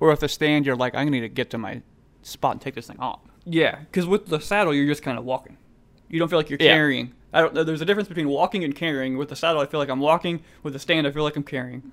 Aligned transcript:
Where 0.00 0.10
with 0.10 0.22
a 0.22 0.28
stand, 0.28 0.64
you're 0.64 0.76
like, 0.76 0.94
I 0.94 1.04
need 1.04 1.20
to 1.20 1.28
get 1.28 1.50
to 1.50 1.58
my 1.58 1.82
spot 2.22 2.52
and 2.52 2.60
take 2.60 2.74
this 2.74 2.86
thing 2.86 2.98
off. 2.98 3.20
Yeah, 3.44 3.80
because 3.80 4.06
with 4.06 4.26
the 4.28 4.40
saddle, 4.40 4.74
you're 4.74 4.86
just 4.86 5.02
kind 5.02 5.18
of 5.18 5.24
walking. 5.24 5.58
You 6.08 6.18
don't 6.18 6.28
feel 6.28 6.38
like 6.38 6.48
you're 6.48 6.58
Yeah. 6.60 6.72
carrying. 6.74 7.12
I 7.34 7.42
don't. 7.42 7.54
There's 7.66 7.82
a 7.82 7.84
difference 7.84 8.08
between 8.08 8.28
walking 8.28 8.64
and 8.64 8.74
carrying. 8.74 9.18
With 9.18 9.28
the 9.28 9.36
saddle, 9.36 9.60
I 9.60 9.66
feel 9.66 9.78
like 9.78 9.90
I'm 9.90 10.00
walking. 10.00 10.42
With 10.62 10.72
the 10.72 10.78
stand, 10.78 11.06
I 11.06 11.10
feel 11.10 11.22
like 11.22 11.36
I'm 11.36 11.42
carrying. 11.42 11.92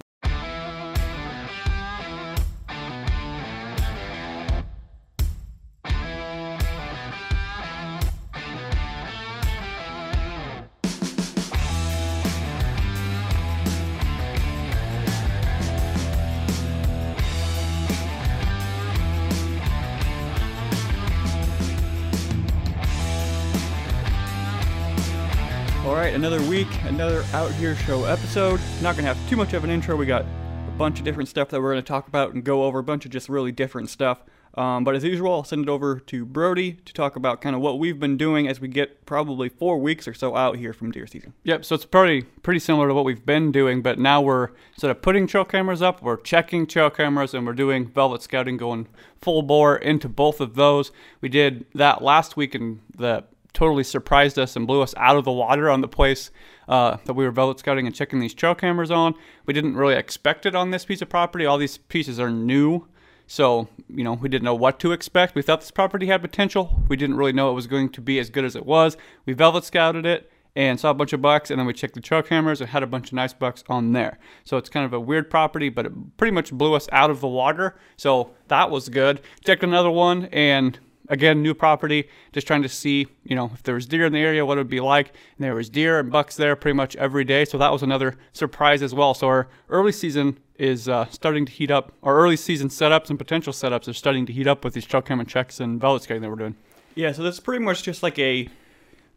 Out 27.37 27.51
Here 27.51 27.75
Show 27.75 28.05
episode. 28.05 28.59
Not 28.81 28.95
gonna 28.95 29.07
have 29.07 29.29
too 29.29 29.35
much 29.35 29.53
of 29.53 29.63
an 29.63 29.69
intro. 29.69 29.95
We 29.95 30.07
got 30.07 30.23
a 30.23 30.71
bunch 30.75 30.97
of 30.97 31.05
different 31.05 31.29
stuff 31.29 31.49
that 31.49 31.61
we're 31.61 31.69
gonna 31.69 31.83
talk 31.83 32.07
about 32.07 32.33
and 32.33 32.43
go 32.43 32.63
over. 32.63 32.79
A 32.79 32.83
bunch 32.83 33.05
of 33.05 33.11
just 33.11 33.29
really 33.29 33.51
different 33.51 33.91
stuff. 33.91 34.23
Um, 34.55 34.83
but 34.83 34.95
as 34.95 35.03
usual, 35.03 35.31
I'll 35.31 35.43
send 35.43 35.61
it 35.61 35.69
over 35.69 35.99
to 35.99 36.25
Brody 36.25 36.73
to 36.73 36.93
talk 36.93 37.15
about 37.15 37.41
kind 37.41 37.55
of 37.55 37.61
what 37.61 37.77
we've 37.77 37.99
been 37.99 38.17
doing 38.17 38.47
as 38.47 38.59
we 38.59 38.67
get 38.67 39.05
probably 39.05 39.49
four 39.49 39.77
weeks 39.77 40.07
or 40.07 40.15
so 40.15 40.35
out 40.35 40.55
here 40.55 40.73
from 40.73 40.89
deer 40.89 41.05
season. 41.05 41.33
Yep. 41.43 41.63
So 41.63 41.75
it's 41.75 41.85
pretty 41.85 42.23
pretty 42.23 42.59
similar 42.59 42.87
to 42.87 42.95
what 42.95 43.05
we've 43.05 43.23
been 43.23 43.51
doing, 43.51 43.83
but 43.83 43.99
now 43.99 44.19
we're 44.19 44.49
instead 44.73 44.89
of 44.89 45.03
putting 45.03 45.27
trail 45.27 45.45
cameras 45.45 45.83
up, 45.83 46.01
we're 46.01 46.17
checking 46.17 46.65
trail 46.65 46.89
cameras 46.89 47.35
and 47.35 47.45
we're 47.45 47.53
doing 47.53 47.87
velvet 47.87 48.23
scouting, 48.23 48.57
going 48.57 48.87
full 49.21 49.43
bore 49.43 49.75
into 49.75 50.09
both 50.09 50.41
of 50.41 50.55
those. 50.55 50.91
We 51.21 51.29
did 51.29 51.67
that 51.75 52.01
last 52.01 52.35
week, 52.35 52.55
in 52.55 52.79
that 52.97 53.27
totally 53.57 53.83
surprised 53.83 54.37
us 54.37 54.55
and 54.55 54.67
blew 54.67 54.83
us 54.83 54.93
out 54.97 55.17
of 55.17 55.25
the 55.25 55.31
water 55.31 55.67
on 55.67 55.81
the 55.81 55.87
place 55.87 56.29
uh, 56.67 56.97
that 57.05 57.15
we 57.15 57.25
were 57.25 57.31
velvet 57.31 57.57
scouting 57.57 57.87
and 57.87 57.95
checking 57.95 58.19
these 58.19 58.35
trail 58.35 58.53
cameras 58.53 58.91
on. 58.91 59.15
We 59.47 59.53
didn't 59.53 59.75
really 59.75 59.95
expect 59.95 60.45
it 60.45 60.53
on 60.53 60.69
this 60.69 60.85
piece 60.85 61.01
of 61.01 61.09
property. 61.09 61.43
All 61.43 61.57
these 61.57 61.79
pieces 61.79 62.19
are 62.19 62.29
new. 62.29 62.87
So, 63.25 63.67
you 63.89 64.03
know, 64.03 64.13
we 64.13 64.29
didn't 64.29 64.45
know 64.45 64.53
what 64.53 64.79
to 64.81 64.91
expect. 64.91 65.33
We 65.33 65.41
thought 65.41 65.61
this 65.61 65.71
property 65.71 66.05
had 66.05 66.21
potential. 66.21 66.83
We 66.87 66.97
didn't 66.97 67.17
really 67.17 67.33
know 67.33 67.49
it 67.49 67.55
was 67.55 67.65
going 67.65 67.89
to 67.93 68.01
be 68.01 68.19
as 68.19 68.29
good 68.29 68.45
as 68.45 68.55
it 68.55 68.63
was. 68.63 68.95
We 69.25 69.33
velvet 69.33 69.63
scouted 69.63 70.05
it 70.05 70.31
and 70.55 70.79
saw 70.79 70.91
a 70.91 70.93
bunch 70.93 71.13
of 71.13 71.21
bucks, 71.21 71.49
and 71.49 71.59
then 71.59 71.65
we 71.65 71.73
checked 71.73 71.95
the 71.95 71.99
trail 71.99 72.21
cameras 72.21 72.61
and 72.61 72.69
had 72.69 72.83
a 72.83 72.87
bunch 72.87 73.07
of 73.07 73.13
nice 73.13 73.33
bucks 73.33 73.63
on 73.69 73.93
there. 73.93 74.19
So 74.43 74.57
it's 74.57 74.69
kind 74.69 74.85
of 74.85 74.93
a 74.93 74.99
weird 74.99 75.31
property, 75.31 75.69
but 75.69 75.87
it 75.87 76.17
pretty 76.17 76.31
much 76.31 76.51
blew 76.51 76.75
us 76.75 76.87
out 76.91 77.09
of 77.09 77.21
the 77.21 77.27
water. 77.27 77.75
So 77.95 78.35
that 78.49 78.69
was 78.69 78.87
good. 78.87 79.19
Checked 79.43 79.63
another 79.63 79.91
one, 79.91 80.25
and 80.25 80.79
again, 81.09 81.41
new 81.41 81.53
property, 81.53 82.07
just 82.33 82.47
trying 82.47 82.61
to 82.63 82.69
see, 82.69 83.07
you 83.23 83.35
know, 83.35 83.51
if 83.53 83.63
there 83.63 83.75
was 83.75 83.85
deer 83.85 84.05
in 84.05 84.13
the 84.13 84.19
area, 84.19 84.45
what 84.45 84.57
it 84.57 84.61
would 84.61 84.69
be 84.69 84.79
like. 84.79 85.07
And 85.37 85.45
there 85.45 85.55
was 85.55 85.69
deer 85.69 85.99
and 85.99 86.11
bucks 86.11 86.35
there 86.35 86.55
pretty 86.55 86.75
much 86.75 86.95
every 86.97 87.23
day. 87.23 87.45
So 87.45 87.57
that 87.57 87.71
was 87.71 87.83
another 87.83 88.15
surprise 88.33 88.81
as 88.81 88.93
well. 88.93 89.13
So 89.13 89.27
our 89.27 89.47
early 89.69 89.91
season 89.91 90.37
is 90.57 90.89
uh, 90.89 91.05
starting 91.09 91.45
to 91.45 91.51
heat 91.51 91.69
up. 91.71 91.91
Our 92.03 92.17
early 92.17 92.35
season 92.37 92.69
setups 92.69 93.09
and 93.09 93.17
potential 93.17 93.53
setups 93.53 93.87
are 93.87 93.93
starting 93.93 94.25
to 94.25 94.33
heat 94.33 94.47
up 94.47 94.63
with 94.63 94.73
these 94.73 94.85
trail 94.85 95.01
camera 95.01 95.25
checks 95.25 95.59
and 95.59 95.79
velvet 95.79 96.03
scouting 96.03 96.21
that 96.23 96.29
we're 96.29 96.35
doing. 96.35 96.55
Yeah, 96.95 97.11
so 97.11 97.21
that's 97.23 97.39
pretty 97.39 97.63
much 97.63 97.83
just 97.83 98.01
like 98.01 98.17
a 98.17 98.49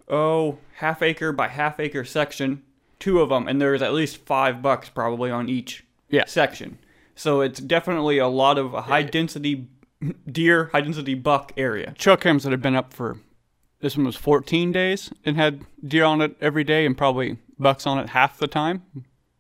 oh 0.09 0.59
half 0.77 1.03
acre 1.03 1.33
by 1.33 1.49
half 1.49 1.81
acre 1.81 2.05
section, 2.05 2.63
two 2.99 3.21
of 3.21 3.31
them, 3.31 3.49
and 3.49 3.61
there's 3.61 3.81
at 3.83 3.93
least 3.95 4.19
five 4.19 4.61
bucks 4.61 4.89
probably 4.91 5.31
on 5.31 5.49
each 5.49 5.85
Yeah. 6.11 6.25
section. 6.27 6.79
So 7.15 7.41
it's 7.41 7.61
definitely 7.61 8.19
a 8.19 8.29
lot 8.29 8.59
of 8.59 8.75
a 8.75 8.83
high 8.83 9.03
density 9.03 9.67
deer, 10.31 10.71
high 10.73 10.81
density 10.81 11.15
buck 11.15 11.53
area. 11.57 11.95
Trail 11.99 12.17
cams 12.17 12.45
that 12.45 12.53
have 12.53 12.63
been 12.63 12.77
up 12.77 12.93
for 12.93 13.19
this 13.81 13.97
one 13.97 14.07
was 14.07 14.17
14 14.17 14.73
days 14.73 15.11
and 15.25 15.37
had 15.37 15.65
deer 15.83 16.05
on 16.05 16.21
it 16.21 16.37
every 16.41 16.65
day 16.65 16.85
and 16.85 16.97
probably 16.97 17.39
bucks 17.59 17.87
on 17.87 17.99
it 17.99 18.11
half 18.11 18.39
the 18.39 18.47
time, 18.47 18.83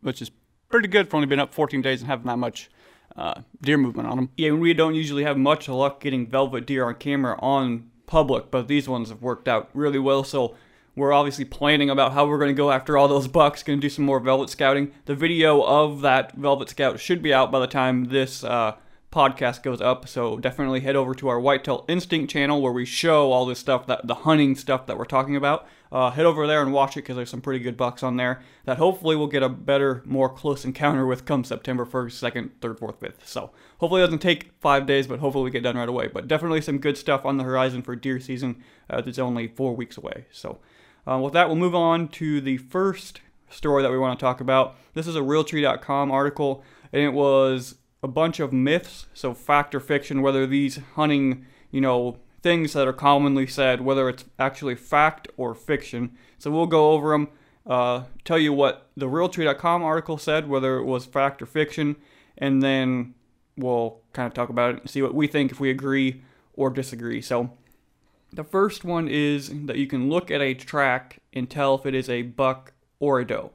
which 0.01 0.23
is 0.23 0.31
pretty 0.69 0.89
good 0.89 1.11
for 1.11 1.17
only 1.17 1.27
being 1.27 1.41
up 1.41 1.53
14 1.53 1.83
days 1.83 2.01
and 2.01 2.09
having 2.09 2.27
that 2.27 2.39
much 2.39 2.71
uh, 3.17 3.43
deer 3.61 3.77
movement 3.77 4.09
on 4.09 4.17
them. 4.17 4.31
Yeah, 4.37 4.53
we 4.53 4.73
don't 4.73 4.95
usually 4.95 5.25
have 5.25 5.37
much 5.37 5.69
luck 5.69 6.01
getting 6.01 6.27
velvet 6.27 6.67
deer 6.67 6.87
on 6.87 6.95
camera 6.95 7.39
on 7.41 7.91
public, 8.07 8.51
but 8.51 8.67
these 8.67 8.89
ones 8.89 9.11
have 9.11 9.23
worked 9.23 9.47
out 9.47 9.69
really 9.75 9.99
well. 9.99 10.25
So 10.25 10.57
we're 10.97 11.13
obviously 11.13 11.45
planning 11.45 11.91
about 11.91 12.13
how 12.13 12.27
we're 12.27 12.39
going 12.39 12.55
to 12.55 12.59
go 12.59 12.71
after 12.71 12.97
all 12.97 13.09
those 13.09 13.29
bucks. 13.29 13.63
Going 13.63 13.79
to 13.79 13.83
do 13.87 13.91
some 13.91 14.05
more 14.05 14.21
velvet 14.21 14.49
scouting. 14.49 14.93
The 15.05 15.15
video 15.15 15.63
of 15.63 16.01
that 16.01 16.35
velvet 16.37 16.71
scout 16.71 16.99
should 16.99 17.23
be 17.23 17.35
out 17.35 17.53
by 17.53 17.61
the 17.61 17.67
time 17.67 18.07
this 18.07 18.43
uh, 18.43 18.77
podcast 19.11 19.63
goes 19.63 19.81
up. 19.81 20.07
So 20.09 20.39
definitely 20.39 20.81
head 20.81 20.97
over 20.97 21.15
to 21.15 21.29
our 21.29 21.41
Whitetail 21.41 21.85
Instinct 21.89 22.31
channel 22.31 22.63
where 22.63 22.73
we 22.73 22.85
show 22.85 23.33
all 23.33 23.45
this 23.45 23.59
stuff 23.59 23.87
that 23.87 24.07
the 24.07 24.15
hunting 24.15 24.55
stuff 24.55 24.87
that 24.87 24.97
we're 24.97 25.05
talking 25.05 25.37
about. 25.37 25.67
Uh, 25.93 26.11
head 26.11 26.25
over 26.25 26.47
there 26.47 26.63
and 26.63 26.73
watch 26.73 26.97
it 26.97 27.01
because 27.03 27.17
there's 27.17 27.31
some 27.31 27.41
pretty 27.41 27.59
good 27.59 27.77
bucks 27.77 28.05
on 28.05 28.17
there 28.17 28.41
that 28.65 28.79
hopefully 28.79 29.17
we'll 29.17 29.27
get 29.27 29.43
a 29.43 29.49
better, 29.49 30.03
more 30.05 30.29
close 30.29 30.65
encounter 30.65 31.05
with 31.05 31.25
come 31.25 31.43
September 31.43 31.85
1st, 31.85 32.33
2nd, 32.33 32.51
3rd, 32.61 32.79
4th, 32.79 32.99
5th. 33.01 33.27
So 33.27 33.51
hopefully 33.79 34.01
it 34.01 34.05
doesn't 34.05 34.21
take 34.21 34.53
five 34.61 34.87
days, 34.87 35.09
but 35.09 35.19
hopefully 35.19 35.45
we 35.45 35.51
get 35.51 35.65
done 35.65 35.77
right 35.77 35.89
away. 35.89 36.07
But 36.07 36.29
definitely 36.29 36.61
some 36.61 36.79
good 36.79 36.97
stuff 36.97 37.27
on 37.27 37.39
the 37.39 37.45
horizon 37.45 37.83
for 37.83 37.97
deer 37.97 38.21
season. 38.21 38.63
Uh, 38.89 39.03
it's 39.05 39.19
only 39.19 39.49
four 39.49 39.75
weeks 39.75 39.97
away. 39.97 40.27
So 40.31 40.61
uh, 41.09 41.19
with 41.19 41.33
that, 41.33 41.49
we'll 41.49 41.57
move 41.57 41.75
on 41.75 42.07
to 42.09 42.41
the 42.41 42.59
first 42.59 43.21
story 43.49 43.83
that 43.83 43.91
we 43.91 43.99
want 43.99 44.17
to 44.17 44.25
talk 44.25 44.41
about. 44.41 44.77
This 44.95 45.09
is 45.09 45.17
a 45.17 45.21
Realtree.com 45.21 46.13
article, 46.13 46.63
and 46.93 47.03
it 47.03 47.13
was 47.13 47.75
a 48.03 48.09
bunch 48.09 48.41
of 48.41 48.53
myths, 48.53 49.07
so 49.13 49.35
fact 49.35 49.75
or 49.75 49.81
fiction, 49.81 50.23
whether 50.23 50.47
these 50.47 50.79
hunting, 50.95 51.47
you 51.71 51.81
know, 51.81 52.19
things 52.43 52.73
that 52.73 52.89
are 52.89 52.93
commonly 52.93 53.47
said, 53.47 53.83
whether 53.83 54.09
it's 54.09 54.25
actually 54.39 54.75
fact 54.75 55.29
or 55.37 55.55
fiction. 55.55 56.17
So 56.39 56.51
we'll 56.51 56.67
go 56.67 56.93
over 56.93 57.11
them, 57.11 57.29
uh, 57.67 58.05
tell 58.25 58.39
you 58.39 58.53
what 58.53 58.89
the 58.97 59.07
Realtree.com 59.07 59.83
article 59.83 60.17
said, 60.17 60.49
whether 60.49 60.77
it 60.77 60.85
was 60.85 61.05
fact 61.05 61.43
or 61.43 61.47
fiction, 61.47 61.97
and 62.39 62.63
then 62.63 63.15
we'll 63.57 64.01
kind 64.13 64.27
of 64.27 64.33
talk 64.33 64.49
about 64.49 64.75
it 64.75 64.81
and 64.81 64.91
see 64.91 65.03
what 65.03 65.15
we 65.15 65.27
think 65.27 65.53
if 65.53 65.61
we 65.61 65.71
agree 65.71 66.23
or 66.55 66.71
disagree. 66.71 67.21
So 67.21 67.51
the 68.33 68.45
first 68.45 68.85
one 68.85 69.09
is 69.09 69.51
that 69.67 69.77
you 69.77 69.87
can 69.87 70.09
look 70.09 70.31
at 70.31 70.41
a 70.41 70.55
track 70.55 71.19
and 71.33 71.51
tell 71.51 71.75
if 71.75 71.85
it 71.85 71.95
is 71.95 72.09
a 72.09 72.23
buck 72.23 72.73
or 72.99 73.21
a 73.21 73.27
doe. 73.27 73.51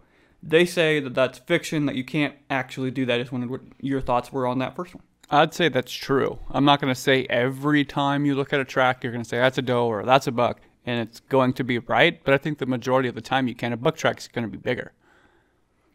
They 0.48 0.66
say 0.66 1.00
that 1.00 1.16
that's 1.16 1.40
fiction, 1.40 1.88
that 1.88 1.96
you 1.96 2.04
can't 2.04 2.36
actually 2.52 2.92
do 2.92 3.06
that. 3.08 3.16
I 3.16 3.18
just 3.20 3.32
wondered 3.32 3.50
what 3.50 3.62
your 3.82 4.00
thoughts 4.00 4.32
were 4.32 4.46
on 4.46 4.60
that 4.60 4.76
first 4.76 4.94
one. 4.94 5.04
I'd 5.32 5.56
say 5.56 5.70
that's 5.70 5.92
true. 5.92 6.38
I'm 6.52 6.66
not 6.66 6.80
going 6.80 6.94
to 6.94 7.00
say 7.00 7.26
every 7.32 7.84
time 7.84 8.26
you 8.26 8.36
look 8.36 8.54
at 8.54 8.60
a 8.60 8.66
track, 8.66 9.04
you're 9.04 9.12
going 9.12 9.24
to 9.24 9.28
say 9.28 9.40
that's 9.40 9.58
a 9.58 9.64
doe 9.64 9.88
or 9.88 10.06
that's 10.06 10.28
a 10.28 10.32
buck, 10.32 10.62
and 10.86 11.00
it's 11.08 11.20
going 11.20 11.54
to 11.54 11.64
be 11.64 11.80
right. 11.80 12.24
But 12.24 12.36
I 12.36 12.38
think 12.38 12.60
the 12.60 12.68
majority 12.68 13.10
of 13.10 13.16
the 13.16 13.22
time 13.22 13.48
you 13.48 13.56
can. 13.56 13.74
A 13.74 13.78
buck 13.78 13.98
track's 13.98 14.28
going 14.28 14.46
to 14.46 14.52
be 14.52 14.58
bigger. 14.58 14.94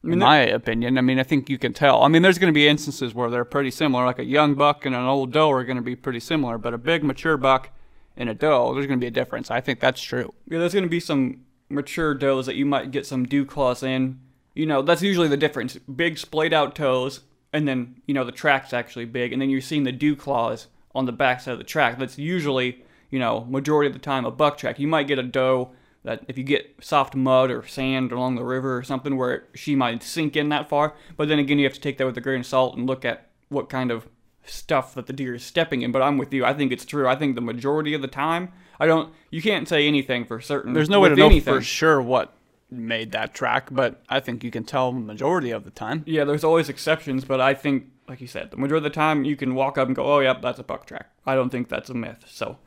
In 0.02 0.18
my 0.18 0.38
opinion, 0.38 0.96
I 0.96 1.02
mean, 1.02 1.20
I 1.20 1.24
think 1.24 1.50
you 1.50 1.58
can 1.58 1.74
tell. 1.74 2.02
I 2.02 2.08
mean, 2.08 2.22
there's 2.22 2.38
going 2.38 2.52
to 2.52 2.58
be 2.58 2.66
instances 2.66 3.14
where 3.14 3.28
they're 3.28 3.44
pretty 3.44 3.70
similar, 3.70 4.06
like 4.06 4.18
a 4.18 4.24
young 4.24 4.54
buck 4.54 4.86
and 4.86 4.94
an 4.94 5.04
old 5.04 5.30
doe 5.30 5.50
are 5.50 5.62
going 5.62 5.76
to 5.76 5.82
be 5.82 5.94
pretty 5.94 6.20
similar, 6.20 6.56
but 6.56 6.72
a 6.72 6.78
big 6.78 7.04
mature 7.04 7.36
buck 7.36 7.68
and 8.16 8.30
a 8.30 8.34
doe, 8.34 8.72
there's 8.72 8.86
going 8.86 8.98
to 8.98 9.04
be 9.04 9.08
a 9.08 9.10
difference. 9.10 9.50
I 9.50 9.60
think 9.60 9.78
that's 9.78 10.00
true. 10.00 10.32
Yeah, 10.48 10.58
there's 10.58 10.72
going 10.72 10.84
to 10.84 10.90
be 10.90 11.00
some 11.00 11.44
mature 11.68 12.14
does 12.14 12.46
that 12.46 12.56
you 12.56 12.64
might 12.64 12.90
get 12.90 13.06
some 13.06 13.26
dew 13.26 13.44
claws 13.44 13.82
in. 13.82 14.20
You 14.60 14.66
know, 14.66 14.82
that's 14.82 15.00
usually 15.00 15.28
the 15.28 15.38
difference. 15.38 15.78
Big 15.78 16.18
splayed 16.18 16.52
out 16.52 16.74
toes, 16.74 17.20
and 17.50 17.66
then, 17.66 18.02
you 18.04 18.12
know, 18.12 18.24
the 18.24 18.30
track's 18.30 18.74
actually 18.74 19.06
big, 19.06 19.32
and 19.32 19.40
then 19.40 19.48
you're 19.48 19.62
seeing 19.62 19.84
the 19.84 19.90
dew 19.90 20.14
claws 20.14 20.66
on 20.94 21.06
the 21.06 21.12
backside 21.12 21.52
of 21.52 21.58
the 21.58 21.64
track. 21.64 21.98
That's 21.98 22.18
usually, 22.18 22.84
you 23.08 23.18
know, 23.18 23.46
majority 23.48 23.86
of 23.86 23.94
the 23.94 23.98
time 23.98 24.26
a 24.26 24.30
buck 24.30 24.58
track. 24.58 24.78
You 24.78 24.86
might 24.86 25.08
get 25.08 25.18
a 25.18 25.22
doe 25.22 25.70
that 26.04 26.26
if 26.28 26.36
you 26.36 26.44
get 26.44 26.76
soft 26.78 27.14
mud 27.14 27.50
or 27.50 27.66
sand 27.66 28.12
along 28.12 28.34
the 28.34 28.44
river 28.44 28.76
or 28.76 28.82
something 28.82 29.16
where 29.16 29.44
she 29.54 29.74
might 29.74 30.02
sink 30.02 30.36
in 30.36 30.50
that 30.50 30.68
far, 30.68 30.94
but 31.16 31.28
then 31.28 31.38
again, 31.38 31.58
you 31.58 31.64
have 31.64 31.72
to 31.72 31.80
take 31.80 31.96
that 31.96 32.04
with 32.04 32.18
a 32.18 32.20
grain 32.20 32.40
of 32.40 32.46
salt 32.46 32.76
and 32.76 32.86
look 32.86 33.02
at 33.02 33.30
what 33.48 33.70
kind 33.70 33.90
of 33.90 34.10
stuff 34.44 34.92
that 34.92 35.06
the 35.06 35.14
deer 35.14 35.36
is 35.36 35.42
stepping 35.42 35.80
in. 35.80 35.90
But 35.90 36.02
I'm 36.02 36.18
with 36.18 36.34
you. 36.34 36.44
I 36.44 36.52
think 36.52 36.70
it's 36.70 36.84
true. 36.84 37.08
I 37.08 37.16
think 37.16 37.34
the 37.34 37.40
majority 37.40 37.94
of 37.94 38.02
the 38.02 38.08
time, 38.08 38.52
I 38.78 38.84
don't. 38.84 39.10
You 39.30 39.40
can't 39.40 39.66
say 39.66 39.88
anything 39.88 40.26
for 40.26 40.38
certain. 40.38 40.74
There's 40.74 40.90
no 40.90 41.00
way 41.00 41.08
to 41.08 41.12
with 41.12 41.18
know 41.18 41.26
anything. 41.28 41.54
for 41.54 41.62
sure 41.62 42.02
what 42.02 42.34
made 42.70 43.12
that 43.12 43.34
track, 43.34 43.68
but 43.70 44.02
I 44.08 44.20
think 44.20 44.44
you 44.44 44.50
can 44.50 44.64
tell 44.64 44.92
the 44.92 45.00
majority 45.00 45.50
of 45.50 45.64
the 45.64 45.70
time. 45.70 46.02
Yeah, 46.06 46.24
there's 46.24 46.44
always 46.44 46.68
exceptions, 46.68 47.24
but 47.24 47.40
I 47.40 47.54
think, 47.54 47.86
like 48.08 48.20
you 48.20 48.26
said, 48.26 48.50
the 48.50 48.56
majority 48.56 48.86
of 48.86 48.92
the 48.92 48.94
time 48.94 49.24
you 49.24 49.36
can 49.36 49.54
walk 49.54 49.76
up 49.78 49.86
and 49.86 49.96
go, 49.96 50.04
"Oh, 50.04 50.20
yep, 50.20 50.40
that's 50.42 50.58
a 50.58 50.62
buck 50.64 50.86
track." 50.86 51.10
I 51.26 51.34
don't 51.34 51.50
think 51.50 51.68
that's 51.68 51.90
a 51.90 51.94
myth. 51.94 52.24
So, 52.28 52.58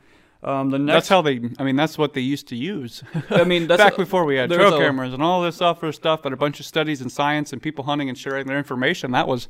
um, 0.42 0.70
the 0.70 0.78
next, 0.78 0.94
That's 0.94 1.08
how 1.08 1.22
they. 1.22 1.40
I 1.58 1.64
mean, 1.64 1.76
that's 1.76 1.96
what 1.96 2.12
they 2.14 2.20
used 2.20 2.48
to 2.48 2.56
use. 2.56 3.02
I 3.30 3.44
mean, 3.44 3.66
that's 3.68 3.82
back 3.82 3.94
a- 3.94 3.98
before 3.98 4.24
we 4.24 4.36
had 4.36 4.50
trail 4.50 4.74
a- 4.74 4.78
cameras 4.78 5.14
and 5.14 5.22
all 5.22 5.42
this 5.42 5.60
other 5.62 5.90
stuff, 5.92 6.24
and 6.24 6.34
a 6.34 6.36
bunch 6.36 6.60
of 6.60 6.66
studies 6.66 7.00
and 7.00 7.10
science 7.10 7.52
and 7.52 7.62
people 7.62 7.84
hunting 7.84 8.08
and 8.08 8.18
sharing 8.18 8.46
their 8.46 8.58
information. 8.58 9.10
That 9.12 9.26
was 9.28 9.48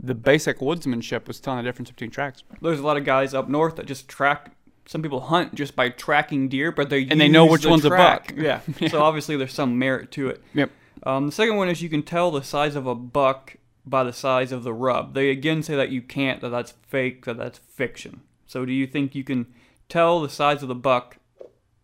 the 0.00 0.14
basic 0.14 0.58
woodsmanship 0.60 1.26
was 1.26 1.40
telling 1.40 1.58
the 1.64 1.68
difference 1.68 1.90
between 1.90 2.10
tracks. 2.10 2.44
There's 2.62 2.78
a 2.78 2.84
lot 2.86 2.96
of 2.96 3.04
guys 3.04 3.34
up 3.34 3.48
north 3.48 3.76
that 3.76 3.86
just 3.86 4.08
track. 4.08 4.52
Some 4.88 5.02
people 5.02 5.20
hunt 5.20 5.54
just 5.54 5.76
by 5.76 5.90
tracking 5.90 6.48
deer, 6.48 6.72
but 6.72 6.88
they 6.88 7.02
And 7.02 7.20
they 7.20 7.28
know 7.28 7.44
which 7.44 7.64
the 7.64 7.68
one's 7.68 7.84
a 7.84 7.90
track. 7.90 8.34
buck. 8.34 8.42
Yeah. 8.42 8.60
So 8.88 9.02
obviously 9.02 9.36
there's 9.36 9.52
some 9.52 9.78
merit 9.78 10.10
to 10.12 10.28
it. 10.30 10.42
Yep. 10.54 10.70
Um, 11.02 11.26
the 11.26 11.32
second 11.32 11.56
one 11.56 11.68
is 11.68 11.82
you 11.82 11.90
can 11.90 12.02
tell 12.02 12.30
the 12.30 12.42
size 12.42 12.74
of 12.74 12.86
a 12.86 12.94
buck 12.94 13.56
by 13.84 14.02
the 14.02 14.14
size 14.14 14.50
of 14.50 14.62
the 14.64 14.72
rub. 14.72 15.12
They 15.12 15.28
again 15.28 15.62
say 15.62 15.76
that 15.76 15.90
you 15.90 16.00
can't, 16.00 16.40
that 16.40 16.48
that's 16.48 16.72
fake, 16.86 17.26
that 17.26 17.36
that's 17.36 17.58
fiction. 17.58 18.22
So 18.46 18.64
do 18.64 18.72
you 18.72 18.86
think 18.86 19.14
you 19.14 19.24
can 19.24 19.46
tell 19.90 20.22
the 20.22 20.30
size 20.30 20.62
of 20.62 20.68
the 20.68 20.74
buck 20.74 21.18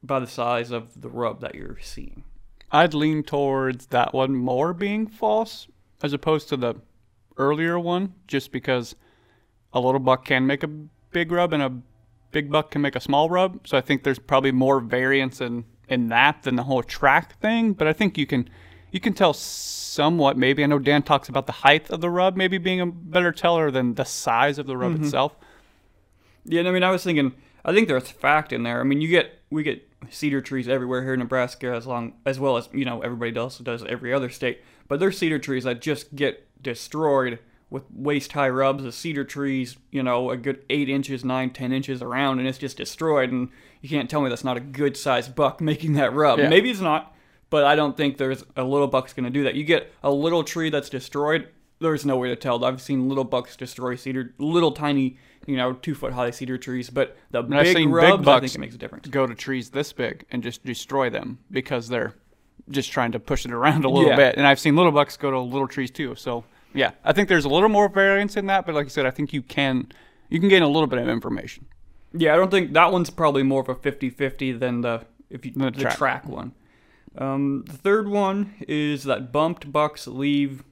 by 0.03 0.19
the 0.19 0.27
size 0.27 0.71
of 0.71 1.03
the 1.03 1.11
rub 1.11 1.43
that 1.43 1.55
you're 1.55 1.79
seeing? 1.83 2.25
I'd 2.73 2.95
lean 2.95 3.23
towards 3.23 3.89
that 3.89 4.15
one 4.15 4.35
more 4.35 4.73
being 4.73 5.07
false 5.07 5.67
as 6.03 6.15
opposed 6.15 6.49
to 6.49 6.57
the 6.57 6.77
earlier 7.37 7.79
one, 7.79 8.15
just 8.27 8.51
because 8.51 8.95
a 9.75 9.81
little 9.81 10.01
buck 10.01 10.25
can 10.25 10.47
make 10.47 10.63
a 10.63 10.69
big 10.69 11.31
rub 11.31 11.53
and 11.53 11.63
a 11.63 11.71
big 12.35 12.51
buck 12.51 12.71
can 12.71 12.83
make 12.83 12.95
a 12.97 13.01
small 13.01 13.31
rub. 13.31 13.67
So 13.67 13.79
I 13.79 13.81
think 13.81 14.03
there's 14.03 14.19
probably 14.19 14.53
more 14.53 14.81
variance 14.81 15.41
in 15.41 15.65
in 15.89 16.09
that 16.09 16.43
than 16.43 16.57
the 16.57 16.65
whole 16.65 16.83
track 16.83 17.39
thing. 17.41 17.73
But 17.73 17.87
I 17.89 17.93
think 17.95 18.19
you 18.19 18.27
can 18.27 18.51
you 18.91 19.01
can 19.01 19.15
tell 19.15 19.33
somewhat. 19.33 20.37
Maybe 20.37 20.63
I 20.63 20.67
know 20.67 20.79
Dan 20.79 21.03
talks 21.03 21.29
about 21.31 21.47
the 21.47 21.53
height 21.65 21.89
of 21.91 22.01
the 22.03 22.11
rub 22.11 22.37
maybe 22.37 22.59
being 22.59 22.81
a 22.81 22.87
better 22.87 23.33
teller 23.33 23.71
than 23.71 23.95
the 23.95 24.05
size 24.05 24.59
of 24.59 24.67
the 24.67 24.77
rub 24.77 24.93
Mm-hmm. 24.95 25.05
itself. 25.05 25.37
Yeah, 26.45 26.63
I 26.69 26.71
mean, 26.73 26.83
I 26.83 26.91
was 26.91 27.03
thinking, 27.03 27.33
I 27.65 27.73
think 27.73 27.89
there's 27.89 28.11
fact 28.11 28.53
in 28.53 28.65
there. 28.65 28.81
I 28.81 28.85
mean, 28.85 29.01
you 29.01 29.09
get 29.09 29.41
we 29.51 29.63
get 29.63 29.89
cedar 30.11 30.43
trees 30.43 30.69
everywhere 30.69 31.03
here 31.03 31.15
in 31.15 31.21
Nebraska, 31.21 31.69
as 31.75 31.87
long 31.87 32.13
as 32.27 32.39
well 32.39 32.57
as 32.59 32.69
you 32.73 32.85
know 32.85 33.01
everybody 33.01 33.35
else 33.37 33.59
does 33.59 33.83
every 33.85 34.13
other 34.13 34.29
state. 34.31 34.61
But 34.89 35.01
there's 35.01 35.17
cedar 35.17 35.39
trees 35.39 35.65
that 35.65 35.81
just 35.81 36.15
get 36.15 36.47
destroyed 36.63 37.39
with 37.75 37.83
waist 37.93 38.33
high 38.33 38.49
rubs. 38.49 38.85
The 38.85 38.93
cedar 38.93 39.25
trees, 39.25 39.77
you 39.91 40.03
know, 40.03 40.31
a 40.31 40.37
good 40.37 40.65
eight 40.71 40.89
inches, 40.89 41.25
nine, 41.25 41.51
ten 41.51 41.73
inches 41.73 42.01
around, 42.01 42.39
and 42.39 42.47
it's 42.47 42.57
just 42.57 42.77
destroyed. 42.77 43.33
And 43.33 43.49
you 43.83 43.89
can't 43.89 44.09
tell 44.09 44.23
me 44.23 44.29
that's 44.29 44.45
not 44.45 44.57
a 44.57 44.61
good 44.61 44.97
sized 44.97 45.35
buck 45.35 45.61
making 45.71 45.95
that 45.95 46.13
rub. 46.15 46.39
Yeah. 46.39 46.49
Maybe 46.49 46.71
it's 46.71 46.81
not, 46.81 47.15
but 47.51 47.65
I 47.65 47.75
don't 47.75 47.97
think 47.97 48.17
there's 48.17 48.45
a 48.57 48.63
little 48.63 48.87
buck's 48.87 49.13
going 49.13 49.25
to 49.25 49.31
do 49.31 49.43
that. 49.43 49.57
You 49.57 49.65
get 49.65 49.93
a 50.05 50.11
little 50.13 50.45
tree 50.45 50.71
that's 50.71 50.89
destroyed. 50.89 51.49
There's 51.81 52.07
no 52.07 52.17
way 52.17 52.29
to 52.29 52.37
tell. 52.37 52.65
I've 52.65 52.81
seen 52.81 53.09
little 53.09 53.25
bucks 53.25 53.57
destroy 53.57 53.97
cedar, 53.97 54.33
little 54.39 54.71
tiny, 54.71 55.19
you 55.45 55.57
know, 55.57 55.73
two 55.73 55.97
foot 55.97 56.13
high 56.13 56.31
cedar 56.31 56.57
trees. 56.57 56.89
But 56.89 57.17
the 57.33 57.41
And 57.41 57.51
big 57.51 57.89
rubs, 57.89 58.19
big 58.19 58.21
I 58.21 58.23
bucks 58.23 58.41
think 58.47 58.55
it 58.55 58.59
makes 58.61 58.75
a 58.77 58.79
difference. 58.79 59.09
go 59.09 59.27
to 59.27 59.35
trees 59.35 59.71
this 59.71 59.93
big 59.93 60.25
and 60.31 60.43
just 60.45 60.65
destroy 60.65 61.11
them 61.11 61.41
because 61.51 61.89
they're 61.89 62.15
just 62.71 62.93
trying 62.93 63.11
to 63.13 63.19
push 63.19 63.45
it 63.45 63.51
around 63.53 63.85
a 63.85 63.91
little 63.91 64.11
Yeah. 64.11 64.17
bit. 64.17 64.37
And 64.37 64.47
I've 64.47 64.61
seen 64.61 64.77
little 64.77 64.93
bucks 64.93 65.17
go 65.17 65.33
to 65.33 65.41
little 65.41 65.69
trees 65.69 65.91
too. 65.91 66.15
So 66.15 66.45
yeah, 66.75 66.93
I 67.05 67.13
think 67.13 67.29
there's 67.29 67.45
a 67.45 67.49
little 67.49 67.69
more 67.69 67.89
variance 67.89 68.37
in 68.37 68.47
that. 68.47 68.67
But 68.67 68.75
like 68.75 68.87
I 68.87 68.89
said, 68.89 69.07
I 69.07 69.11
think 69.11 69.33
you 69.33 69.43
can 69.43 69.89
you 70.29 70.41
can 70.41 70.49
gain 70.49 70.63
a 70.63 70.69
little 70.69 70.87
bit 70.87 70.99
of 70.99 71.09
information. 71.09 71.67
Yeah, 72.13 72.35
I 72.35 72.37
don't 72.37 72.51
think 72.51 72.73
that 72.75 72.93
one's 72.93 73.11
probably 73.11 73.43
more 73.43 73.61
of 73.63 73.69
a 73.69 73.75
50-50 73.75 74.59
than 74.61 74.83
the 74.83 75.05
if 75.31 75.45
you 75.45 75.53
The 75.53 75.71
the, 75.71 75.81
track. 75.83 75.97
track. 75.97 76.29
one. 76.29 76.53
Um, 77.17 77.65
the 77.67 77.77
third 77.77 78.09
one 78.09 78.55
is 78.69 79.05
that 79.05 79.33
bumped 79.33 79.71
bucks 79.73 80.07
leave 80.07 80.63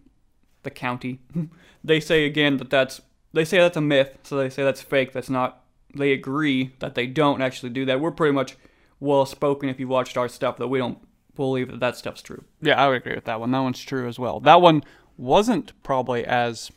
the 0.63 0.71
county. 0.71 1.21
they 1.85 2.01
say 2.01 2.25
again 2.27 2.57
that 2.59 2.71
that's 2.71 3.01
they 3.33 3.45
say 3.45 3.59
that's 3.59 3.77
a 3.77 3.81
myth, 3.81 4.19
so 4.25 4.37
they 4.37 4.51
say 4.51 4.63
that's 4.63 4.83
fake. 4.83 5.13
That's 5.13 5.31
not. 5.31 5.65
They 5.95 6.13
agree 6.13 6.73
that 6.81 6.95
they 6.95 7.07
don't 7.07 7.43
actually 7.43 7.71
do 7.71 7.85
that. 7.87 8.01
We're 8.01 8.11
pretty 8.11 8.33
much 8.35 8.57
well 9.01 9.27
spoken 9.27 9.69
if 9.69 9.81
you 9.81 9.89
watched 9.89 10.17
our 10.17 10.29
stuff 10.29 10.57
that 10.59 10.69
we 10.69 10.79
don't 10.79 10.99
believe 11.35 11.71
that 11.71 11.81
that 11.81 11.97
stuff's 11.97 12.23
true. 12.23 12.45
Yeah, 12.61 12.83
I 12.83 12.89
would 12.89 12.97
agree 12.99 13.15
with 13.15 13.25
that 13.25 13.41
one. 13.41 13.51
That 13.51 13.61
one's 13.61 13.81
true 13.83 14.07
as 14.09 14.19
well. 14.19 14.41
That 14.41 14.61
one 14.61 14.83
wasn't 15.17 15.73
probably 15.83 16.25
as 16.25 16.71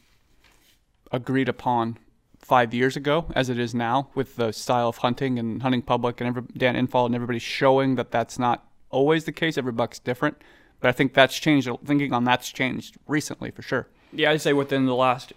agreed 1.12 1.50
upon 1.50 1.98
five 2.40 2.74
years 2.74 2.96
ago 2.96 3.26
as 3.36 3.50
it 3.50 3.58
is 3.58 3.74
now 3.74 4.10
with 4.14 4.36
the 4.36 4.52
style 4.52 4.90
of 4.90 4.98
hunting 4.98 5.40
and 5.40 5.64
hunting 5.64 5.82
public 5.82 6.22
and 6.22 6.28
every, 6.28 6.44
Dan 6.56 6.76
Infalt 6.76 7.08
and 7.08 7.16
everybody 7.16 7.40
showing 7.40 7.96
that 7.96 8.12
that's 8.12 8.38
not 8.38 8.66
always 8.92 9.26
the 9.26 9.32
case. 9.32 9.58
Every 9.58 9.72
buck's 9.72 10.00
different. 10.00 10.38
But 10.80 10.90
I 10.90 10.92
think 10.92 11.14
that's 11.14 11.38
changed. 11.40 11.70
Thinking 11.84 12.14
on 12.14 12.24
that's 12.24 12.52
changed 12.52 12.98
recently 13.08 13.50
for 13.50 13.62
sure. 13.62 13.88
Yeah, 14.12 14.32
I'd 14.32 14.42
say 14.42 14.54
within 14.54 14.86
the 14.86 14.96
last 14.96 15.34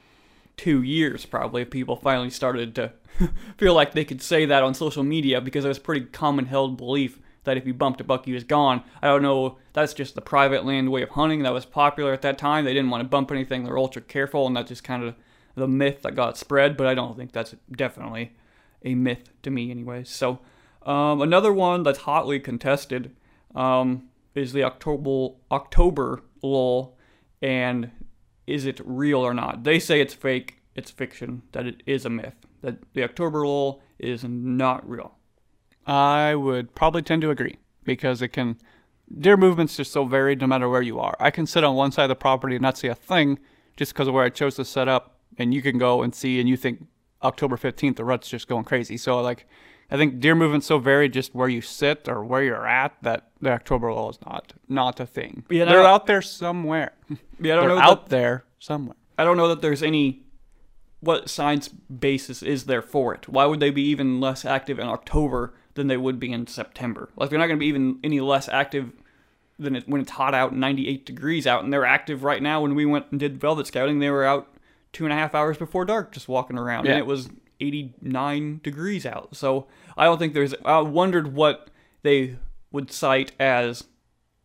two 0.57 0.83
years, 0.83 1.25
probably, 1.25 1.65
people 1.65 1.97
finally 1.97 2.31
started 2.31 2.75
to 2.75 2.93
feel 3.57 3.75
like 3.75 3.93
they 3.93 4.05
could 4.05 4.21
say 4.21 4.45
that 4.45 4.63
on 4.63 4.75
social 4.75 5.03
media 5.03 5.41
because 5.41 5.65
it 5.65 5.69
was 5.69 5.79
pretty 5.79 6.07
common 6.07 6.47
held 6.47 6.77
belief 6.77 7.19
that 7.49 7.57
if 7.57 7.67
you 7.67 7.75
bumped 7.75 8.01
a 8.01 8.05
buck, 8.05 8.27
he 8.27 8.33
was 8.33 8.45
gone. 8.45 8.85
I 9.03 9.09
don't 9.09 9.23
know, 9.23 9.59
that's 9.73 9.95
just 9.95 10.15
the 10.15 10.21
private 10.21 10.65
land 10.65 10.93
way 10.93 11.03
of 11.03 11.11
hunting 11.11 11.43
that 11.43 11.53
was 11.53 11.65
popular 11.65 12.13
at 12.13 12.23
that 12.23 12.39
time. 12.39 12.65
They 12.65 12.75
didn't 12.75 12.91
want 12.91 13.03
to 13.03 13.09
bump 13.09 13.33
anything, 13.33 13.65
they're 13.65 13.79
ultra 13.79 14.03
careful, 14.03 14.47
and 14.47 14.57
that's 14.57 14.69
just 14.69 14.85
kind 14.85 15.03
of 15.03 15.15
the 15.55 15.67
myth 15.67 16.03
that 16.03 16.15
got 16.15 16.37
spread, 16.37 16.77
but 16.77 16.87
I 16.87 16.95
don't 16.95 17.17
think 17.17 17.33
that's 17.33 17.55
definitely 17.71 18.33
a 18.85 18.95
myth 18.95 19.31
to 19.43 19.51
me, 19.51 19.71
anyways. 19.71 20.09
So, 20.09 20.41
um, 20.83 21.21
another 21.21 21.53
one 21.53 21.83
that's 21.83 22.01
hotly 22.01 22.39
contested 22.39 23.15
um, 23.55 24.09
is 24.35 24.53
the 24.53 24.65
October 24.65 25.35
October 25.51 26.23
lull, 26.43 26.97
and 27.43 27.91
is 28.47 28.67
it 28.67 28.81
real 28.85 29.21
or 29.21 29.35
not? 29.35 29.65
They 29.65 29.79
say 29.79 30.01
it's 30.01 30.15
fake, 30.15 30.61
it's 30.75 30.91
fiction, 30.91 31.43
that 31.53 31.67
it 31.67 31.83
is 31.87 32.05
a 32.05 32.11
myth, 32.11 32.37
that 32.63 32.77
the 32.95 33.03
October 33.03 33.47
lull 33.47 33.83
is 33.99 34.23
not 34.23 34.89
real. 34.89 35.18
I 35.89 36.35
would 36.35 36.75
probably 36.75 37.03
tend 37.03 37.23
to 37.23 37.31
agree 37.31 37.57
because 37.85 38.23
it 38.23 38.29
can. 38.29 38.59
Deer 39.19 39.39
movement's 39.39 39.81
are 39.81 39.85
so 39.85 40.05
varied 40.05 40.41
no 40.41 40.47
matter 40.47 40.69
where 40.69 40.83
you 40.83 41.01
are. 41.01 41.17
I 41.19 41.31
can 41.31 41.47
sit 41.47 41.65
on 41.65 41.75
one 41.75 41.93
side 41.93 42.03
of 42.05 42.09
the 42.11 42.15
property 42.15 42.57
and 42.57 42.63
not 42.63 42.77
see 42.77 42.89
a 42.89 42.95
thing 42.95 43.39
just 43.79 43.95
because 43.95 44.07
of 44.07 44.13
where 44.13 44.25
I 44.25 44.29
chose 44.29 44.57
to 44.57 44.67
set 44.67 44.87
up, 44.87 45.19
and 45.39 45.55
you 45.55 45.63
can 45.63 45.79
go 45.79 46.03
and 46.03 46.15
see, 46.15 46.39
and 46.41 46.49
you 46.49 46.59
think 46.59 46.87
October 47.23 47.57
15th, 47.57 47.97
the 47.97 48.05
rut's 48.05 48.29
just 48.29 48.49
going 48.49 48.65
crazy. 48.65 48.99
So, 48.99 49.19
like, 49.23 49.47
I 49.91 49.97
think 49.97 50.21
deer 50.21 50.35
movement's 50.35 50.67
so 50.67 50.79
varied 50.79 51.15
just 51.15 51.35
where 51.35 51.49
you 51.49 51.63
sit 51.63 52.07
or 52.07 52.23
where 52.23 52.43
you're 52.43 52.67
at 52.67 52.95
that 53.01 53.31
the 53.41 53.51
October 53.53 53.91
lull 53.93 54.11
is 54.11 54.19
not 54.27 54.53
not 54.69 55.01
a 55.01 55.07
thing. 55.07 55.45
Yeah, 55.49 55.65
They're 55.65 55.83
out 55.85 56.07
there 56.07 56.21
somewhere. 56.21 56.93
Yeah, 57.41 57.55
I 57.55 57.57
don't 57.57 57.69
They're 57.69 57.77
know 57.77 57.83
out 57.83 58.05
that, 58.07 58.11
there 58.11 58.45
somewhere. 58.59 58.97
I 59.17 59.25
don't 59.25 59.39
know 59.39 59.49
that 59.49 59.63
there's 59.63 59.83
any 59.83 60.25
what 61.01 61.31
science 61.31 61.69
basis 61.69 62.43
is 62.43 62.65
there 62.65 62.83
for 62.83 63.15
it. 63.15 63.29
Why 63.29 63.47
would 63.47 63.61
they 63.61 63.71
be 63.71 63.83
even 63.83 64.21
less 64.21 64.45
active 64.45 64.79
in 64.79 64.89
October 64.89 65.55
than 65.79 65.87
they 65.87 65.97
would 65.97 66.21
be 66.21 66.31
in 66.33 66.47
September? 66.47 67.09
Like 67.17 67.31
they're 67.31 67.39
not 67.39 67.47
going 67.47 67.59
to 67.59 67.61
be 67.61 67.67
even 67.69 67.99
any 68.05 68.21
less 68.21 68.49
active 68.49 68.93
than 69.59 69.77
it, 69.77 69.89
when 69.89 70.01
it's 70.03 70.11
hot 70.11 70.35
out, 70.35 70.55
98 70.55 71.07
degrees 71.07 71.47
out, 71.47 71.65
and 71.65 71.73
they're 71.73 71.87
active 71.87 72.23
right 72.23 72.43
now. 72.43 72.61
When 72.61 72.75
we 72.75 72.85
went 72.85 73.07
and 73.11 73.19
did 73.19 73.41
velvet 73.41 73.67
scouting, 73.67 73.99
they 73.99 74.11
were 74.11 74.25
out 74.25 74.55
two 74.93 75.05
and 75.05 75.13
a 75.13 75.17
half 75.17 75.35
hours 75.35 75.57
before 75.57 75.85
dark, 75.85 76.13
just 76.13 76.29
walking 76.29 76.59
around, 76.59 76.85
Yeah. 76.85 76.93
and 76.93 76.99
it 77.01 77.07
was 77.07 77.29
89 77.61 78.61
degrees 78.63 79.05
out. 79.07 79.35
So 79.37 79.67
I 79.97 80.05
don't 80.05 80.19
think 80.19 80.35
there's. 80.35 80.55
I 80.65 80.81
wondered 80.81 81.35
what 81.35 81.71
they 82.03 82.37
would 82.71 82.91
cite 82.93 83.33
as 83.41 83.85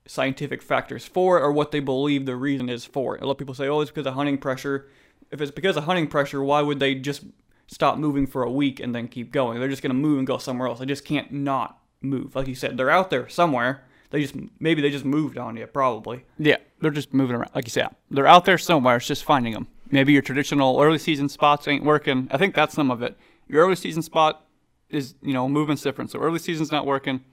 scientific 0.06 0.62
factors 0.62 1.06
for 1.06 1.38
it 1.38 1.42
or 1.42 1.52
what 1.52 1.72
they 1.72 1.80
believe 1.80 2.26
the 2.26 2.36
reason 2.36 2.70
is 2.70 2.86
for 2.86 3.16
it. 3.16 3.22
A 3.22 3.26
lot 3.26 3.34
of 3.34 3.38
people 3.38 3.54
say, 3.54 3.68
oh, 3.68 3.82
it's 3.82 3.92
because 3.92 4.06
of 4.08 4.16
hunting 4.16 4.38
pressure. 4.38 4.88
If 5.32 5.42
it's 5.42 5.52
because 5.52 5.78
of 5.78 5.86
hunting 5.86 6.08
pressure, 6.08 6.44
why 6.44 6.62
would 6.62 6.80
they 6.80 6.96
just 6.96 7.24
stop 7.68 7.98
moving 7.98 8.28
for 8.28 8.44
a 8.44 8.52
week 8.52 8.80
and 8.80 8.94
then 8.94 9.08
keep 9.08 9.32
going? 9.32 9.60
They're 9.60 9.70
just 9.70 9.82
going 9.82 9.96
to 9.96 10.00
move 10.00 10.18
and 10.18 10.28
go 10.28 10.38
somewhere 10.38 10.68
else. 10.68 10.80
They 10.80 10.86
just 10.86 11.06
can't 11.06 11.32
not 11.32 11.80
move. 12.02 12.36
Like 12.36 12.48
you 12.48 12.56
said, 12.56 12.78
they're 12.78 12.90
out 12.90 13.10
there 13.10 13.28
somewhere. 13.30 13.84
They 14.12 14.22
just 14.22 14.36
maybe 14.60 14.82
they 14.82 14.92
just 14.92 15.06
moved 15.06 15.38
on 15.38 15.58
you, 15.58 15.66
probably. 15.66 16.24
Yeah, 16.38 16.58
they're 16.82 16.92
just 16.92 17.14
moving 17.14 17.36
around. 17.36 17.52
Like 17.56 17.66
you 17.66 17.72
said, 17.72 17.90
they're 18.12 18.28
out 18.28 18.46
there 18.46 18.60
somewhere. 18.60 18.98
It's 18.98 19.08
just 19.08 19.24
finding 19.24 19.54
them. 19.54 19.68
Maybe 19.90 20.14
your 20.14 20.22
traditional 20.22 20.80
early 20.80 21.00
season 21.00 21.30
spots 21.30 21.68
ain't 21.68 21.84
working. 21.84 22.28
I 22.32 22.38
think 22.38 22.54
that's 22.54 22.76
some 22.76 22.92
of 22.92 23.02
it. 23.02 23.18
Your 23.48 23.66
early 23.66 23.76
season 23.76 24.04
spot 24.04 24.46
is, 24.90 25.16
you 25.22 25.34
know, 25.34 25.50
movement's 25.50 25.82
different. 25.82 26.12
So 26.12 26.20
early 26.20 26.40
season's 26.40 26.72
not 26.72 26.86
working. 26.86 27.24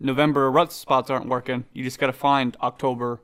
November 0.00 0.50
rut 0.50 0.72
spots 0.72 1.10
aren't 1.10 1.28
working. 1.28 1.64
You 1.72 1.84
just 1.84 1.98
got 1.98 2.06
to 2.06 2.12
find 2.12 2.56
October 2.62 3.20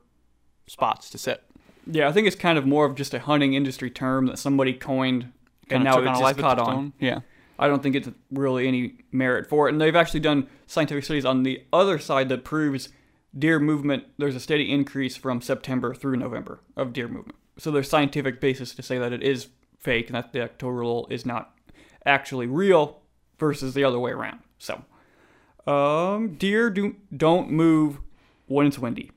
spots 0.67 1.09
to 1.09 1.17
sit. 1.17 1.43
Yeah, 1.87 2.07
I 2.07 2.11
think 2.11 2.27
it's 2.27 2.35
kind 2.35 2.57
of 2.57 2.65
more 2.67 2.85
of 2.85 2.95
just 2.95 3.13
a 3.13 3.19
hunting 3.19 3.55
industry 3.55 3.89
term 3.89 4.27
that 4.27 4.37
somebody 4.37 4.73
coined, 4.73 5.31
and 5.75 5.83
now 5.83 5.95
took 5.95 6.05
it's 6.05 6.09
on 6.09 6.15
a 6.15 6.19
life 6.19 6.43
on. 6.43 6.93
Yeah. 6.99 7.19
I 7.57 7.67
don't 7.67 7.83
think 7.83 7.95
it's 7.95 8.09
really 8.31 8.67
any 8.67 8.99
merit 9.11 9.47
for 9.47 9.67
it. 9.67 9.73
And 9.73 9.81
they've 9.81 9.95
actually 9.95 10.21
done 10.21 10.47
scientific 10.65 11.03
studies 11.03 11.25
on 11.25 11.43
the 11.43 11.63
other 11.73 11.99
side 11.99 12.29
that 12.29 12.45
proves 12.45 12.89
deer 13.37 13.59
movement. 13.59 14.05
There's 14.17 14.35
a 14.35 14.39
steady 14.39 14.71
increase 14.71 15.17
from 15.17 15.41
September 15.41 15.93
through 15.93 16.17
November 16.17 16.61
of 16.77 16.93
deer 16.93 17.07
movement. 17.07 17.37
So 17.57 17.69
there's 17.69 17.89
scientific 17.89 18.39
basis 18.39 18.73
to 18.75 18.81
say 18.81 18.97
that 18.97 19.11
it 19.11 19.21
is 19.21 19.49
fake 19.77 20.07
and 20.07 20.15
that 20.15 20.31
the 20.31 20.43
October 20.43 20.85
lull 20.85 21.07
is 21.09 21.25
not 21.25 21.53
actually 22.05 22.47
real 22.47 23.01
versus 23.37 23.73
the 23.73 23.83
other 23.83 23.99
way 23.99 24.11
around. 24.11 24.39
So, 24.57 24.83
um, 25.71 26.35
deer 26.35 26.69
do 26.69 26.95
don't 27.15 27.51
move 27.51 27.99
when 28.47 28.67
it's 28.67 28.79
windy. 28.79 29.11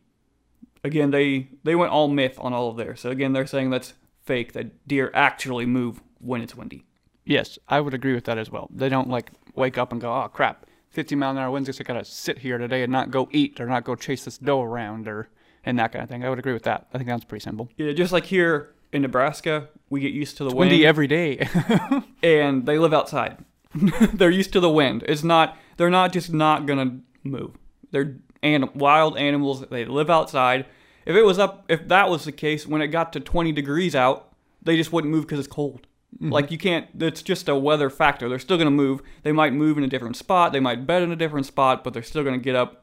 Again, 0.85 1.11
they 1.11 1.49
they 1.63 1.75
went 1.75 1.93
all 1.93 2.09
myth 2.09 2.37
on 2.41 2.53
all 2.53 2.69
of 2.69 2.77
theirs. 2.77 3.01
So 3.01 3.11
again, 3.11 3.33
they're 3.33 3.47
saying 3.47 3.71
that's 3.71 3.95
fake. 4.25 4.53
That 4.53 4.87
deer 4.87 5.11
actually 5.15 5.67
move 5.67 6.01
when 6.23 6.41
it's 6.41 6.55
windy. 6.55 6.85
Yes, 7.25 7.59
I 7.69 7.81
would 7.81 7.95
agree 7.95 8.15
with 8.15 8.25
that 8.25 8.39
as 8.39 8.51
well. 8.51 8.69
They 8.73 8.89
don't 8.89 9.09
like 9.09 9.31
wake 9.55 9.79
up 9.79 9.93
and 9.93 10.01
go, 10.01 10.13
oh 10.13 10.29
crap, 10.29 10.67
50 10.91 11.15
mile 11.15 11.33
an 11.33 11.39
hour 11.39 11.51
winds. 11.51 11.69
Guess 11.69 11.81
I 11.81 11.85
gotta 11.85 12.05
sit 12.05 12.39
here 12.39 12.59
today 12.59 12.83
and 12.83 12.91
not 12.91 13.11
go 13.11 13.29
eat 13.31 13.61
or 13.61 13.67
not 13.67 13.85
go 13.85 13.95
chase 13.95 14.25
this 14.25 14.39
doe 14.39 14.63
around 14.63 15.07
or 15.07 15.29
and 15.65 15.79
that 15.79 15.93
kind 15.93 16.03
of 16.03 16.09
thing. 16.09 16.25
I 16.25 16.31
would 16.31 16.39
agree 16.39 16.53
with 16.53 16.65
that. 16.65 16.89
I 16.93 16.99
think 16.99 17.09
that's 17.09 17.25
pretty 17.25 17.43
simple. 17.43 17.69
Yeah, 17.77 17.93
just 17.93 18.13
like 18.13 18.27
here 18.27 18.75
in 18.93 19.03
Nebraska, 19.03 19.69
we 19.91 20.01
get 20.01 20.13
used 20.13 20.37
to 20.39 20.45
the 20.45 20.49
It's 20.49 20.55
wind, 20.55 20.71
windy 20.71 20.87
every 20.87 21.07
day. 21.07 21.49
and 22.23 22.67
they 22.67 22.79
live 22.79 22.93
outside. 22.93 23.45
they're 24.13 24.31
used 24.31 24.53
to 24.53 24.61
the 24.61 24.71
wind. 24.71 25.05
It's 25.07 25.25
not. 25.25 25.57
They're 25.77 25.91
not 25.91 26.13
just 26.13 26.33
not 26.33 26.67
gonna 26.67 27.01
move. 27.23 27.57
They're 27.91 28.17
an, 28.43 28.69
wild 28.75 29.17
animals. 29.17 29.67
They 29.69 29.85
live 29.85 30.11
outside. 30.11 30.67
If 31.07 31.17
it 31.17 31.23
was 31.23 31.39
up, 31.39 31.65
if 31.69 31.89
that 31.89 32.09
was 32.11 32.25
the 32.25 32.33
case, 32.33 32.67
when 32.67 32.83
it 32.83 32.89
got 32.89 33.13
to 33.15 33.21
20 33.21 33.53
degrees 33.53 33.95
out, 33.95 34.33
they 34.63 34.77
just 34.77 34.93
wouldn't 34.93 35.13
move 35.13 35.25
because 35.25 35.39
it's 35.39 35.49
cold. 35.49 35.87
Like 36.21 36.51
you 36.51 36.59
can't. 36.59 36.89
It's 36.99 37.23
just 37.23 37.49
a 37.49 37.57
weather 37.57 37.91
factor. 37.91 38.29
They're 38.29 38.39
still 38.39 38.59
going 38.59 38.67
to 38.67 38.71
move. 38.71 39.03
They 39.23 39.33
might 39.33 39.53
move 39.55 39.79
in 39.79 39.85
a 39.85 39.89
different 39.89 40.17
spot. 40.17 40.53
They 40.53 40.61
might 40.61 40.87
bed 40.87 41.03
in 41.03 41.11
a 41.11 41.17
different 41.17 41.47
spot, 41.47 41.83
but 41.83 41.95
they're 41.95 42.03
still 42.03 42.23
going 42.23 42.39
to 42.39 42.45
get 42.45 42.55
up 42.55 42.83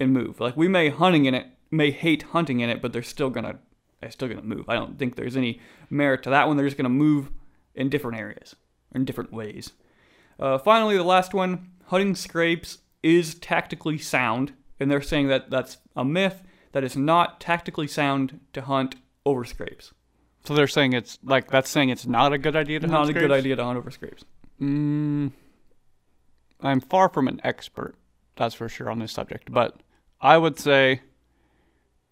and 0.00 0.12
move. 0.12 0.40
Like 0.40 0.56
we 0.56 0.66
may 0.66 0.88
hunting 0.88 1.26
in 1.26 1.34
it, 1.34 1.46
may 1.70 1.90
hate 1.90 2.22
hunting 2.22 2.60
in 2.60 2.70
it, 2.70 2.82
but 2.82 2.92
they're 2.92 3.02
still 3.02 3.30
gonna 3.30 3.58
they're 4.00 4.10
still 4.10 4.28
gonna 4.28 4.42
move. 4.42 4.68
I 4.68 4.74
don't 4.74 4.98
think 4.98 5.14
there's 5.14 5.36
any 5.36 5.60
merit 5.90 6.22
to 6.24 6.30
that 6.30 6.48
one. 6.48 6.56
They're 6.56 6.66
just 6.66 6.76
gonna 6.76 6.88
move 6.88 7.30
in 7.74 7.90
different 7.90 8.18
areas, 8.18 8.56
in 8.94 9.04
different 9.04 9.32
ways. 9.32 9.72
Uh, 10.38 10.58
finally, 10.58 10.96
the 10.96 11.04
last 11.04 11.34
one: 11.34 11.70
hunting 11.86 12.14
scrapes 12.14 12.78
is 13.02 13.34
tactically 13.36 13.98
sound, 13.98 14.52
and 14.80 14.90
they're 14.90 15.02
saying 15.02 15.28
that 15.28 15.50
that's 15.50 15.78
a 15.94 16.04
myth. 16.04 16.42
That 16.72 16.84
it's 16.84 16.96
not 16.96 17.40
tactically 17.40 17.88
sound 17.88 18.40
to 18.52 18.62
hunt 18.62 18.94
over 19.26 19.44
scrapes. 19.44 19.92
So 20.44 20.54
they're 20.54 20.68
saying 20.68 20.94
it's 20.94 21.18
like 21.22 21.50
that's 21.50 21.68
saying 21.68 21.90
it's 21.90 22.06
not 22.06 22.32
a 22.32 22.38
good 22.38 22.56
idea 22.56 22.80
to 22.80 22.86
Not 22.86 23.06
hunt 23.06 23.10
a 23.10 23.12
good 23.12 23.30
idea 23.30 23.56
to 23.56 23.64
hunt 23.64 23.78
over 23.78 23.90
scrapes. 23.90 24.24
Mm, 24.60 25.32
I'm 26.62 26.80
far 26.80 27.08
from 27.08 27.28
an 27.28 27.40
expert, 27.44 27.94
that's 28.36 28.54
for 28.54 28.68
sure, 28.68 28.90
on 28.90 28.98
this 28.98 29.12
subject. 29.12 29.52
But 29.52 29.80
I 30.20 30.38
would 30.38 30.58
say 30.58 31.02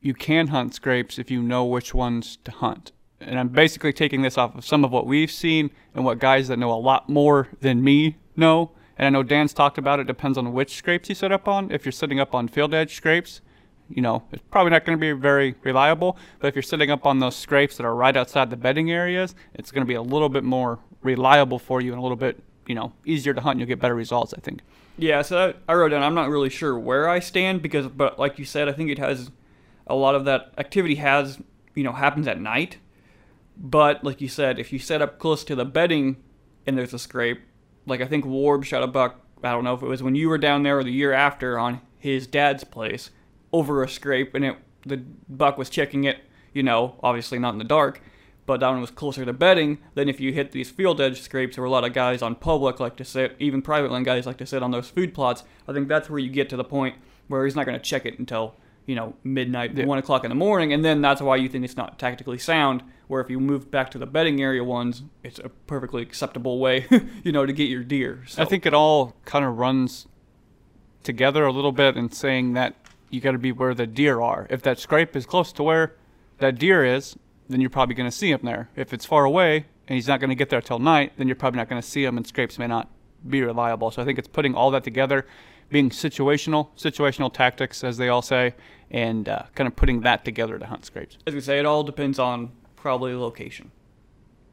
you 0.01 0.15
can 0.15 0.49
hunt 0.49 0.75
scrapes 0.75 1.19
if 1.19 1.31
you 1.31 1.43
know 1.43 1.65
which 1.65 1.95
ones 1.95 2.39
to 2.45 2.51
hunt. 2.51 2.93
And 3.21 3.39
I'm 3.39 3.49
basically 3.49 3.93
taking 3.93 4.23
this 4.23 4.39
off 4.39 4.55
of 4.55 4.65
some 4.65 4.85
of 4.85 4.93
what 4.93 5.07
we've 5.07 5.31
seen 5.31 5.71
and 5.95 6.05
what 6.05 6.19
guys 6.19 6.49
that 6.49 6.59
know 6.59 6.73
a 6.73 6.79
lot 6.79 7.09
more 7.09 7.49
than 7.61 7.83
me 7.83 8.17
know. 8.37 8.71
And 8.97 9.07
I 9.07 9.11
know 9.11 9.23
Dan's 9.23 9.53
talked 9.53 9.79
about 9.79 9.99
it. 9.99 10.07
Depends 10.07 10.39
on 10.39 10.53
which 10.53 10.77
scrapes 10.77 11.09
you 11.09 11.15
set 11.15 11.33
up 11.33 11.49
on. 11.49 11.71
If 11.71 11.85
you're 11.85 11.93
setting 11.93 12.21
up 12.21 12.35
on 12.35 12.49
field 12.49 12.75
edge 12.75 12.95
scrapes, 12.95 13.41
you 13.91 14.03
know, 14.03 14.23
it's 14.33 14.43
probably 14.51 14.71
not 14.71 14.85
going 14.85 14.99
to 14.99 15.01
be 15.01 15.13
very 15.13 15.55
reliable. 15.63 16.19
But 16.41 16.49
if 16.49 16.55
you're 16.55 16.63
sitting 16.63 16.91
up 16.91 17.07
on 17.07 17.19
those 17.19 17.37
scrapes 17.37 17.77
that 17.77 17.85
are 17.85 17.95
right 17.95 18.17
outside 18.17 18.51
the 18.51 18.57
bedding 18.57 18.91
areas, 18.91 19.35
it's 19.55 19.71
going 19.71 19.83
to 19.83 19.89
be 19.89 19.95
a 19.95 20.03
little 20.03 20.29
bit 20.29 20.45
more 20.45 20.79
reliable 21.03 21.59
for 21.59 21.81
you 21.81 21.93
and 21.93 21.99
a 21.99 22.03
little 22.03 22.17
bit, 22.17 22.43
you 22.67 22.75
know, 22.75 22.93
easier 23.05 23.35
to 23.35 23.41
hunt. 23.41 23.53
and 23.53 23.61
You'll 23.61 23.69
get 23.69 23.81
better 23.81 23.95
results, 23.95 24.35
I 24.37 24.41
think. 24.41 24.61
Yeah, 24.99 25.23
so 25.23 25.55
I, 25.69 25.73
I 25.73 25.75
wrote 25.77 25.91
down. 25.91 26.03
I'm 26.03 26.15
not 26.15 26.29
really 26.29 26.51
sure 26.51 26.79
where 26.79 27.09
I 27.09 27.21
stand 27.21 27.63
because, 27.63 27.87
but 27.87 28.19
like 28.19 28.39
you 28.39 28.45
said, 28.45 28.69
I 28.69 28.73
think 28.73 28.91
it 28.91 28.99
has 28.99 29.31
a 29.87 29.95
lot 29.95 30.15
of 30.15 30.25
that 30.27 30.53
activity 30.59 30.97
has 30.97 31.39
you 31.75 31.85
know 31.85 31.93
happens 31.93 32.27
at 32.27 32.41
night. 32.41 32.79
But 33.57 34.05
like 34.05 34.21
you 34.21 34.29
said, 34.29 34.59
if 34.59 34.73
you 34.73 34.79
set 34.79 35.01
up 35.01 35.19
close 35.19 35.45
to 35.45 35.55
the 35.55 35.65
bedding 35.65 36.17
and 36.67 36.77
there's 36.77 36.95
a 36.95 36.99
scrape, 36.99 37.41
like 37.87 38.01
I 38.01 38.07
think 38.07 38.25
Warb 38.25 38.65
shot 38.65 38.83
a 38.83 38.87
buck. 38.87 39.21
I 39.43 39.53
don't 39.53 39.65
know 39.65 39.75
if 39.75 39.83
it 39.83 39.87
was 39.87 40.03
when 40.03 40.17
you 40.17 40.29
were 40.29 40.39
down 40.39 40.65
there 40.65 40.79
or 40.79 40.85
the 40.85 40.93
year 40.93 41.13
after 41.13 41.59
on 41.59 41.81
his 41.97 42.27
dad's 42.27 42.65
place 42.65 43.11
over 43.53 43.83
a 43.83 43.89
scrape, 43.89 44.35
and 44.35 44.45
it 44.45 44.57
the 44.87 45.03
buck 45.29 45.59
was 45.59 45.69
checking 45.71 46.05
it. 46.05 46.19
You 46.53 46.63
know, 46.63 46.97
obviously 47.03 47.39
not 47.39 47.53
in 47.53 47.59
the 47.59 47.65
dark, 47.65 48.01
but 48.47 48.61
that 48.61 48.69
one 48.69 48.81
was 48.81 48.91
closer 48.91 49.25
to 49.25 49.33
bedding 49.33 49.79
than 49.95 50.09
if 50.09 50.19
you 50.19 50.33
hit 50.33 50.53
these 50.53 50.71
field 50.71 51.01
edge 51.01 51.21
scrapes 51.21 51.57
where 51.59 51.67
a 51.67 51.71
lot 51.71 51.85
of 51.85 51.93
guys 51.93 52.23
on 52.23 52.35
public 52.35 52.81
like 52.81 52.97
to 52.97 53.05
sit, 53.05 53.37
even 53.39 53.61
private 53.63 53.91
land 53.93 54.05
guys 54.07 54.27
like 54.27 54.39
to 54.39 54.47
sit 54.47 54.63
on 54.63 54.71
those 54.71 54.89
food 54.89 55.13
plots. 55.15 55.45
I 55.69 55.73
think 55.73 55.89
that's 55.89 56.09
where 56.09 56.19
you 56.19 56.31
get 56.31 56.49
to 56.51 56.57
the 56.57 56.65
point 56.65 56.97
where 57.29 57.45
he's 57.45 57.55
not 57.55 57.67
going 57.67 57.79
to 57.79 57.85
check 57.85 58.07
it 58.07 58.19
until 58.19 58.55
you 58.87 58.95
know 58.95 59.15
midnight, 59.23 59.77
Yeah. 59.77 59.85
one 59.85 59.99
o'clock 59.99 60.25
in 60.25 60.31
the 60.31 60.35
morning, 60.35 60.73
and 60.73 60.83
then 60.85 61.03
that's 61.03 61.21
why 61.21 61.37
you 61.37 61.49
think 61.49 61.65
it's 61.65 61.77
not 61.77 61.99
tactically 61.99 62.39
sound. 62.39 62.83
Where 63.07 63.21
if 63.21 63.29
you 63.31 63.39
move 63.41 63.71
back 63.71 63.91
to 63.93 63.99
the 63.99 64.07
bedding 64.07 64.41
area 64.41 64.65
ones, 64.65 65.03
it's 65.23 65.39
a 65.39 65.49
perfectly 65.51 66.03
acceptable 66.03 66.59
way, 66.59 66.87
you 67.25 67.33
know, 67.33 67.45
to 67.47 67.53
get 67.53 67.69
your 67.69 67.83
deer. 67.85 68.25
So. 68.27 68.43
I 68.43 68.47
think 68.47 68.65
it 68.67 68.73
all 68.75 69.15
kind 69.27 69.45
of 69.45 69.57
runs 69.59 70.07
together 71.03 71.45
a 71.45 71.53
little 71.53 71.73
bit 71.73 71.97
in 71.97 72.11
saying 72.11 72.55
that 72.55 72.75
you 73.11 73.21
got 73.21 73.33
to 73.33 73.39
be 73.39 73.53
where 73.53 73.75
the 73.75 73.87
deer 73.87 74.21
are. 74.21 74.47
If 74.51 74.63
that 74.63 74.79
scrape 74.79 75.17
is 75.17 75.27
close 75.27 75.53
to 75.53 75.63
where 75.63 75.95
that 76.39 76.59
deer 76.59 76.85
is, 76.85 77.17
then 77.49 77.61
you're 77.61 77.71
probably 77.71 77.95
going 77.95 78.11
to 78.11 78.17
see 78.17 78.31
him 78.31 78.41
there. 78.43 78.69
If 78.77 78.93
it's 78.93 79.07
far 79.07 79.25
away 79.25 79.67
and 79.87 79.95
he's 79.95 80.09
not 80.09 80.21
going 80.21 80.31
to 80.31 80.37
get 80.37 80.51
there 80.51 80.61
till 80.61 80.79
night, 80.79 81.13
then 81.17 81.29
you're 81.29 81.37
probably 81.37 81.59
not 81.59 81.69
going 81.69 81.81
to 81.81 81.89
see 81.89 82.05
him, 82.05 82.17
and 82.17 82.27
scrapes 82.27 82.59
may 82.59 82.67
not 82.67 82.91
be 83.27 83.43
reliable. 83.43 83.91
So 83.91 84.03
I 84.03 84.05
think 84.05 84.19
it's 84.19 84.29
putting 84.29 84.55
all 84.55 84.71
that 84.73 84.85
together, 84.85 85.27
being 85.71 85.91
situational, 85.91 86.69
situational 86.77 87.33
tactics, 87.33 87.83
as 87.83 87.97
they 87.97 88.09
all 88.09 88.23
say, 88.23 88.55
and 88.91 89.29
uh, 89.29 89.45
kind 89.55 89.67
of 89.67 89.77
putting 89.77 90.03
that 90.03 90.25
together 90.25 90.59
to 90.59 90.67
hunt 90.67 90.85
scrapes. 90.85 91.17
as 91.27 91.35
we 91.35 91.41
say, 91.41 91.59
it 91.59 91.67
all 91.67 91.83
depends 91.83 92.19
on 92.19 92.53
probably 92.77 93.15
location. 93.15 93.71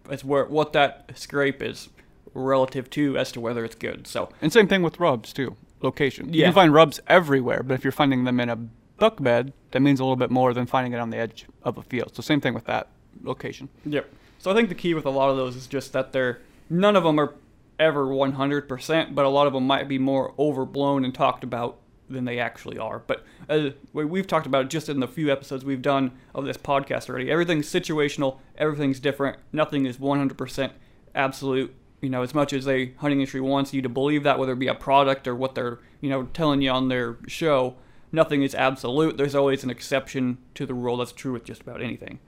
It's 0.10 0.24
where 0.24 0.46
what 0.46 0.74
that 0.74 1.12
scrape 1.16 1.62
is 1.62 1.90
relative 2.34 2.90
to 2.92 3.18
as 3.18 3.32
to 3.32 3.42
whether 3.42 3.66
it's 3.66 3.76
good. 3.76 4.08
So 4.08 4.30
And 4.42 4.52
same 4.52 4.68
thing 4.68 4.84
with 4.84 5.00
rubs 5.00 5.34
too. 5.34 5.56
Location. 5.82 6.34
You 6.34 6.42
Yeah. 6.42 6.46
can 6.48 6.54
find 6.54 6.74
rubs 6.74 7.00
everywhere, 7.08 7.62
but 7.64 7.74
if 7.76 7.84
you're 7.84 7.92
finding 7.92 8.24
them 8.24 8.40
in 8.40 8.50
a 8.50 8.56
buck 8.98 9.22
bed, 9.22 9.54
that 9.72 9.82
means 9.82 10.00
a 10.00 10.04
little 10.04 10.16
bit 10.16 10.32
more 10.32 10.54
than 10.54 10.66
finding 10.66 10.94
it 10.94 11.00
on 11.00 11.10
the 11.10 11.18
edge 11.18 11.46
of 11.64 11.78
a 11.78 11.82
field. 11.84 12.16
So 12.16 12.22
same 12.22 12.40
thing 12.42 12.54
with 12.54 12.66
that 12.66 12.88
location. 13.24 13.70
Yep. 13.86 14.10
So 14.40 14.52
I 14.52 14.54
think 14.54 14.70
the 14.70 14.76
key 14.76 14.94
with 14.94 15.06
a 15.06 15.10
lot 15.10 15.30
of 15.30 15.38
those 15.38 15.56
is 15.56 15.68
just 15.68 15.92
that 15.94 16.12
they're 16.14 16.40
none 16.70 16.96
of 16.96 17.04
them 17.04 17.20
are 17.20 17.34
ever 17.78 18.06
100%, 18.08 19.16
but 19.16 19.26
a 19.26 19.30
lot 19.30 19.48
of 19.48 19.54
them 19.54 19.68
might 19.68 19.88
be 19.88 19.98
more 20.00 20.34
overblown 20.40 21.04
and 21.04 21.14
talked 21.14 21.44
about 21.44 21.78
than 22.10 22.24
they 22.26 22.40
actually 22.40 22.78
are. 22.78 23.00
But 23.06 23.26
uh, 23.50 23.72
we- 23.92 24.06
we've 24.06 24.28
talked 24.28 24.46
about 24.46 24.66
it 24.66 24.70
just 24.70 24.88
in 24.90 25.00
the 25.00 25.08
few 25.08 25.32
episodes 25.32 25.66
we've 25.66 25.82
done 25.82 26.12
of 26.34 26.46
this 26.46 26.56
podcast 26.58 27.10
already. 27.10 27.30
Everything's 27.32 27.68
situational, 27.68 28.38
everything's 28.58 29.00
different, 29.00 29.38
nothing 29.52 29.86
is 29.86 29.98
100% 30.00 30.72
absolute. 31.16 31.74
You 32.06 32.12
know, 32.12 32.22
as 32.22 32.36
much 32.36 32.54
as 32.54 32.68
a 32.68 32.94
hunting 32.98 33.20
industry 33.20 33.42
wants 33.42 33.74
you 33.74 33.82
to 33.82 33.90
believe 33.90 34.22
that, 34.22 34.38
whether 34.38 34.54
it 34.54 34.60
be 34.60 34.68
a 34.68 34.76
product 34.76 35.28
or 35.28 35.36
what 35.36 35.56
they're, 35.56 35.80
you 36.02 36.10
know, 36.10 36.26
telling 36.34 36.62
you 36.62 36.70
on 36.70 36.88
their 36.88 37.18
show, 37.26 37.78
nothing 38.12 38.44
is 38.44 38.54
absolute. 38.54 39.18
There's 39.18 39.34
always 39.34 39.64
an 39.64 39.72
exception 39.72 40.38
to 40.54 40.68
the 40.68 40.76
rule. 40.76 40.98
That's 40.98 41.12
true 41.12 41.34
with 41.34 41.46
just 41.46 41.64
about 41.64 41.82
anything. 41.82 42.20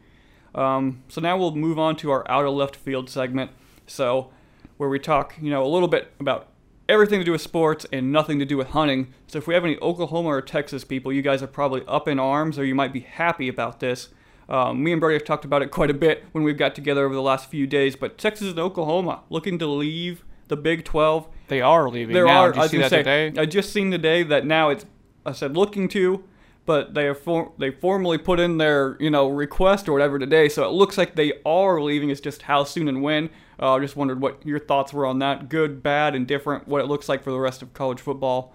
Um, 0.55 1.03
so 1.09 1.21
now 1.21 1.37
we'll 1.37 1.55
move 1.55 1.77
on 1.77 1.95
to 1.97 2.09
our 2.09 2.27
out 2.27 2.45
of 2.45 2.55
left 2.55 2.75
field 2.75 3.07
segment. 3.07 3.51
So 3.85 4.31
where 4.77 4.89
we 4.89 4.97
talk, 4.97 5.35
you 5.39 5.51
know, 5.51 5.63
a 5.63 5.69
little 5.69 5.87
bit 5.87 6.11
about 6.19 6.47
everything 6.89 7.19
to 7.19 7.25
do 7.25 7.33
with 7.33 7.41
sports 7.41 7.85
and 7.93 8.11
nothing 8.11 8.39
to 8.39 8.45
do 8.45 8.57
with 8.57 8.69
hunting. 8.69 9.13
So 9.27 9.37
if 9.37 9.45
we 9.45 9.53
have 9.53 9.63
any 9.63 9.77
Oklahoma 9.77 10.29
or 10.29 10.41
Texas 10.41 10.83
people, 10.83 11.13
you 11.13 11.21
guys 11.21 11.43
are 11.43 11.47
probably 11.47 11.83
up 11.87 12.07
in 12.07 12.17
arms 12.17 12.57
or 12.57 12.65
you 12.65 12.73
might 12.73 12.93
be 12.93 13.01
happy 13.01 13.47
about 13.47 13.79
this. 13.79 14.09
Um, 14.49 14.83
me 14.83 14.91
and 14.93 15.01
Brody 15.01 15.15
have 15.15 15.25
talked 15.25 15.45
about 15.45 15.61
it 15.61 15.71
quite 15.71 15.89
a 15.89 15.93
bit 15.93 16.23
when 16.31 16.43
we've 16.43 16.57
got 16.57 16.73
together 16.75 17.05
over 17.05 17.13
the 17.13 17.21
last 17.21 17.49
few 17.49 17.67
days. 17.67 17.95
But 17.95 18.17
Texas 18.17 18.49
and 18.49 18.59
Oklahoma 18.59 19.21
looking 19.29 19.59
to 19.59 19.67
leave 19.67 20.23
the 20.47 20.55
Big 20.57 20.85
12. 20.85 21.27
They 21.47 21.61
are 21.61 21.89
leaving 21.89 22.13
There 22.13 22.25
now. 22.25 22.43
are. 22.45 22.53
I 22.53 22.55
you 22.55 22.61
was 22.61 22.71
see 22.71 22.77
gonna 22.77 22.89
that 22.89 23.05
say, 23.05 23.29
today? 23.29 23.41
I 23.41 23.45
just 23.45 23.73
seen 23.73 23.91
today 23.91 24.23
that 24.23 24.45
now 24.45 24.69
it's. 24.69 24.85
I 25.25 25.33
said 25.33 25.57
looking 25.57 25.89
to, 25.89 26.23
but 26.65 26.93
they 26.93 27.03
have 27.05 27.19
for, 27.19 27.51
they 27.57 27.69
formally 27.71 28.17
put 28.17 28.39
in 28.39 28.57
their 28.57 28.95
you 28.99 29.09
know 29.09 29.27
request 29.27 29.89
or 29.89 29.93
whatever 29.93 30.17
today. 30.17 30.47
So 30.47 30.63
it 30.63 30.71
looks 30.71 30.97
like 30.97 31.15
they 31.15 31.33
are 31.45 31.81
leaving. 31.81 32.09
It's 32.09 32.21
just 32.21 32.43
how 32.43 32.63
soon 32.63 32.87
and 32.87 33.01
when. 33.01 33.29
Uh, 33.59 33.73
I 33.73 33.79
just 33.79 33.95
wondered 33.97 34.21
what 34.21 34.45
your 34.45 34.59
thoughts 34.59 34.93
were 34.93 35.05
on 35.05 35.19
that. 35.19 35.49
Good, 35.49 35.83
bad, 35.83 36.15
and 36.15 36.25
different. 36.27 36.67
What 36.67 36.79
it 36.79 36.87
looks 36.87 37.09
like 37.09 37.23
for 37.23 37.31
the 37.31 37.39
rest 37.39 37.61
of 37.61 37.73
college 37.73 37.99
football. 37.99 38.53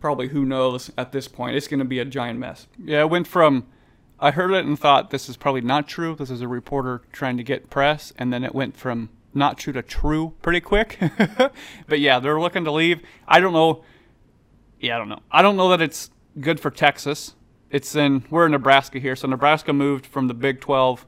Probably 0.00 0.28
who 0.28 0.44
knows 0.44 0.90
at 0.96 1.12
this 1.12 1.28
point. 1.28 1.56
It's 1.56 1.66
going 1.66 1.78
to 1.78 1.84
be 1.84 1.98
a 1.98 2.04
giant 2.04 2.38
mess. 2.38 2.66
Yeah, 2.82 3.00
it 3.00 3.10
went 3.10 3.26
from 3.26 3.66
I 4.24 4.30
heard 4.30 4.52
it 4.52 4.64
and 4.64 4.78
thought 4.78 5.10
this 5.10 5.28
is 5.28 5.36
probably 5.36 5.60
not 5.60 5.86
true. 5.86 6.16
This 6.16 6.30
is 6.30 6.40
a 6.40 6.48
reporter 6.48 7.02
trying 7.12 7.36
to 7.36 7.42
get 7.42 7.68
press, 7.68 8.10
and 8.16 8.32
then 8.32 8.42
it 8.42 8.54
went 8.54 8.74
from 8.74 9.10
not 9.34 9.58
true 9.58 9.74
to 9.74 9.82
true 9.82 10.32
pretty 10.40 10.60
quick. 10.60 10.98
but 11.86 12.00
yeah, 12.00 12.20
they're 12.20 12.40
looking 12.40 12.64
to 12.64 12.72
leave. 12.72 13.02
I 13.28 13.38
don't 13.38 13.52
know. 13.52 13.84
Yeah, 14.80 14.94
I 14.94 14.98
don't 14.98 15.10
know. 15.10 15.20
I 15.30 15.42
don't 15.42 15.58
know 15.58 15.68
that 15.68 15.82
it's 15.82 16.10
good 16.40 16.58
for 16.58 16.70
Texas. 16.70 17.34
It's 17.68 17.94
in 17.94 18.24
we're 18.30 18.46
in 18.46 18.52
Nebraska 18.52 18.98
here, 18.98 19.14
so 19.14 19.28
Nebraska 19.28 19.74
moved 19.74 20.06
from 20.06 20.28
the 20.28 20.34
Big 20.34 20.58
12 20.58 21.04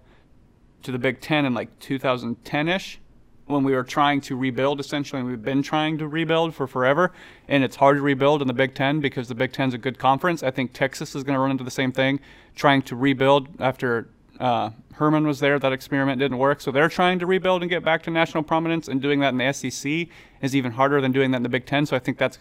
to 0.83 0.93
the 0.93 0.99
Big 0.99 1.23
10 1.23 1.47
in 1.47 1.55
like 1.55 1.79
2010ish 1.79 2.99
when 3.47 3.63
we 3.63 3.73
were 3.73 3.85
trying 3.85 4.21
to 4.21 4.37
rebuild 4.37 4.81
essentially 4.81 5.23
we've 5.23 5.43
been 5.43 5.63
trying 5.63 5.97
to 5.99 6.09
rebuild 6.09 6.55
for 6.55 6.67
forever 6.67 7.13
and 7.49 7.63
it's 7.63 7.77
hard 7.77 7.97
to 7.97 8.03
rebuild 8.03 8.43
in 8.43 8.49
the 8.49 8.55
Big 8.55 8.75
10 8.75 9.01
because 9.01 9.29
the 9.29 9.35
Big 9.35 9.53
10 9.53 9.69
is 9.69 9.75
a 9.75 9.79
good 9.79 9.99
conference. 9.99 10.43
I 10.43 10.51
think 10.51 10.73
Texas 10.73 11.15
is 11.15 11.23
going 11.23 11.35
to 11.35 11.41
run 11.41 11.51
into 11.51 11.65
the 11.65 11.71
same 11.71 11.93
thing 11.93 12.21
trying 12.55 12.83
to 12.83 12.97
rebuild 12.97 13.49
after 13.61 14.09
uh, 14.41 14.71
Herman 14.95 15.27
was 15.27 15.41
there 15.41 15.59
that 15.59 15.73
experiment 15.73 16.19
didn't 16.19 16.39
work. 16.39 16.61
So 16.61 16.71
they're 16.71 16.89
trying 16.89 17.19
to 17.21 17.27
rebuild 17.27 17.63
and 17.63 17.71
get 17.71 17.85
back 17.85 18.03
to 18.05 18.11
national 18.11 18.43
prominence 18.43 18.89
and 18.89 19.01
doing 19.01 19.21
that 19.21 19.29
in 19.29 19.39
the 19.39 19.53
SEC 19.53 20.09
is 20.43 20.57
even 20.57 20.73
harder 20.73 21.01
than 21.01 21.13
doing 21.13 21.31
that 21.31 21.39
in 21.39 21.43
the 21.43 21.49
Big 21.49 21.67
10. 21.67 21.87
So 21.87 21.97
I 21.97 21.99
think 21.99 22.19
that's 22.19 22.39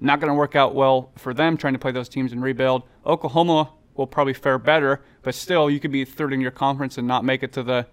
not 0.00 0.20
going 0.20 0.28
to 0.28 0.34
work 0.34 0.54
out 0.54 0.74
well 0.74 1.10
for 1.16 1.34
them 1.34 1.56
trying 1.56 1.72
to 1.72 1.78
play 1.78 1.92
those 1.92 2.08
teams 2.08 2.32
and 2.32 2.42
rebuild. 2.42 2.82
Oklahoma 3.06 3.70
will 3.94 4.06
probably 4.06 4.34
fare 4.34 4.58
better, 4.58 5.02
but 5.22 5.34
still 5.34 5.70
you 5.70 5.80
could 5.80 5.92
be 5.92 6.04
third 6.04 6.32
in 6.32 6.40
your 6.40 6.50
conference 6.50 6.98
and 6.98 7.06
not 7.06 7.24
make 7.24 7.42
it 7.42 7.52
to 7.52 7.62
the 7.62 7.86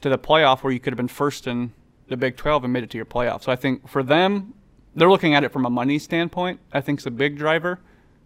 to 0.00 0.08
the 0.08 0.18
playoff 0.18 0.64
where 0.64 0.72
you 0.72 0.80
could 0.80 0.92
have 0.92 0.96
been 0.96 1.06
first 1.06 1.46
in 1.46 1.72
the 2.12 2.16
Big 2.16 2.36
12 2.36 2.64
and 2.64 2.72
made 2.72 2.84
it 2.84 2.90
to 2.90 2.96
your 2.96 3.06
playoff. 3.06 3.42
So 3.42 3.50
I 3.50 3.56
think 3.56 3.88
for 3.88 4.02
them, 4.02 4.54
they're 4.94 5.10
looking 5.10 5.34
at 5.34 5.42
it 5.42 5.52
from 5.52 5.66
a 5.66 5.70
money 5.70 5.98
standpoint. 5.98 6.60
I 6.72 6.80
think 6.80 7.00
it's 7.00 7.06
a 7.06 7.10
big 7.10 7.36
driver, 7.36 7.80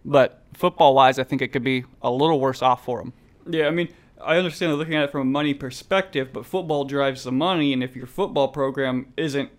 but 0.05 0.43
football 0.53 0.93
wise, 0.93 1.17
I 1.17 1.23
think 1.23 1.41
it 1.41 1.49
could 1.49 1.63
be 1.63 1.85
a 2.01 2.11
little 2.11 2.39
worse 2.39 2.61
off 2.61 2.83
for 2.85 2.99
them. 2.99 3.13
Yeah, 3.49 3.67
I 3.67 3.71
mean, 3.71 3.89
I 4.21 4.37
understand 4.37 4.71
they're 4.71 4.77
looking 4.77 4.95
at 4.95 5.05
it 5.05 5.11
from 5.11 5.21
a 5.21 5.25
money 5.25 5.53
perspective, 5.53 6.29
but 6.33 6.45
football 6.45 6.83
drives 6.83 7.23
the 7.23 7.31
money, 7.31 7.71
and 7.71 7.83
if 7.83 7.95
your 7.95 8.07
football 8.07 8.49
program 8.49 9.13
isn't 9.15 9.49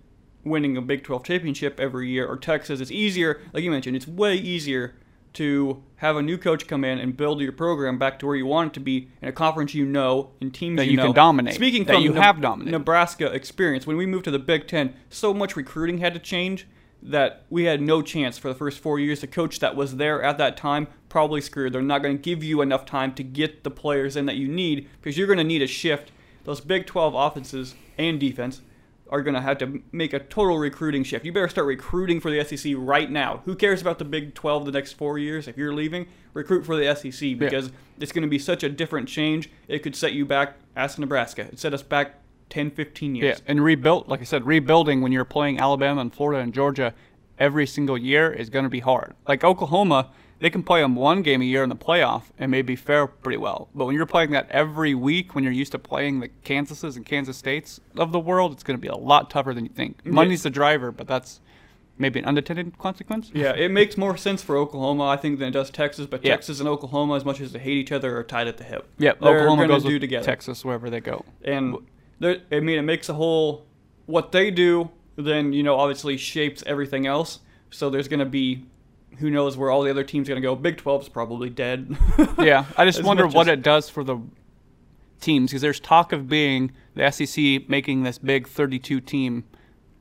winning 0.44 0.76
a 0.76 0.82
Big 0.82 1.02
12 1.04 1.24
championship 1.24 1.80
every 1.80 2.08
year, 2.10 2.26
or 2.26 2.36
Texas, 2.36 2.80
it's 2.80 2.90
easier, 2.90 3.40
like 3.52 3.64
you 3.64 3.70
mentioned, 3.70 3.96
it's 3.96 4.06
way 4.06 4.34
easier 4.34 4.94
to 5.34 5.82
have 5.96 6.16
a 6.16 6.22
new 6.22 6.38
coach 6.38 6.66
come 6.66 6.84
in 6.84 6.98
and 6.98 7.16
build 7.16 7.40
your 7.40 7.52
program 7.52 7.98
back 7.98 8.18
to 8.20 8.26
where 8.26 8.36
you 8.36 8.46
want 8.46 8.68
it 8.68 8.74
to 8.74 8.80
be 8.80 9.08
in 9.20 9.28
a 9.28 9.32
conference 9.32 9.74
you 9.74 9.84
know 9.84 10.30
in 10.40 10.50
teams 10.50 10.76
That 10.76 10.86
you, 10.86 10.92
you 10.92 10.96
know. 10.96 11.04
can 11.06 11.14
dominate, 11.14 11.54
Speaking 11.54 11.84
that 11.84 11.94
from 11.94 12.02
you 12.02 12.12
Ne- 12.12 12.20
have 12.20 12.40
dominated. 12.40 12.72
Nebraska 12.78 13.26
experience, 13.32 13.86
when 13.86 13.96
we 13.96 14.06
moved 14.06 14.24
to 14.24 14.30
the 14.30 14.38
Big 14.38 14.66
Ten, 14.68 14.94
so 15.10 15.34
much 15.34 15.56
recruiting 15.56 15.98
had 15.98 16.14
to 16.14 16.20
change 16.20 16.66
that 17.02 17.44
we 17.48 17.64
had 17.64 17.80
no 17.80 18.02
chance 18.02 18.38
for 18.38 18.48
the 18.48 18.54
first 18.54 18.80
four 18.80 18.98
years. 18.98 19.20
The 19.20 19.26
coach 19.28 19.60
that 19.60 19.76
was 19.76 19.96
there 19.96 20.22
at 20.22 20.36
that 20.38 20.56
time 20.56 20.88
probably 21.08 21.40
screwed. 21.40 21.72
They're 21.72 21.82
not 21.82 22.02
going 22.02 22.16
to 22.16 22.22
give 22.22 22.42
you 22.42 22.60
enough 22.60 22.84
time 22.84 23.14
to 23.14 23.22
get 23.22 23.62
the 23.62 23.70
players 23.70 24.16
in 24.16 24.26
that 24.26 24.36
you 24.36 24.48
need 24.48 24.88
because 25.00 25.16
you're 25.16 25.28
going 25.28 25.38
to 25.38 25.44
need 25.44 25.62
a 25.62 25.66
shift. 25.68 26.10
Those 26.44 26.60
Big 26.60 26.86
12 26.86 27.14
offenses 27.14 27.74
and 27.96 28.18
defense 28.18 28.62
are 29.10 29.22
going 29.22 29.34
to 29.34 29.40
have 29.40 29.58
to 29.58 29.82
make 29.92 30.12
a 30.12 30.18
total 30.18 30.58
recruiting 30.58 31.04
shift. 31.04 31.24
You 31.24 31.32
better 31.32 31.48
start 31.48 31.66
recruiting 31.66 32.20
for 32.20 32.30
the 32.30 32.44
SEC 32.44 32.74
right 32.76 33.10
now. 33.10 33.42
Who 33.44 33.54
cares 33.54 33.80
about 33.80 33.98
the 33.98 34.04
Big 34.04 34.34
12 34.34 34.66
the 34.66 34.72
next 34.72 34.92
four 34.92 35.18
years? 35.18 35.48
If 35.48 35.56
you're 35.56 35.72
leaving, 35.72 36.06
recruit 36.34 36.64
for 36.64 36.76
the 36.76 36.94
SEC 36.94 37.38
because 37.38 37.70
it's 37.98 38.12
going 38.12 38.22
to 38.22 38.28
be 38.28 38.38
such 38.38 38.62
a 38.62 38.68
different 38.68 39.08
change. 39.08 39.50
It 39.66 39.80
could 39.80 39.96
set 39.96 40.12
you 40.12 40.24
back. 40.24 40.56
Ask 40.76 40.98
Nebraska. 40.98 41.42
It 41.42 41.58
set 41.58 41.74
us 41.74 41.82
back 41.82 42.16
10, 42.50 42.70
15 42.70 43.14
years. 43.14 43.38
Yeah, 43.38 43.44
and 43.46 43.62
rebuilt, 43.62 44.08
like 44.08 44.20
I 44.20 44.24
said, 44.24 44.46
rebuilding 44.46 45.00
when 45.00 45.12
you're 45.12 45.24
playing 45.24 45.58
Alabama 45.58 46.00
and 46.00 46.12
Florida 46.12 46.42
and 46.42 46.54
Georgia 46.54 46.94
every 47.38 47.66
single 47.66 47.96
year 47.96 48.32
is 48.32 48.50
going 48.50 48.64
to 48.64 48.70
be 48.70 48.80
hard. 48.80 49.14
Like 49.26 49.44
Oklahoma, 49.44 50.10
they 50.40 50.50
can 50.50 50.62
play 50.62 50.80
them 50.80 50.94
one 50.94 51.22
game 51.22 51.42
a 51.42 51.44
year 51.44 51.62
in 51.62 51.68
the 51.68 51.76
playoff 51.76 52.24
and 52.38 52.50
maybe 52.50 52.76
fare 52.76 53.06
pretty 53.06 53.38
well. 53.38 53.68
But 53.74 53.86
when 53.86 53.94
you're 53.96 54.06
playing 54.06 54.30
that 54.32 54.48
every 54.50 54.94
week, 54.94 55.34
when 55.34 55.42
you're 55.44 55.52
used 55.52 55.72
to 55.72 55.78
playing 55.78 56.20
the 56.20 56.28
Kansases 56.44 56.96
and 56.96 57.04
Kansas 57.04 57.36
States 57.36 57.80
of 57.96 58.12
the 58.12 58.20
world, 58.20 58.52
it's 58.52 58.62
going 58.62 58.76
to 58.76 58.80
be 58.80 58.88
a 58.88 58.96
lot 58.96 59.30
tougher 59.30 59.52
than 59.54 59.64
you 59.64 59.70
think. 59.70 60.04
Money's 60.06 60.42
the 60.44 60.50
driver, 60.50 60.92
but 60.92 61.06
that's 61.08 61.40
maybe 62.00 62.20
an 62.20 62.26
unintended 62.26 62.78
consequence. 62.78 63.32
Yeah, 63.34 63.52
it 63.56 63.72
makes 63.72 63.96
more 63.96 64.16
sense 64.16 64.40
for 64.40 64.56
Oklahoma, 64.56 65.06
I 65.08 65.16
think, 65.16 65.40
than 65.40 65.48
it 65.48 65.52
does 65.52 65.70
Texas. 65.70 66.06
But 66.06 66.24
Yeah. 66.24 66.34
Texas 66.34 66.60
and 66.60 66.68
Oklahoma, 66.68 67.16
as 67.16 67.24
much 67.24 67.40
as 67.40 67.50
they 67.52 67.58
hate 67.58 67.76
each 67.76 67.90
other, 67.90 68.16
are 68.16 68.22
tied 68.22 68.46
at 68.46 68.58
the 68.58 68.64
hip. 68.64 68.86
Yeah, 68.98 69.14
They're 69.20 69.40
Oklahoma 69.40 69.66
goes 69.66 69.82
do 69.82 69.94
with 69.94 70.02
together. 70.02 70.24
Texas 70.24 70.64
wherever 70.64 70.88
they 70.90 71.00
go. 71.00 71.24
and 71.44 71.76
I 72.22 72.60
mean, 72.60 72.78
it 72.78 72.82
makes 72.82 73.08
a 73.08 73.14
whole 73.14 73.66
what 74.06 74.30
they 74.32 74.50
do. 74.52 74.90
Then 75.16 75.52
you 75.52 75.64
know, 75.64 75.74
obviously 75.76 76.16
shapes 76.16 76.62
everything 76.66 77.06
else. 77.06 77.40
So 77.70 77.90
there's 77.90 78.06
going 78.06 78.20
to 78.20 78.24
be, 78.26 78.64
who 79.18 79.30
knows 79.30 79.56
where 79.56 79.70
all 79.70 79.82
the 79.82 79.90
other 79.90 80.04
teams 80.04 80.28
are 80.28 80.32
going 80.32 80.42
to 80.42 80.46
go. 80.46 80.54
Big 80.54 80.76
12's 80.76 81.08
probably 81.08 81.50
dead. 81.50 81.96
yeah, 82.38 82.66
I 82.76 82.84
just 82.84 83.02
wonder 83.02 83.26
what 83.26 83.48
as- 83.48 83.54
it 83.54 83.62
does 83.62 83.88
for 83.88 84.04
the 84.04 84.18
teams 85.20 85.50
because 85.50 85.62
there's 85.62 85.80
talk 85.80 86.12
of 86.12 86.28
being 86.28 86.72
the 86.94 87.10
SEC 87.10 87.68
making 87.68 88.04
this 88.04 88.18
big 88.18 88.46
32 88.46 89.00
team 89.00 89.44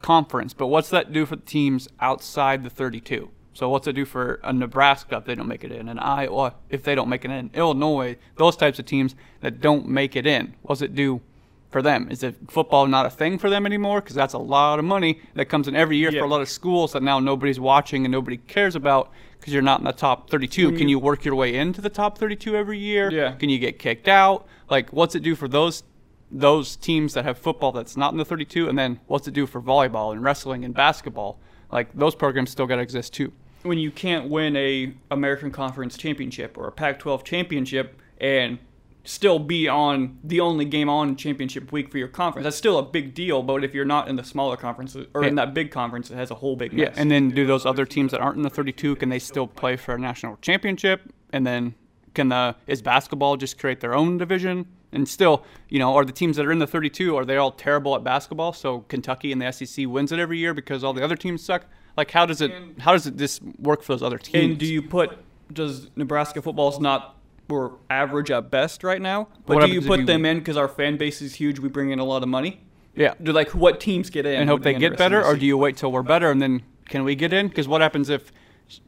conference, 0.01 0.53
but 0.53 0.67
what's 0.67 0.89
that 0.89 1.11
do 1.11 1.25
for 1.25 1.35
the 1.35 1.41
teams 1.41 1.87
outside 1.99 2.63
the 2.63 2.69
32? 2.69 3.29
So 3.53 3.69
what's 3.69 3.87
it 3.87 3.93
do 3.93 4.05
for 4.05 4.39
a 4.43 4.53
Nebraska 4.53 5.17
if 5.17 5.25
they 5.25 5.33
don't 5.33 5.47
make 5.47 5.63
it 5.63 5.71
in, 5.71 5.89
and 5.89 5.99
Iowa 5.99 6.53
if 6.69 6.83
they 6.83 6.93
don't 6.93 7.09
make 7.09 7.25
it 7.25 7.31
in, 7.31 7.49
Illinois, 7.55 8.15
those 8.35 8.55
types 8.55 8.77
of 8.77 8.85
teams 8.85 9.15
that 9.41 9.59
don't 9.59 9.87
make 9.87 10.15
it 10.15 10.27
in? 10.27 10.53
What's 10.61 10.83
it 10.83 10.93
do 10.93 11.21
for 11.69 11.81
them? 11.81 12.07
Is 12.09 12.23
it 12.23 12.35
football 12.49 12.87
not 12.87 13.05
a 13.05 13.09
thing 13.09 13.37
for 13.37 13.49
them 13.49 13.65
anymore? 13.65 14.01
Because 14.01 14.15
that's 14.15 14.33
a 14.33 14.37
lot 14.39 14.79
of 14.79 14.85
money 14.85 15.19
that 15.35 15.45
comes 15.45 15.67
in 15.67 15.75
every 15.75 15.97
year 15.97 16.11
Yeah. 16.11 16.21
for 16.21 16.25
a 16.25 16.29
lot 16.29 16.41
of 16.41 16.49
schools 16.49 16.93
that 16.93 17.03
now 17.03 17.19
nobody's 17.19 17.59
watching 17.59 18.05
and 18.05 18.11
nobody 18.11 18.37
cares 18.37 18.75
about 18.75 19.11
because 19.39 19.53
you're 19.53 19.61
not 19.61 19.79
in 19.79 19.85
the 19.85 19.91
top 19.91 20.29
32. 20.29 20.67
When 20.67 20.77
Can 20.77 20.87
you- 20.87 20.97
you 20.97 20.99
work 20.99 21.25
your 21.25 21.35
way 21.35 21.55
into 21.55 21.81
the 21.81 21.89
top 21.89 22.17
32 22.17 22.55
every 22.55 22.79
year? 22.79 23.11
Yeah. 23.11 23.31
Can 23.33 23.49
you 23.49 23.59
get 23.59 23.79
kicked 23.79 24.07
out? 24.07 24.47
Like, 24.69 24.91
what's 24.91 25.13
it 25.15 25.21
do 25.23 25.35
for 25.35 25.47
those 25.47 25.83
those 26.29 26.75
teams 26.75 27.13
that 27.13 27.23
have 27.23 27.37
football 27.37 27.71
that's 27.71 27.95
not 27.95 28.11
in 28.11 28.17
the 28.17 28.25
32? 28.25 28.67
And 28.67 28.77
then 28.77 28.99
what's 29.07 29.27
it 29.29 29.33
do 29.33 29.45
for 29.45 29.61
volleyball 29.61 30.11
and 30.11 30.21
wrestling 30.21 30.65
and 30.65 30.73
basketball? 30.73 31.39
Like, 31.71 31.87
those 31.93 32.15
programs 32.15 32.49
still 32.49 32.65
got 32.67 32.75
to 32.77 32.81
exist 32.81 33.13
too. 33.13 33.31
when 33.63 33.77
you 33.79 33.91
can't 33.91 34.29
win 34.29 34.55
a 34.55 34.93
American 35.11 35.51
Conference 35.51 35.97
championship 35.97 36.57
or 36.57 36.67
a 36.67 36.71
Pac-12 36.71 37.23
championship 37.25 37.99
and 38.21 38.59
still 39.07 39.39
be 39.39 39.69
on 39.69 40.19
the 40.21 40.41
only 40.41 40.65
game 40.65 40.89
on 40.89 41.15
championship 41.15 41.71
week 41.71 41.89
for 41.89 41.97
your 41.97 42.09
conference, 42.09 42.43
that's 42.43 42.57
still 42.57 42.77
a 42.77 42.83
big 42.83 43.13
deal. 43.13 43.41
But 43.41 43.63
if 43.63 43.73
you're 43.73 43.85
not 43.85 44.09
in 44.09 44.17
the 44.17 44.23
smaller 44.23 44.57
conferences 44.57 45.07
or 45.13 45.23
in 45.23 45.35
that 45.35 45.53
big 45.53 45.71
conference, 45.71 46.11
it 46.11 46.15
has 46.15 46.29
a 46.29 46.35
whole 46.35 46.55
big 46.55 46.73
Yeah. 46.73 46.93
And 46.95 47.09
then 47.09 47.29
do 47.29 47.45
those 47.45 47.65
other 47.65 47.85
teams 47.85 48.11
that 48.11 48.19
aren't 48.19 48.37
in 48.37 48.43
the 48.43 48.49
32 48.49 48.97
can 48.97 49.09
they 49.09 49.19
still 49.19 49.47
play 49.47 49.77
for 49.77 49.95
a 49.95 49.99
national 49.99 50.37
championship? 50.41 51.01
And 51.31 51.47
then 51.47 51.73
can 52.13 52.29
the 52.29 52.55
is 52.67 52.81
basketball 52.81 53.37
just 53.37 53.57
create 53.57 53.79
their 53.79 53.95
own 53.95 54.17
division? 54.17 54.67
And 54.91 55.07
still, 55.07 55.45
you 55.69 55.79
know, 55.79 55.95
are 55.95 56.05
the 56.05 56.11
teams 56.11 56.37
that 56.37 56.45
are 56.45 56.51
in 56.51 56.59
the 56.59 56.67
32 56.67 57.15
are 57.15 57.25
they 57.25 57.37
all 57.37 57.51
terrible 57.51 57.95
at 57.95 58.03
basketball? 58.03 58.51
So 58.51 58.79
Kentucky 58.89 59.31
and 59.31 59.41
the 59.41 59.51
SEC 59.51 59.87
wins 59.87 60.11
it 60.11 60.19
every 60.19 60.37
year 60.37 60.53
because 60.53 60.83
all 60.83 60.93
the 60.93 61.03
other 61.03 61.15
teams 61.15 61.43
suck. 61.43 61.65
Like, 61.95 62.11
how 62.11 62.25
does 62.25 62.41
it 62.41 62.51
how 62.79 62.91
does 62.91 63.07
it 63.07 63.17
this 63.17 63.39
work 63.57 63.83
for 63.83 63.93
those 63.93 64.03
other 64.03 64.19
teams? 64.19 64.51
And 64.51 64.57
do 64.57 64.65
you 64.65 64.81
put 64.81 65.17
does 65.53 65.89
Nebraska 65.95 66.41
football's 66.41 66.79
not 66.79 67.16
we're 67.49 67.71
average 67.89 68.31
at 68.31 68.49
best 68.51 68.83
right 68.83 69.01
now? 69.01 69.27
But 69.45 69.57
What 69.57 69.65
do 69.65 69.71
you 69.71 69.81
put 69.81 70.05
them 70.05 70.25
in 70.25 70.39
because 70.39 70.57
our 70.57 70.67
fan 70.67 70.97
base 70.97 71.21
is 71.21 71.35
huge? 71.35 71.59
We 71.59 71.69
bring 71.69 71.91
in 71.91 71.99
a 71.99 72.03
lot 72.05 72.23
of 72.23 72.29
money. 72.29 72.61
yeah. 72.95 73.13
Do 73.21 73.31
like 73.31 73.53
what 73.55 73.79
teams 73.79 74.09
get 74.09 74.25
in? 74.25 74.41
and 74.41 74.49
hope 74.49 74.63
they 74.63 74.73
get 74.73 74.97
better, 74.97 75.23
or 75.23 75.35
do 75.35 75.45
you 75.45 75.57
wait 75.57 75.77
till 75.77 75.91
we're 75.91 76.03
better 76.03 76.29
and 76.31 76.41
then 76.41 76.63
can 76.89 77.03
we 77.03 77.15
get 77.15 77.33
in? 77.33 77.47
Because 77.47 77.67
what 77.67 77.81
happens 77.81 78.09
if, 78.09 78.31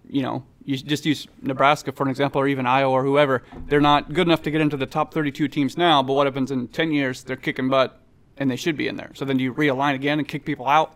you 0.09 0.21
know, 0.21 0.43
you 0.63 0.77
just 0.77 1.05
use 1.05 1.27
Nebraska 1.41 1.91
for 1.91 2.03
an 2.03 2.09
example, 2.09 2.41
or 2.41 2.47
even 2.47 2.65
Iowa 2.65 2.91
or 2.93 3.03
whoever, 3.03 3.43
they're 3.67 3.81
not 3.81 4.13
good 4.13 4.27
enough 4.27 4.41
to 4.43 4.51
get 4.51 4.61
into 4.61 4.77
the 4.77 4.85
top 4.85 5.13
32 5.13 5.47
teams 5.47 5.77
now, 5.77 6.01
but 6.03 6.13
what 6.13 6.27
happens 6.27 6.51
in 6.51 6.67
10 6.69 6.91
years? 6.91 7.23
They're 7.23 7.35
kicking 7.35 7.69
butt 7.69 7.99
and 8.37 8.49
they 8.51 8.55
should 8.55 8.77
be 8.77 8.87
in 8.87 8.95
there. 8.95 9.11
So 9.15 9.25
then 9.25 9.37
do 9.37 9.43
you 9.43 9.53
realign 9.53 9.95
again 9.95 10.19
and 10.19 10.27
kick 10.27 10.45
people 10.45 10.67
out? 10.67 10.95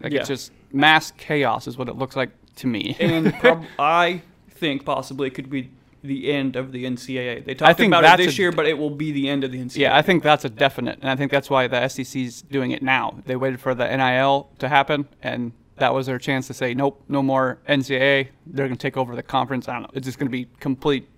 Like 0.00 0.12
Yeah. 0.12 0.20
it's 0.20 0.28
just 0.28 0.52
mass 0.72 1.10
chaos 1.12 1.66
is 1.66 1.76
what 1.76 1.88
it 1.88 1.96
looks 1.96 2.16
like 2.16 2.30
to 2.56 2.66
me. 2.66 2.96
and 3.00 3.32
prob- 3.40 3.64
I 3.78 4.22
think 4.50 4.84
possibly 4.84 5.28
it 5.28 5.34
could 5.34 5.50
be 5.50 5.70
the 6.02 6.32
end 6.32 6.56
of 6.56 6.72
the 6.72 6.84
NCAA. 6.84 7.44
They 7.44 7.54
talked 7.54 7.80
about 7.80 8.20
it 8.20 8.24
this 8.24 8.36
a- 8.36 8.40
year, 8.40 8.52
but 8.52 8.66
it 8.66 8.76
will 8.76 8.90
be 8.90 9.12
the 9.12 9.28
end 9.28 9.44
of 9.44 9.52
the 9.52 9.58
NCAA. 9.58 9.76
Yeah, 9.78 9.96
I 9.96 10.02
think 10.02 10.22
that's 10.22 10.44
a 10.44 10.50
definite, 10.50 10.98
and 11.00 11.10
I 11.10 11.16
think 11.16 11.30
that's 11.30 11.48
why 11.48 11.66
the 11.68 11.88
SEC's 11.88 12.42
doing 12.42 12.72
it 12.72 12.82
now. 12.82 13.22
They 13.26 13.36
waited 13.36 13.60
for 13.60 13.74
the 13.74 13.84
NIL 13.96 14.50
to 14.58 14.68
happen, 14.68 15.08
and 15.22 15.52
that 15.76 15.94
was 15.94 16.06
their 16.06 16.18
chance 16.18 16.46
to 16.48 16.54
say, 16.54 16.74
nope, 16.74 17.02
no 17.08 17.22
more 17.22 17.58
NCAA. 17.68 18.28
They're 18.46 18.66
going 18.66 18.76
to 18.76 18.82
take 18.82 18.96
over 18.96 19.16
the 19.16 19.22
conference. 19.22 19.68
I 19.68 19.74
don't 19.74 19.82
know. 19.82 19.90
It's 19.94 20.06
just 20.06 20.18
going 20.18 20.28
to 20.28 20.32
be 20.32 20.46
complete 20.60 21.08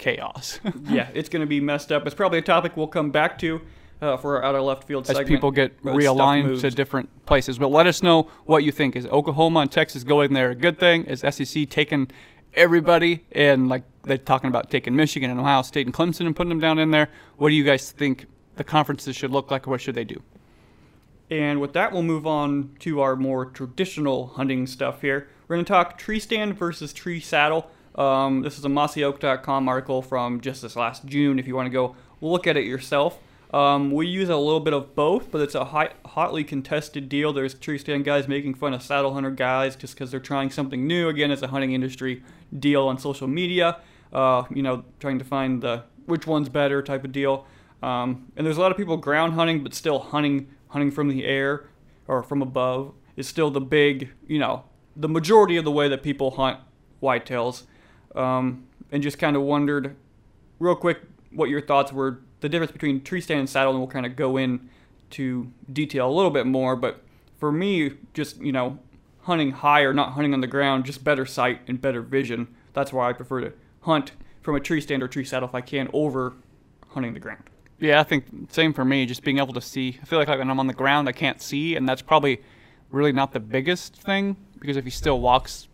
chaos 0.00 0.58
yeah, 0.88 1.08
it's 1.12 1.28
going 1.28 1.40
to 1.40 1.46
be 1.46 1.60
messed 1.60 1.92
up. 1.92 2.06
It's 2.06 2.14
probably 2.14 2.38
a 2.38 2.42
topic 2.42 2.74
we'll 2.74 2.86
come 2.86 3.10
back 3.10 3.38
to 3.40 3.60
uh, 4.00 4.16
for 4.16 4.38
our 4.38 4.44
outer 4.44 4.62
left 4.62 4.84
field 4.84 5.02
as 5.02 5.08
segment. 5.08 5.28
people 5.28 5.50
get 5.50 5.80
realigned 5.82 6.60
to 6.60 6.70
different 6.70 7.26
places. 7.26 7.58
But 7.58 7.68
let 7.68 7.86
us 7.86 8.02
know 8.02 8.28
what 8.46 8.64
you 8.64 8.72
think. 8.72 8.96
Is 8.96 9.06
Oklahoma 9.06 9.60
and 9.60 9.70
Texas 9.70 10.04
going 10.04 10.32
there 10.32 10.50
a 10.50 10.54
good 10.54 10.78
thing? 10.78 11.04
Is 11.04 11.20
SEC 11.20 11.68
taking 11.68 12.10
everybody 12.54 13.24
and 13.32 13.68
like 13.68 13.84
they're 14.02 14.18
talking 14.18 14.48
about 14.48 14.70
taking 14.70 14.96
Michigan 14.96 15.30
and 15.30 15.40
Ohio 15.40 15.62
State 15.62 15.86
and 15.86 15.94
Clemson 15.94 16.26
and 16.26 16.34
putting 16.34 16.48
them 16.48 16.60
down 16.60 16.78
in 16.78 16.90
there? 16.90 17.08
What 17.36 17.50
do 17.50 17.54
you 17.54 17.64
guys 17.64 17.90
think 17.90 18.26
the 18.56 18.64
conferences 18.64 19.16
should 19.16 19.30
look 19.30 19.50
like, 19.50 19.66
what 19.66 19.80
should 19.80 19.94
they 19.94 20.04
do? 20.04 20.22
And 21.30 21.60
with 21.60 21.72
that, 21.74 21.92
we'll 21.92 22.02
move 22.02 22.26
on 22.26 22.74
to 22.80 23.00
our 23.00 23.14
more 23.14 23.46
traditional 23.46 24.28
hunting 24.28 24.66
stuff 24.66 25.00
here. 25.00 25.28
We're 25.46 25.56
going 25.56 25.64
to 25.64 25.72
talk 25.72 25.96
tree 25.96 26.18
stand 26.18 26.58
versus 26.58 26.92
tree 26.92 27.20
saddle. 27.20 27.70
Um, 27.94 28.42
this 28.42 28.58
is 28.58 28.64
a 28.64 28.68
mossyOak.com 28.68 29.68
article 29.68 30.02
from 30.02 30.40
just 30.40 30.62
this 30.62 30.76
last 30.76 31.04
June. 31.06 31.38
If 31.38 31.46
you 31.46 31.54
want 31.54 31.66
to 31.66 31.70
go 31.70 31.94
look 32.20 32.46
at 32.46 32.56
it 32.56 32.64
yourself, 32.64 33.18
um, 33.52 33.90
we 33.90 34.06
use 34.06 34.28
a 34.28 34.36
little 34.36 34.60
bit 34.60 34.72
of 34.72 34.94
both, 34.94 35.30
but 35.30 35.40
it's 35.40 35.54
a 35.54 35.66
hot, 35.66 35.94
hotly 36.06 36.44
contested 36.44 37.08
deal. 37.08 37.32
There's 37.32 37.54
tree 37.54 37.78
stand 37.78 38.04
guys 38.04 38.28
making 38.28 38.54
fun 38.54 38.74
of 38.74 38.82
saddle 38.82 39.14
hunter 39.14 39.30
guys 39.30 39.74
just 39.74 39.94
because 39.94 40.10
they're 40.10 40.20
trying 40.20 40.50
something 40.50 40.86
new. 40.86 41.08
Again, 41.08 41.30
it's 41.30 41.42
a 41.42 41.48
hunting 41.48 41.72
industry 41.72 42.22
deal 42.56 42.86
on 42.86 42.98
social 42.98 43.26
media. 43.26 43.80
Uh, 44.12 44.44
you 44.54 44.62
know, 44.62 44.84
trying 44.98 45.18
to 45.18 45.24
find 45.24 45.62
the 45.62 45.84
which 46.06 46.26
one's 46.26 46.48
better 46.48 46.82
type 46.82 47.04
of 47.04 47.12
deal. 47.12 47.46
Um, 47.82 48.30
and 48.36 48.46
there's 48.46 48.56
a 48.56 48.60
lot 48.60 48.70
of 48.70 48.76
people 48.76 48.96
ground 48.96 49.34
hunting, 49.34 49.62
but 49.62 49.74
still 49.74 49.98
hunting 49.98 50.48
hunting 50.68 50.90
from 50.90 51.08
the 51.08 51.24
air 51.24 51.68
or 52.06 52.22
from 52.22 52.42
above 52.42 52.92
is 53.16 53.28
still 53.28 53.50
the 53.50 53.60
big, 53.60 54.10
you 54.26 54.38
know, 54.38 54.64
the 54.96 55.08
majority 55.08 55.56
of 55.56 55.64
the 55.64 55.70
way 55.70 55.88
that 55.88 56.02
people 56.02 56.32
hunt 56.32 56.58
whitetails. 57.02 57.64
Um, 58.14 58.66
and 58.92 59.02
just 59.02 59.18
kind 59.18 59.36
of 59.36 59.42
wondered, 59.42 59.96
real 60.58 60.74
quick, 60.74 61.00
what 61.32 61.48
your 61.48 61.60
thoughts 61.60 61.92
were, 61.92 62.20
the 62.40 62.48
difference 62.48 62.72
between 62.72 63.02
tree 63.02 63.20
stand 63.20 63.40
and 63.40 63.48
saddle, 63.48 63.72
and 63.72 63.80
we'll 63.80 63.88
kind 63.88 64.06
of 64.06 64.16
go 64.16 64.36
in 64.36 64.68
to 65.10 65.50
detail 65.72 66.08
a 66.08 66.12
little 66.12 66.30
bit 66.30 66.46
more. 66.46 66.76
But 66.76 67.02
for 67.38 67.52
me, 67.52 67.92
just 68.14 68.40
you 68.40 68.52
know, 68.52 68.78
hunting 69.22 69.52
higher, 69.52 69.92
not 69.92 70.12
hunting 70.12 70.34
on 70.34 70.40
the 70.40 70.46
ground, 70.46 70.84
just 70.84 71.04
better 71.04 71.26
sight 71.26 71.60
and 71.68 71.80
better 71.80 72.02
vision. 72.02 72.48
That's 72.72 72.92
why 72.92 73.10
I 73.10 73.12
prefer 73.12 73.40
to 73.42 73.52
hunt 73.82 74.12
from 74.42 74.56
a 74.56 74.60
tree 74.60 74.80
stand 74.80 75.02
or 75.02 75.08
tree 75.08 75.24
saddle 75.24 75.48
if 75.48 75.54
I 75.54 75.60
can 75.60 75.88
over 75.92 76.34
hunting 76.88 77.14
the 77.14 77.20
ground. 77.20 77.44
Yeah, 77.78 78.00
I 78.00 78.02
think 78.02 78.26
same 78.50 78.72
for 78.72 78.84
me. 78.84 79.06
Just 79.06 79.22
being 79.22 79.38
able 79.38 79.54
to 79.54 79.60
see. 79.60 79.98
I 80.02 80.04
feel 80.04 80.18
like, 80.18 80.28
like 80.28 80.38
when 80.38 80.50
I'm 80.50 80.60
on 80.60 80.66
the 80.66 80.74
ground, 80.74 81.08
I 81.08 81.12
can't 81.12 81.40
see, 81.40 81.76
and 81.76 81.88
that's 81.88 82.02
probably 82.02 82.42
really 82.90 83.12
not 83.12 83.32
the 83.32 83.40
biggest 83.40 83.96
thing 83.96 84.36
because 84.58 84.76
if 84.76 84.84
he 84.84 84.90
still 84.90 85.20
walks 85.20 85.68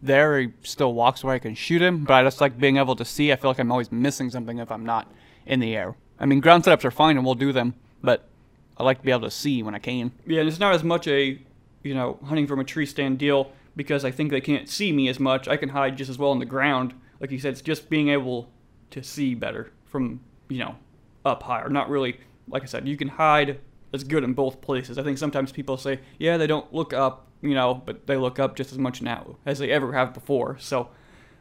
there, 0.00 0.38
he 0.38 0.52
still 0.62 0.94
walks 0.94 1.24
where 1.24 1.34
I 1.34 1.38
can 1.38 1.54
shoot 1.54 1.82
him. 1.82 2.04
But 2.04 2.14
I 2.14 2.22
just 2.22 2.40
like 2.40 2.58
being 2.58 2.76
able 2.76 2.94
to 2.96 3.04
see. 3.04 3.32
I 3.32 3.36
feel 3.36 3.50
like 3.50 3.58
I'm 3.58 3.72
always 3.72 3.90
missing 3.90 4.30
something 4.30 4.58
if 4.58 4.70
I'm 4.70 4.84
not 4.84 5.10
in 5.46 5.60
the 5.60 5.76
air. 5.76 5.96
I 6.18 6.26
mean, 6.26 6.40
ground 6.40 6.64
setups 6.64 6.84
are 6.84 6.90
fine, 6.90 7.16
and 7.16 7.24
we'll 7.24 7.34
do 7.34 7.52
them, 7.52 7.74
but 8.02 8.28
I 8.76 8.82
like 8.82 8.98
to 8.98 9.04
be 9.04 9.10
able 9.10 9.22
to 9.22 9.30
see 9.30 9.62
when 9.62 9.74
I 9.74 9.78
can. 9.78 10.12
Yeah, 10.26 10.40
and 10.40 10.48
it's 10.48 10.58
not 10.58 10.74
as 10.74 10.84
much 10.84 11.06
a, 11.08 11.38
you 11.82 11.94
know, 11.94 12.18
hunting 12.24 12.46
from 12.46 12.60
a 12.60 12.64
tree 12.64 12.86
stand 12.86 13.18
deal, 13.18 13.50
because 13.76 14.04
I 14.04 14.10
think 14.10 14.30
they 14.30 14.40
can't 14.40 14.68
see 14.68 14.92
me 14.92 15.08
as 15.08 15.18
much. 15.18 15.48
I 15.48 15.56
can 15.56 15.70
hide 15.70 15.96
just 15.96 16.10
as 16.10 16.18
well 16.18 16.30
on 16.30 16.38
the 16.38 16.46
ground. 16.46 16.94
Like 17.20 17.30
you 17.30 17.38
said, 17.38 17.52
it's 17.52 17.62
just 17.62 17.90
being 17.90 18.08
able 18.08 18.48
to 18.90 19.02
see 19.02 19.34
better 19.34 19.72
from 19.86 20.20
you 20.48 20.58
know 20.58 20.76
up 21.24 21.42
higher. 21.42 21.68
Not 21.68 21.88
really, 21.88 22.20
like 22.48 22.62
I 22.62 22.66
said, 22.66 22.86
you 22.86 22.96
can 22.96 23.08
hide 23.08 23.58
as 23.92 24.04
good 24.04 24.24
in 24.24 24.32
both 24.34 24.60
places. 24.60 24.98
I 24.98 25.02
think 25.02 25.18
sometimes 25.18 25.52
people 25.52 25.76
say, 25.76 26.00
yeah, 26.18 26.36
they 26.36 26.46
don't 26.46 26.72
look 26.72 26.92
up, 26.92 27.26
you 27.42 27.54
know, 27.54 27.82
but 27.84 28.06
they 28.06 28.16
look 28.16 28.38
up 28.38 28.56
just 28.56 28.72
as 28.72 28.78
much 28.78 29.02
now 29.02 29.36
as 29.46 29.58
they 29.58 29.70
ever 29.70 29.92
have 29.92 30.14
before. 30.14 30.58
So. 30.58 30.88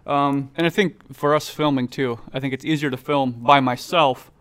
Um, 0.05 0.51
and 0.55 0.67
I 0.67 0.69
think 0.69 1.15
for 1.15 1.33
us 1.33 1.49
filming 1.49 1.87
too, 1.87 2.19
I 2.33 2.39
think 2.39 2.53
it's 2.53 2.65
easier 2.65 2.89
to 2.89 2.97
film 2.97 3.31
by 3.31 3.59
myself 3.59 4.31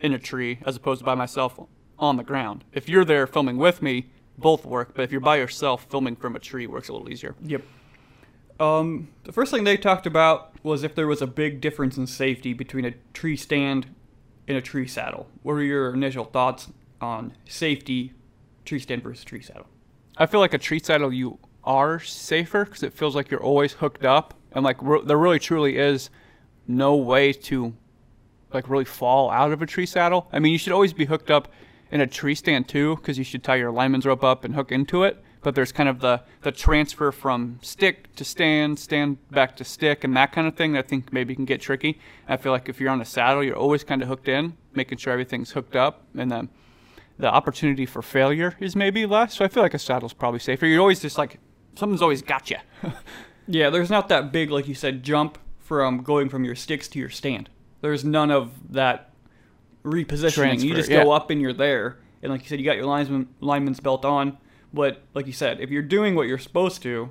in 0.00 0.12
a 0.12 0.18
tree 0.18 0.58
as 0.64 0.76
opposed 0.76 1.00
to 1.00 1.04
by 1.04 1.14
myself 1.14 1.60
on 1.98 2.16
the 2.16 2.22
ground. 2.22 2.64
If 2.72 2.88
you're 2.88 3.04
there 3.04 3.26
filming 3.26 3.58
with 3.58 3.82
me, 3.82 4.06
both 4.38 4.64
work, 4.64 4.94
but 4.94 5.02
if 5.02 5.12
you're 5.12 5.20
by 5.20 5.36
yourself, 5.36 5.86
filming 5.90 6.16
from 6.16 6.34
a 6.34 6.38
tree 6.38 6.66
works 6.66 6.88
a 6.88 6.92
little 6.92 7.10
easier. 7.10 7.34
Yep. 7.42 7.62
Um, 8.58 9.08
the 9.24 9.32
first 9.32 9.52
thing 9.52 9.64
they 9.64 9.76
talked 9.76 10.06
about 10.06 10.52
was 10.62 10.82
if 10.82 10.94
there 10.94 11.06
was 11.06 11.22
a 11.22 11.26
big 11.26 11.60
difference 11.60 11.96
in 11.96 12.06
safety 12.06 12.52
between 12.52 12.84
a 12.84 12.92
tree 13.12 13.36
stand 13.36 13.94
and 14.48 14.56
a 14.56 14.60
tree 14.60 14.86
saddle. 14.86 15.28
What 15.42 15.54
are 15.54 15.62
your 15.62 15.94
initial 15.94 16.24
thoughts 16.24 16.68
on 17.00 17.34
safety, 17.46 18.12
tree 18.64 18.78
stand 18.78 19.02
versus 19.02 19.24
tree 19.24 19.42
saddle? 19.42 19.66
I 20.16 20.26
feel 20.26 20.40
like 20.40 20.54
a 20.54 20.58
tree 20.58 20.80
saddle 20.80 21.12
you 21.12 21.38
are 21.64 22.00
safer 22.00 22.64
because 22.64 22.82
it 22.82 22.92
feels 22.92 23.14
like 23.14 23.30
you're 23.30 23.42
always 23.42 23.74
hooked 23.74 24.04
up, 24.04 24.34
and 24.52 24.64
like 24.64 24.76
re- 24.80 25.02
there 25.04 25.18
really 25.18 25.38
truly 25.38 25.76
is 25.76 26.10
no 26.66 26.96
way 26.96 27.32
to 27.32 27.74
like 28.52 28.68
really 28.68 28.84
fall 28.84 29.30
out 29.30 29.52
of 29.52 29.62
a 29.62 29.66
tree 29.66 29.86
saddle. 29.86 30.28
I 30.32 30.38
mean, 30.38 30.52
you 30.52 30.58
should 30.58 30.72
always 30.72 30.92
be 30.92 31.04
hooked 31.04 31.30
up 31.30 31.48
in 31.90 32.00
a 32.00 32.06
tree 32.06 32.34
stand 32.34 32.68
too 32.68 32.96
because 32.96 33.18
you 33.18 33.24
should 33.24 33.42
tie 33.42 33.56
your 33.56 33.72
lineman's 33.72 34.06
rope 34.06 34.24
up 34.24 34.44
and 34.44 34.54
hook 34.54 34.72
into 34.72 35.04
it 35.04 35.22
but 35.42 35.54
there's 35.54 35.72
kind 35.72 35.88
of 35.88 36.00
the, 36.00 36.22
the 36.42 36.52
transfer 36.52 37.12
from 37.12 37.58
stick 37.62 38.14
to 38.16 38.24
stand, 38.24 38.78
stand 38.78 39.18
back 39.30 39.56
to 39.56 39.64
stick, 39.64 40.04
and 40.04 40.16
that 40.16 40.32
kind 40.32 40.46
of 40.46 40.54
thing 40.54 40.72
that 40.72 40.84
I 40.84 40.88
think 40.88 41.12
maybe 41.12 41.34
can 41.34 41.44
get 41.44 41.60
tricky. 41.60 41.98
I 42.28 42.36
feel 42.36 42.52
like 42.52 42.68
if 42.68 42.80
you're 42.80 42.90
on 42.90 43.00
a 43.00 43.04
saddle, 43.04 43.42
you're 43.42 43.56
always 43.56 43.84
kind 43.84 44.02
of 44.02 44.08
hooked 44.08 44.28
in, 44.28 44.56
making 44.74 44.98
sure 44.98 45.12
everything's 45.12 45.52
hooked 45.52 45.76
up, 45.76 46.04
and 46.16 46.30
then 46.30 46.48
the 47.18 47.28
opportunity 47.28 47.86
for 47.86 48.02
failure 48.02 48.56
is 48.60 48.76
maybe 48.76 49.06
less. 49.06 49.36
So 49.36 49.44
I 49.44 49.48
feel 49.48 49.62
like 49.62 49.74
a 49.74 49.78
saddle's 49.78 50.12
probably 50.12 50.40
safer. 50.40 50.66
You're 50.66 50.80
always 50.80 51.00
just 51.00 51.18
like, 51.18 51.38
something's 51.74 52.02
always 52.02 52.22
got 52.22 52.50
you. 52.50 52.58
yeah, 53.50 53.70
there's 53.70 53.90
not 53.90 54.08
that 54.08 54.32
big, 54.32 54.50
like 54.50 54.68
you 54.68 54.74
said, 54.74 55.02
jump 55.02 55.38
from 55.58 56.02
going 56.02 56.28
from 56.28 56.44
your 56.44 56.54
sticks 56.54 56.88
to 56.88 56.98
your 56.98 57.10
stand. 57.10 57.50
There's 57.80 58.04
none 58.04 58.30
of 58.30 58.72
that 58.72 59.12
repositioning. 59.84 60.32
Transfer, 60.32 60.66
you 60.66 60.74
just 60.74 60.90
yeah. 60.90 61.04
go 61.04 61.12
up 61.12 61.30
and 61.30 61.40
you're 61.40 61.52
there. 61.52 61.98
And 62.22 62.30
like 62.30 62.42
you 62.42 62.48
said, 62.48 62.58
you 62.58 62.64
got 62.64 62.76
your 62.76 62.86
lineman, 62.86 63.28
lineman's 63.40 63.80
belt 63.80 64.04
on 64.04 64.36
but 64.72 65.02
like 65.14 65.26
you 65.26 65.32
said, 65.32 65.60
if 65.60 65.70
you're 65.70 65.82
doing 65.82 66.14
what 66.14 66.26
you're 66.26 66.38
supposed 66.38 66.82
to, 66.82 67.10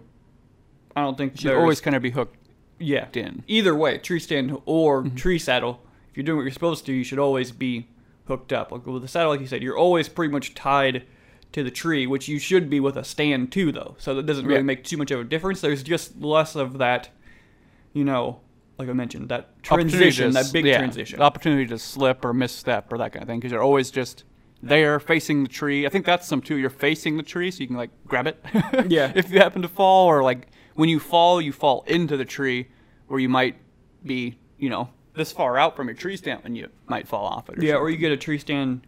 I 0.96 1.02
don't 1.02 1.18
think 1.18 1.34
you 1.34 1.50
should 1.50 1.58
always 1.58 1.82
kind 1.82 1.96
of 1.96 2.02
be 2.02 2.12
hooked. 2.12 2.38
Yeah, 2.80 3.08
in 3.14 3.44
either 3.48 3.76
way, 3.76 3.98
tree 3.98 4.20
stand 4.20 4.58
or 4.66 5.04
mm-hmm. 5.04 5.16
tree 5.16 5.38
saddle. 5.38 5.82
If 6.10 6.18
you're 6.18 6.24
doing 6.24 6.38
what 6.38 6.44
you're 6.44 6.52
supposed 6.52 6.86
to, 6.86 6.94
you 6.94 7.04
should 7.04 7.20
always 7.20 7.52
be 7.52 7.90
hooked 8.26 8.54
up. 8.54 8.72
Like 8.72 8.86
with 8.86 9.02
the 9.02 9.08
saddle, 9.08 9.32
like 9.32 9.42
you 9.42 9.48
said, 9.48 9.62
you're 9.62 9.78
always 9.78 10.08
pretty 10.08 10.32
much 10.32 10.54
tied 10.54 11.04
to 11.52 11.64
the 11.64 11.72
tree, 11.72 12.06
which 12.06 12.28
you 12.28 12.40
should 12.40 12.70
be 12.70 12.80
with 12.80 12.96
a 12.98 13.04
stand 13.04 13.52
too, 13.52 13.72
though. 13.72 13.96
So 13.98 14.16
that 14.16 14.26
doesn't 14.26 14.46
really 14.46 14.60
yeah. 14.60 14.64
make 14.64 14.84
too 14.84 14.98
much 14.98 15.12
of 15.12 15.20
a 15.20 15.24
difference. 15.24 15.62
There's 15.62 15.84
just 15.84 16.22
less 16.22 16.56
of 16.56 16.78
that, 16.78 17.10
you 17.94 18.04
know, 18.04 18.42
like 18.78 18.88
I 18.88 18.94
mentioned, 18.94 19.30
that 19.30 19.62
transition, 19.64 20.32
that 20.34 20.52
big 20.54 20.66
yeah, 20.66 20.78
transition, 20.78 21.20
the 21.20 21.26
opportunity 21.26 21.66
to 21.68 21.80
slip 21.80 22.24
or 22.24 22.34
misstep 22.34 22.94
or 22.94 22.98
that 23.00 23.12
kind 23.12 23.24
of 23.24 23.28
thing, 23.28 23.40
because 23.40 23.52
you're 23.52 23.64
always 23.64 23.92
just 23.92 24.24
there 24.62 25.00
facing 25.00 25.44
the 25.44 25.50
tree. 25.50 25.86
I 25.86 25.90
think 25.90 26.06
that's 26.06 26.28
some 26.28 26.42
too. 26.42 26.56
You're 26.56 26.70
facing 26.70 27.18
the 27.18 27.24
tree, 27.24 27.52
so 27.52 27.62
you 27.62 27.68
can 27.68 27.76
like 27.76 27.92
grab 28.06 28.28
it. 28.28 28.44
yeah. 28.88 29.12
If 29.16 29.32
you 29.32 29.40
happen 29.40 29.62
to 29.64 29.68
fall, 29.68 30.08
or 30.08 30.24
like 30.24 30.48
when 30.76 30.88
you 30.88 31.00
fall, 31.00 31.42
you 31.42 31.52
fall 31.52 31.84
into 31.88 32.16
the 32.16 32.26
tree, 32.26 32.70
where 33.08 33.20
you 33.20 33.30
might 33.30 33.58
be, 34.06 34.38
you 34.58 34.70
know, 34.70 34.90
this 35.14 35.32
far 35.32 35.58
out 35.58 35.76
from 35.76 35.88
your 35.88 35.96
tree 35.96 36.16
stand, 36.16 36.42
and 36.46 36.56
you 36.56 36.70
might 36.88 37.08
fall 37.08 37.26
off 37.26 37.50
it. 37.50 37.58
Or 37.58 37.62
yeah, 37.62 37.72
something. 37.72 37.82
or 37.82 37.90
you 37.90 37.98
get 37.98 38.12
a 38.12 38.18
tree 38.18 38.38
stand 38.38 38.86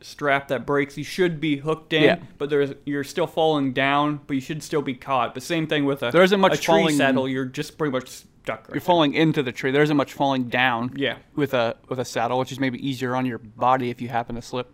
strap 0.00 0.48
that 0.48 0.66
breaks. 0.66 0.96
You 0.96 1.04
should 1.04 1.40
be 1.40 1.56
hooked 1.56 1.92
in, 1.92 2.02
yeah. 2.02 2.18
but 2.38 2.50
there's 2.50 2.72
you're 2.84 3.04
still 3.04 3.26
falling 3.26 3.72
down, 3.72 4.20
but 4.26 4.34
you 4.34 4.40
should 4.40 4.62
still 4.62 4.82
be 4.82 4.94
caught. 4.94 5.34
The 5.34 5.40
same 5.40 5.66
thing 5.66 5.84
with 5.84 6.02
a 6.02 6.10
there 6.10 6.22
isn't 6.22 6.40
much 6.40 6.60
tree 6.60 6.80
falling, 6.80 6.96
saddle. 6.96 7.28
You're 7.28 7.44
just 7.44 7.78
pretty 7.78 7.92
much 7.92 8.08
stuck. 8.08 8.68
Right 8.68 8.74
you're 8.74 8.80
falling 8.80 9.14
into 9.14 9.42
the 9.42 9.52
tree. 9.52 9.70
There 9.70 9.82
isn't 9.82 9.96
much 9.96 10.12
falling 10.12 10.48
down. 10.48 10.92
Yeah. 10.96 11.18
With 11.34 11.54
a 11.54 11.76
with 11.88 11.98
a 11.98 12.04
saddle, 12.04 12.38
which 12.38 12.52
is 12.52 12.60
maybe 12.60 12.86
easier 12.86 13.14
on 13.14 13.26
your 13.26 13.38
body 13.38 13.90
if 13.90 14.00
you 14.00 14.08
happen 14.08 14.36
to 14.36 14.42
slip. 14.42 14.70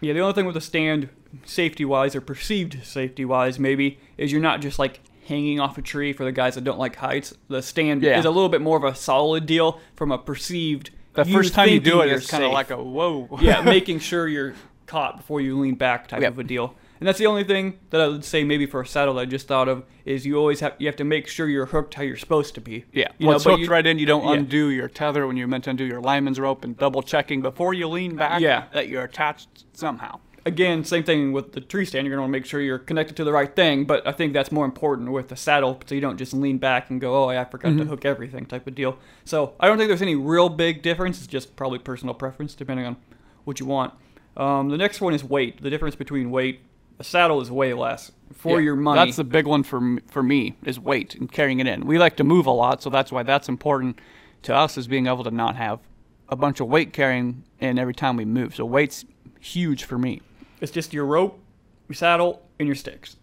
Yeah, 0.00 0.12
the 0.12 0.20
only 0.20 0.34
thing 0.34 0.46
with 0.46 0.56
a 0.56 0.60
stand, 0.60 1.08
safety 1.44 1.84
wise 1.84 2.14
or 2.14 2.20
perceived 2.20 2.84
safety 2.84 3.24
wise, 3.24 3.58
maybe, 3.58 3.98
is 4.18 4.32
you're 4.32 4.40
not 4.40 4.60
just 4.60 4.78
like 4.78 5.00
hanging 5.26 5.58
off 5.60 5.78
a 5.78 5.82
tree 5.82 6.12
for 6.12 6.24
the 6.24 6.32
guys 6.32 6.54
that 6.54 6.64
don't 6.64 6.78
like 6.78 6.96
heights. 6.96 7.34
The 7.48 7.62
stand 7.62 8.02
yeah. 8.02 8.18
is 8.18 8.24
a 8.24 8.30
little 8.30 8.50
bit 8.50 8.60
more 8.60 8.76
of 8.76 8.84
a 8.84 8.94
solid 8.94 9.46
deal 9.46 9.80
from 9.96 10.12
a 10.12 10.18
perceived. 10.18 10.90
The 11.14 11.24
first 11.24 11.54
time 11.54 11.68
you 11.68 11.80
do 11.80 12.00
it, 12.00 12.10
it's 12.10 12.30
kind 12.30 12.44
of 12.44 12.52
like 12.52 12.70
a 12.70 12.82
whoa. 12.82 13.38
yeah, 13.40 13.62
making 13.62 14.00
sure 14.00 14.28
you're 14.28 14.54
caught 14.86 15.16
before 15.16 15.40
you 15.40 15.58
lean 15.58 15.74
back 15.74 16.08
type 16.08 16.22
of 16.22 16.38
a 16.38 16.44
deal. 16.44 16.74
And 17.00 17.08
that's 17.08 17.18
the 17.18 17.26
only 17.26 17.44
thing 17.44 17.78
that 17.90 18.00
I 18.00 18.06
would 18.06 18.24
say 18.24 18.44
maybe 18.44 18.66
for 18.66 18.80
a 18.80 18.86
saddle 18.86 19.14
that 19.14 19.22
I 19.22 19.24
just 19.24 19.48
thought 19.48 19.68
of 19.68 19.84
is 20.04 20.24
you 20.24 20.36
always 20.36 20.60
have 20.60 20.74
you 20.78 20.86
have 20.86 20.96
to 20.96 21.04
make 21.04 21.26
sure 21.26 21.48
you're 21.48 21.66
hooked 21.66 21.94
how 21.94 22.02
you're 22.02 22.16
supposed 22.16 22.54
to 22.54 22.60
be. 22.60 22.84
Yeah, 22.92 23.08
you 23.18 23.26
well, 23.26 23.38
know, 23.38 23.44
hooked 23.44 23.64
you, 23.64 23.68
right 23.68 23.86
in. 23.86 23.98
You 23.98 24.06
don't 24.06 24.24
yeah. 24.24 24.34
undo 24.34 24.68
your 24.68 24.88
tether 24.88 25.26
when 25.26 25.36
you're 25.36 25.48
meant 25.48 25.64
to 25.64 25.70
undo 25.70 25.84
your 25.84 26.00
lineman's 26.00 26.38
rope 26.38 26.64
and 26.64 26.76
double 26.76 27.02
checking 27.02 27.42
before 27.42 27.74
you 27.74 27.88
lean 27.88 28.16
back. 28.16 28.40
Yeah. 28.40 28.66
that 28.72 28.88
you're 28.88 29.04
attached 29.04 29.64
somehow. 29.72 30.20
Again, 30.46 30.84
same 30.84 31.04
thing 31.04 31.32
with 31.32 31.52
the 31.52 31.60
tree 31.60 31.86
stand. 31.86 32.06
You're 32.06 32.16
going 32.16 32.18
to 32.18 32.22
want 32.22 32.34
to 32.34 32.38
make 32.38 32.46
sure 32.46 32.60
you're 32.60 32.78
connected 32.78 33.16
to 33.16 33.24
the 33.24 33.32
right 33.32 33.54
thing, 33.54 33.84
but 33.84 34.06
I 34.06 34.12
think 34.12 34.34
that's 34.34 34.52
more 34.52 34.66
important 34.66 35.10
with 35.10 35.28
the 35.28 35.36
saddle, 35.36 35.80
so 35.86 35.94
you 35.94 36.02
don't 36.02 36.18
just 36.18 36.34
lean 36.34 36.58
back 36.58 36.90
and 36.90 37.00
go, 37.00 37.24
"Oh, 37.24 37.28
I 37.28 37.44
forgot 37.44 37.70
mm-hmm. 37.70 37.78
to 37.78 37.84
hook 37.86 38.04
everything," 38.04 38.44
type 38.44 38.66
of 38.66 38.74
deal. 38.74 38.98
So 39.24 39.54
I 39.58 39.68
don't 39.68 39.78
think 39.78 39.88
there's 39.88 40.02
any 40.02 40.16
real 40.16 40.50
big 40.50 40.82
difference. 40.82 41.18
It's 41.18 41.26
just 41.26 41.56
probably 41.56 41.78
personal 41.78 42.14
preference, 42.14 42.54
depending 42.54 42.84
on 42.84 42.96
what 43.44 43.58
you 43.58 43.66
want. 43.66 43.94
Um, 44.36 44.68
the 44.68 44.76
next 44.76 45.00
one 45.00 45.14
is 45.14 45.24
weight. 45.24 45.62
The 45.62 45.70
difference 45.70 45.96
between 45.96 46.30
weight 46.30 46.60
a 46.98 47.04
saddle 47.04 47.40
is 47.40 47.50
way 47.50 47.74
less 47.74 48.12
for 48.32 48.60
yeah, 48.60 48.66
your 48.66 48.76
money. 48.76 49.04
That's 49.04 49.16
the 49.16 49.24
big 49.24 49.46
one 49.46 49.62
for 49.62 49.98
for 50.08 50.22
me 50.22 50.56
is 50.64 50.78
weight 50.78 51.14
and 51.14 51.30
carrying 51.30 51.60
it 51.60 51.66
in. 51.66 51.86
We 51.86 51.98
like 51.98 52.16
to 52.16 52.24
move 52.24 52.46
a 52.46 52.50
lot, 52.50 52.82
so 52.82 52.90
that's 52.90 53.10
why 53.10 53.22
that's 53.22 53.48
important 53.48 53.98
to 54.42 54.54
us 54.54 54.76
is 54.76 54.86
being 54.86 55.06
able 55.06 55.24
to 55.24 55.30
not 55.30 55.56
have 55.56 55.80
a 56.28 56.36
bunch 56.36 56.60
of 56.60 56.68
weight 56.68 56.92
carrying 56.92 57.44
in 57.60 57.78
every 57.78 57.94
time 57.94 58.16
we 58.16 58.24
move. 58.24 58.54
So 58.54 58.64
weight's 58.64 59.04
huge 59.40 59.84
for 59.84 59.98
me. 59.98 60.20
It's 60.64 60.72
just 60.72 60.94
your 60.94 61.04
rope, 61.04 61.38
your 61.88 61.94
saddle, 61.94 62.42
and 62.58 62.66
your 62.66 62.74
sticks. 62.74 63.16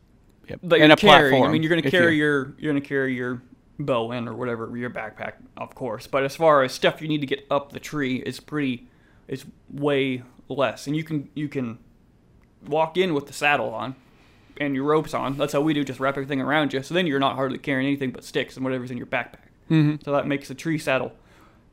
Yep. 0.47 0.59
That 0.61 0.79
and 0.81 0.91
a 0.91 0.95
carrying. 0.95 1.31
platform. 1.31 1.49
I 1.49 1.51
mean, 1.51 1.63
you're 1.63 1.71
going 1.71 1.81
to 1.81 1.89
carry 1.89 2.15
your 2.15 2.53
you're 2.59 2.71
going 2.71 2.81
to 2.81 2.87
carry 2.87 3.15
your 3.15 3.41
bow 3.79 4.11
in 4.11 4.27
or 4.27 4.35
whatever 4.35 4.77
your 4.77 4.91
backpack, 4.91 5.33
of 5.57 5.73
course. 5.73 6.05
But 6.05 6.23
as 6.23 6.35
far 6.35 6.61
as 6.61 6.71
stuff 6.71 7.01
you 7.01 7.07
need 7.07 7.21
to 7.21 7.25
get 7.25 7.47
up 7.49 7.71
the 7.71 7.79
tree, 7.79 8.17
is 8.17 8.39
pretty, 8.39 8.87
it's 9.27 9.43
way 9.71 10.21
less, 10.49 10.85
and 10.85 10.95
you 10.95 11.03
can 11.03 11.29
you 11.33 11.49
can 11.49 11.79
walk 12.67 12.95
in 12.95 13.15
with 13.15 13.25
the 13.25 13.33
saddle 13.33 13.73
on 13.73 13.95
and 14.57 14.75
your 14.75 14.83
ropes 14.83 15.15
on. 15.15 15.35
That's 15.35 15.53
how 15.53 15.61
we 15.61 15.73
do, 15.73 15.83
just 15.83 15.99
wrap 15.99 16.17
everything 16.17 16.41
around 16.41 16.73
you. 16.73 16.83
So 16.83 16.93
then 16.93 17.07
you're 17.07 17.19
not 17.19 17.35
hardly 17.35 17.57
carrying 17.57 17.87
anything 17.87 18.11
but 18.11 18.23
sticks 18.23 18.55
and 18.55 18.63
whatever's 18.63 18.91
in 18.91 18.97
your 18.97 19.07
backpack. 19.07 19.49
Mm-hmm. 19.71 19.95
So 20.05 20.11
that 20.11 20.27
makes 20.27 20.47
the 20.47 20.53
tree 20.53 20.77
saddle, 20.77 21.13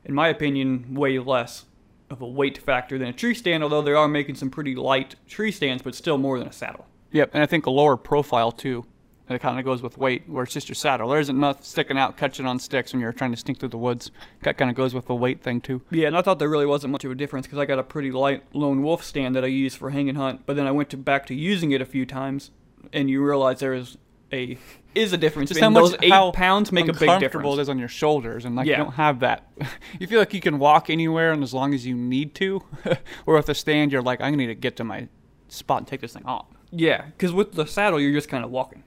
in 0.07 0.14
my 0.14 0.28
opinion, 0.28 0.94
way 0.94 1.18
less 1.18 1.66
of 2.10 2.22
a 2.22 2.26
weight 2.26 2.58
factor 2.58 2.98
than 2.98 3.08
a 3.08 3.12
tree 3.12 3.34
stand, 3.34 3.62
although 3.62 3.82
they 3.82 3.92
are 3.92 4.08
making 4.08 4.34
some 4.34 4.50
pretty 4.50 4.74
light 4.74 5.16
tree 5.26 5.52
stands, 5.52 5.82
but 5.82 5.94
still 5.94 6.18
more 6.18 6.38
than 6.38 6.48
a 6.48 6.52
saddle. 6.52 6.86
Yep, 7.12 7.30
and 7.34 7.42
I 7.42 7.46
think 7.46 7.66
a 7.66 7.70
lower 7.70 7.96
profile 7.96 8.52
too. 8.52 8.84
And 9.28 9.36
it 9.36 9.40
kind 9.40 9.58
of 9.58 9.64
goes 9.66 9.82
with 9.82 9.98
weight, 9.98 10.26
where 10.26 10.44
it's 10.44 10.54
just 10.54 10.70
your 10.70 10.74
saddle. 10.74 11.10
There 11.10 11.20
isn't 11.20 11.38
nothing 11.38 11.62
sticking 11.62 11.98
out, 11.98 12.16
catching 12.16 12.46
on 12.46 12.58
sticks 12.58 12.94
when 12.94 13.02
you're 13.02 13.12
trying 13.12 13.30
to 13.32 13.36
sneak 13.36 13.58
through 13.58 13.68
the 13.68 13.76
woods. 13.76 14.10
That 14.42 14.56
kind 14.56 14.70
of 14.70 14.76
goes 14.76 14.94
with 14.94 15.06
the 15.06 15.14
weight 15.14 15.42
thing 15.42 15.60
too. 15.60 15.82
Yeah, 15.90 16.06
and 16.06 16.16
I 16.16 16.22
thought 16.22 16.38
there 16.38 16.48
really 16.48 16.64
wasn't 16.64 16.92
much 16.92 17.04
of 17.04 17.10
a 17.10 17.14
difference 17.14 17.46
because 17.46 17.58
I 17.58 17.66
got 17.66 17.78
a 17.78 17.82
pretty 17.82 18.10
light 18.10 18.42
lone 18.54 18.82
wolf 18.82 19.04
stand 19.04 19.36
that 19.36 19.44
I 19.44 19.48
use 19.48 19.74
for 19.74 19.90
hang 19.90 20.08
and 20.08 20.16
hunt. 20.16 20.46
But 20.46 20.56
then 20.56 20.66
I 20.66 20.70
went 20.70 20.88
to, 20.90 20.96
back 20.96 21.26
to 21.26 21.34
using 21.34 21.72
it 21.72 21.82
a 21.82 21.86
few 21.86 22.06
times, 22.06 22.52
and 22.90 23.10
you 23.10 23.22
realize 23.22 23.60
there 23.60 23.74
is 23.74 23.98
a 24.32 24.58
is 24.94 25.12
a 25.12 25.16
difference. 25.16 25.50
Just 25.50 25.60
how 25.60 25.70
much, 25.70 25.92
those 25.92 25.96
eight 26.02 26.10
how 26.10 26.30
pounds 26.32 26.72
make 26.72 26.84
a 26.84 26.92
big 26.92 27.00
difference. 27.00 27.20
Comfortable 27.22 27.58
it 27.58 27.62
is 27.62 27.68
on 27.68 27.78
your 27.78 27.88
shoulders, 27.88 28.44
and 28.44 28.56
like 28.56 28.66
yeah. 28.66 28.78
you 28.78 28.84
don't 28.84 28.94
have 28.94 29.20
that. 29.20 29.50
you 29.98 30.06
feel 30.06 30.18
like 30.18 30.34
you 30.34 30.40
can 30.40 30.58
walk 30.58 30.90
anywhere, 30.90 31.32
and 31.32 31.42
as 31.42 31.54
long 31.54 31.74
as 31.74 31.86
you 31.86 31.96
need 31.96 32.34
to. 32.36 32.62
or 33.26 33.36
with 33.36 33.48
a 33.48 33.54
stand, 33.54 33.92
you're 33.92 34.02
like, 34.02 34.20
I 34.20 34.30
need 34.30 34.46
to 34.46 34.54
get 34.54 34.76
to 34.76 34.84
my 34.84 35.08
spot 35.48 35.78
and 35.78 35.86
take 35.86 36.00
this 36.00 36.12
thing 36.12 36.24
off. 36.26 36.46
Yeah, 36.70 37.06
because 37.06 37.32
with 37.32 37.52
the 37.52 37.66
saddle, 37.66 38.00
you're 38.00 38.12
just 38.12 38.28
kind 38.28 38.44
of 38.44 38.50
walking. 38.50 38.84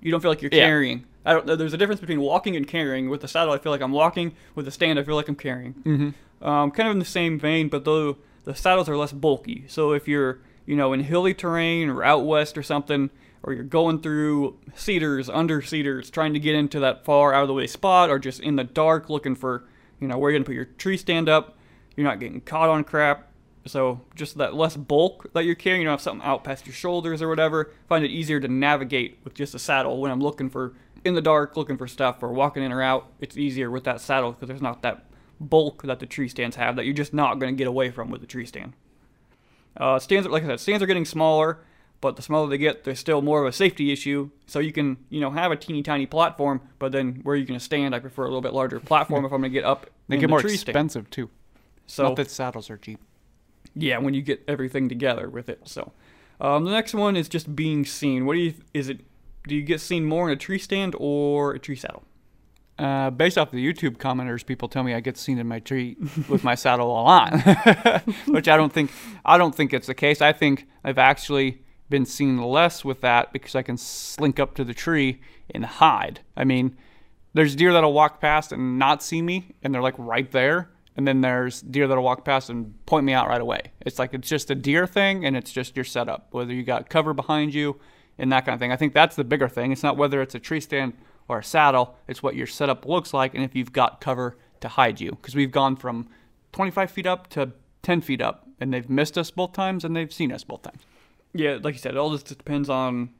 You 0.00 0.10
don't 0.10 0.20
feel 0.20 0.30
like 0.30 0.42
you're 0.42 0.50
yeah. 0.52 0.66
carrying. 0.66 1.06
I 1.24 1.32
don't. 1.32 1.46
There's 1.46 1.72
a 1.72 1.78
difference 1.78 2.00
between 2.00 2.20
walking 2.20 2.56
and 2.56 2.66
carrying. 2.66 3.08
With 3.08 3.22
the 3.22 3.28
saddle, 3.28 3.52
I 3.52 3.58
feel 3.58 3.72
like 3.72 3.80
I'm 3.80 3.92
walking. 3.92 4.34
With 4.54 4.66
the 4.66 4.70
stand, 4.70 4.98
I 4.98 5.02
feel 5.02 5.16
like 5.16 5.28
I'm 5.28 5.36
carrying. 5.36 5.74
Mm-hmm. 5.74 6.46
Um, 6.46 6.70
kind 6.70 6.88
of 6.88 6.92
in 6.92 6.98
the 6.98 7.04
same 7.04 7.38
vein, 7.38 7.68
but 7.68 7.84
though 7.84 8.18
the 8.44 8.54
saddles 8.54 8.88
are 8.88 8.96
less 8.96 9.12
bulky. 9.12 9.64
So 9.66 9.92
if 9.92 10.06
you're, 10.06 10.40
you 10.66 10.76
know, 10.76 10.92
in 10.92 11.00
hilly 11.00 11.34
terrain 11.34 11.88
or 11.88 12.04
out 12.04 12.24
west 12.26 12.56
or 12.58 12.62
something, 12.62 13.10
or 13.44 13.52
you're 13.52 13.62
going 13.62 14.00
through 14.00 14.58
cedars, 14.74 15.28
under 15.28 15.62
cedars, 15.62 16.10
trying 16.10 16.32
to 16.32 16.40
get 16.40 16.54
into 16.54 16.80
that 16.80 17.04
far 17.04 17.32
out 17.32 17.42
of 17.42 17.48
the 17.48 17.54
way 17.54 17.66
spot, 17.66 18.10
or 18.10 18.18
just 18.18 18.40
in 18.40 18.56
the 18.56 18.64
dark 18.64 19.08
looking 19.08 19.36
for, 19.36 19.64
you 20.00 20.08
know, 20.08 20.18
where 20.18 20.30
you're 20.30 20.38
gonna 20.38 20.46
put 20.46 20.54
your 20.54 20.64
tree 20.64 20.96
stand 20.96 21.28
up, 21.28 21.56
you're 21.94 22.06
not 22.06 22.18
getting 22.18 22.40
caught 22.40 22.68
on 22.68 22.82
crap. 22.82 23.30
So 23.66 24.00
just 24.14 24.36
that 24.38 24.54
less 24.54 24.76
bulk 24.76 25.32
that 25.32 25.44
you're 25.44 25.54
carrying, 25.54 25.82
you 25.82 25.86
don't 25.86 25.92
have 25.92 26.00
something 26.00 26.26
out 26.26 26.44
past 26.44 26.66
your 26.66 26.74
shoulders 26.74 27.22
or 27.22 27.28
whatever. 27.28 27.72
find 27.88 28.04
it 28.04 28.10
easier 28.10 28.40
to 28.40 28.48
navigate 28.48 29.18
with 29.24 29.34
just 29.34 29.54
a 29.54 29.58
saddle 29.58 30.00
when 30.00 30.10
I'm 30.10 30.20
looking 30.20 30.50
for 30.50 30.74
in 31.04 31.14
the 31.14 31.22
dark 31.22 31.56
looking 31.56 31.76
for 31.76 31.86
stuff 31.86 32.22
or 32.22 32.32
walking 32.32 32.62
in 32.62 32.72
or 32.72 32.82
out, 32.82 33.08
it's 33.20 33.36
easier 33.36 33.70
with 33.70 33.84
that 33.84 34.00
saddle 34.00 34.32
because 34.32 34.48
there's 34.48 34.62
not 34.62 34.82
that 34.82 35.04
bulk 35.38 35.82
that 35.82 36.00
the 36.00 36.06
tree 36.06 36.28
stands 36.28 36.56
have 36.56 36.76
that 36.76 36.84
you're 36.84 36.94
just 36.94 37.12
not 37.12 37.38
going 37.38 37.54
to 37.54 37.56
get 37.56 37.66
away 37.66 37.90
from 37.90 38.10
with 38.10 38.20
the 38.20 38.26
tree 38.26 38.46
stand. 38.46 38.72
Uh, 39.76 39.98
stands, 39.98 40.26
like 40.28 40.44
I 40.44 40.46
said, 40.46 40.60
stands 40.60 40.82
are 40.82 40.86
getting 40.86 41.04
smaller, 41.04 41.58
but 42.00 42.16
the 42.16 42.22
smaller 42.22 42.48
they 42.48 42.58
get, 42.58 42.84
there's 42.84 42.98
still 42.98 43.22
more 43.22 43.42
of 43.42 43.48
a 43.48 43.52
safety 43.52 43.90
issue. 43.92 44.30
So 44.46 44.58
you 44.58 44.72
can, 44.72 44.98
you 45.08 45.20
know, 45.20 45.30
have 45.30 45.50
a 45.52 45.56
teeny 45.56 45.82
tiny 45.82 46.06
platform, 46.06 46.60
but 46.78 46.92
then 46.92 47.20
where 47.22 47.34
you're 47.36 47.46
going 47.46 47.58
to 47.58 47.64
stand, 47.64 47.94
I 47.94 47.98
prefer 47.98 48.22
a 48.22 48.26
little 48.26 48.42
bit 48.42 48.52
larger 48.52 48.78
platform 48.80 49.24
if 49.24 49.32
I'm 49.32 49.40
going 49.40 49.52
to 49.52 49.58
get 49.58 49.64
up. 49.64 49.86
They 50.08 50.16
get 50.16 50.22
the 50.22 50.28
more 50.28 50.40
tree 50.42 50.50
stand. 50.56 50.68
expensive 50.68 51.08
too. 51.08 51.30
So 51.86 52.02
Not 52.02 52.16
that 52.16 52.30
saddles 52.30 52.68
are 52.68 52.76
cheap. 52.76 53.00
yeah, 53.74 53.96
when 53.96 54.12
you 54.12 54.20
get 54.20 54.42
everything 54.46 54.86
together 54.88 55.30
with 55.30 55.48
it. 55.48 55.60
So, 55.64 55.92
um, 56.42 56.64
the 56.66 56.70
next 56.72 56.92
one 56.92 57.16
is 57.16 57.26
just 57.26 57.56
being 57.56 57.86
seen. 57.86 58.26
What 58.26 58.34
do 58.34 58.40
you 58.40 58.54
is 58.74 58.90
it? 58.90 59.00
Do 59.48 59.54
you 59.54 59.62
get 59.62 59.80
seen 59.80 60.04
more 60.04 60.28
in 60.28 60.32
a 60.34 60.36
tree 60.38 60.58
stand 60.58 60.94
or 60.98 61.52
a 61.54 61.58
tree 61.58 61.76
saddle? 61.76 62.04
Uh, 62.78 63.08
based 63.08 63.38
off 63.38 63.50
the 63.50 63.64
YouTube 63.64 63.96
commenters, 63.98 64.44
people 64.44 64.68
tell 64.68 64.82
me 64.82 64.92
I 64.94 65.00
get 65.00 65.16
seen 65.16 65.38
in 65.38 65.46
my 65.48 65.60
tree 65.60 65.96
with 66.28 66.42
my 66.44 66.54
saddle 66.54 66.90
a 66.90 67.00
lot, 67.02 67.32
which 68.26 68.48
I 68.48 68.56
don't 68.58 68.72
think 68.72 68.90
I 69.24 69.38
don't 69.38 69.54
think 69.54 69.72
it's 69.72 69.86
the 69.86 69.94
case. 69.94 70.20
I 70.20 70.32
think 70.32 70.66
I've 70.84 70.98
actually 70.98 71.62
been 71.90 72.06
seen 72.06 72.40
less 72.40 72.84
with 72.84 73.00
that 73.02 73.32
because 73.32 73.54
I 73.54 73.62
can 73.62 73.76
slink 73.76 74.40
up 74.40 74.54
to 74.54 74.64
the 74.64 74.74
tree 74.74 75.20
and 75.50 75.64
hide. 75.64 76.20
I 76.36 76.44
mean, 76.44 76.76
there's 77.34 77.56
deer 77.56 77.72
that'll 77.72 77.92
walk 77.92 78.20
past 78.20 78.52
and 78.52 78.78
not 78.78 79.02
see 79.02 79.20
me, 79.20 79.54
and 79.62 79.74
they're 79.74 79.82
like 79.82 79.94
right 79.98 80.30
there. 80.30 80.70
And 80.96 81.08
then 81.08 81.20
there's 81.20 81.60
deer 81.60 81.88
that'll 81.88 82.04
walk 82.04 82.24
past 82.24 82.50
and 82.50 82.74
point 82.86 83.04
me 83.04 83.12
out 83.12 83.28
right 83.28 83.40
away. 83.40 83.72
It's 83.80 83.98
like 83.98 84.14
it's 84.14 84.28
just 84.28 84.50
a 84.50 84.54
deer 84.54 84.86
thing, 84.86 85.24
and 85.24 85.36
it's 85.36 85.52
just 85.52 85.76
your 85.76 85.84
setup, 85.84 86.28
whether 86.30 86.52
you 86.52 86.62
got 86.62 86.88
cover 86.88 87.12
behind 87.12 87.52
you 87.52 87.80
and 88.18 88.30
that 88.32 88.44
kind 88.44 88.54
of 88.54 88.60
thing. 88.60 88.72
I 88.72 88.76
think 88.76 88.94
that's 88.94 89.16
the 89.16 89.24
bigger 89.24 89.48
thing. 89.48 89.72
It's 89.72 89.82
not 89.82 89.96
whether 89.96 90.22
it's 90.22 90.34
a 90.34 90.38
tree 90.38 90.60
stand 90.60 90.94
or 91.28 91.38
a 91.38 91.44
saddle, 91.44 91.96
it's 92.06 92.22
what 92.22 92.36
your 92.36 92.46
setup 92.46 92.86
looks 92.86 93.14
like 93.14 93.34
and 93.34 93.42
if 93.42 93.54
you've 93.54 93.72
got 93.72 94.00
cover 94.00 94.36
to 94.60 94.68
hide 94.68 95.00
you. 95.00 95.10
Because 95.10 95.34
we've 95.34 95.50
gone 95.50 95.74
from 95.74 96.08
25 96.52 96.90
feet 96.90 97.06
up 97.06 97.28
to 97.30 97.52
10 97.82 98.00
feet 98.02 98.20
up, 98.20 98.46
and 98.60 98.72
they've 98.72 98.88
missed 98.88 99.18
us 99.18 99.30
both 99.30 99.52
times 99.52 99.84
and 99.84 99.96
they've 99.96 100.12
seen 100.12 100.32
us 100.32 100.44
both 100.44 100.62
times. 100.62 100.82
Yeah, 101.34 101.58
like 101.62 101.74
you 101.74 101.80
said, 101.80 101.94
it 101.94 101.98
all 101.98 102.10
just 102.10 102.26
depends 102.26 102.68
on 102.70 103.10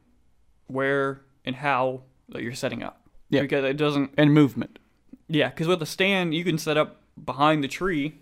where 0.67 1.21
and 1.43 1.55
how 1.55 2.01
that 2.29 2.41
you're 2.41 2.53
setting 2.53 2.81
up. 2.81 3.01
Yeah. 3.29 3.41
Because 3.41 3.63
it 3.65 3.77
doesn't. 3.77 4.11
And 4.17 4.33
movement. 4.33 4.79
Yeah, 5.27 5.49
because 5.49 5.67
with 5.67 5.81
a 5.81 5.85
stand, 5.85 6.33
you 6.33 6.43
can 6.43 6.57
set 6.57 6.77
up 6.77 7.01
behind 7.23 7.63
the 7.63 7.67
tree. 7.67 8.21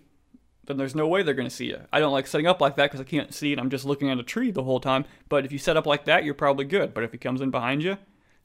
Then 0.66 0.78
there's 0.78 0.94
no 0.94 1.06
way 1.06 1.22
they're 1.22 1.34
going 1.34 1.48
to 1.48 1.54
see 1.54 1.66
you. 1.66 1.80
I 1.92 2.00
don't 2.00 2.12
like 2.12 2.26
setting 2.26 2.46
up 2.46 2.60
like 2.60 2.76
that 2.76 2.84
because 2.84 3.00
I 3.00 3.04
can't 3.04 3.34
see 3.34 3.52
and 3.52 3.60
I'm 3.60 3.70
just 3.70 3.84
looking 3.84 4.10
at 4.10 4.18
a 4.18 4.22
tree 4.22 4.50
the 4.50 4.62
whole 4.62 4.80
time. 4.80 5.04
But 5.28 5.44
if 5.44 5.52
you 5.52 5.58
set 5.58 5.76
up 5.76 5.86
like 5.86 6.06
that, 6.06 6.24
you're 6.24 6.34
probably 6.34 6.64
good. 6.64 6.94
But 6.94 7.04
if 7.04 7.12
he 7.12 7.18
comes 7.18 7.40
in 7.40 7.50
behind 7.50 7.82
you, 7.82 7.98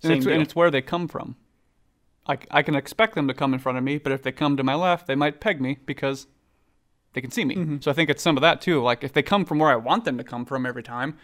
And 0.04 0.14
it's, 0.14 0.26
and 0.26 0.42
it's 0.42 0.56
where 0.56 0.70
they 0.70 0.82
come 0.82 1.08
from. 1.08 1.36
I, 2.28 2.38
I 2.52 2.62
can 2.62 2.76
expect 2.76 3.16
them 3.16 3.28
to 3.28 3.34
come 3.34 3.54
in 3.54 3.60
front 3.60 3.78
of 3.78 3.84
me, 3.84 3.98
but 3.98 4.12
if 4.12 4.22
they 4.22 4.32
come 4.32 4.58
to 4.58 4.64
my 4.64 4.76
left, 4.76 5.08
they 5.08 5.16
might 5.16 5.40
peg 5.40 5.60
me 5.60 5.78
because 5.86 6.28
they 7.14 7.22
can 7.22 7.32
see 7.32 7.46
me. 7.46 7.56
Mm-hmm. 7.56 7.78
So 7.80 7.90
I 7.90 7.94
think 7.94 8.10
it's 8.10 8.22
some 8.22 8.38
of 8.38 8.42
that 8.42 8.62
too. 8.62 8.82
Like 8.82 9.04
if 9.04 9.14
they 9.14 9.24
come 9.24 9.46
from 9.46 9.60
where 9.60 9.72
I 9.72 9.78
want 9.78 10.06
them 10.06 10.18
to 10.18 10.24
come 10.24 10.46
from 10.46 10.66
every 10.66 10.84
time, 10.84 11.18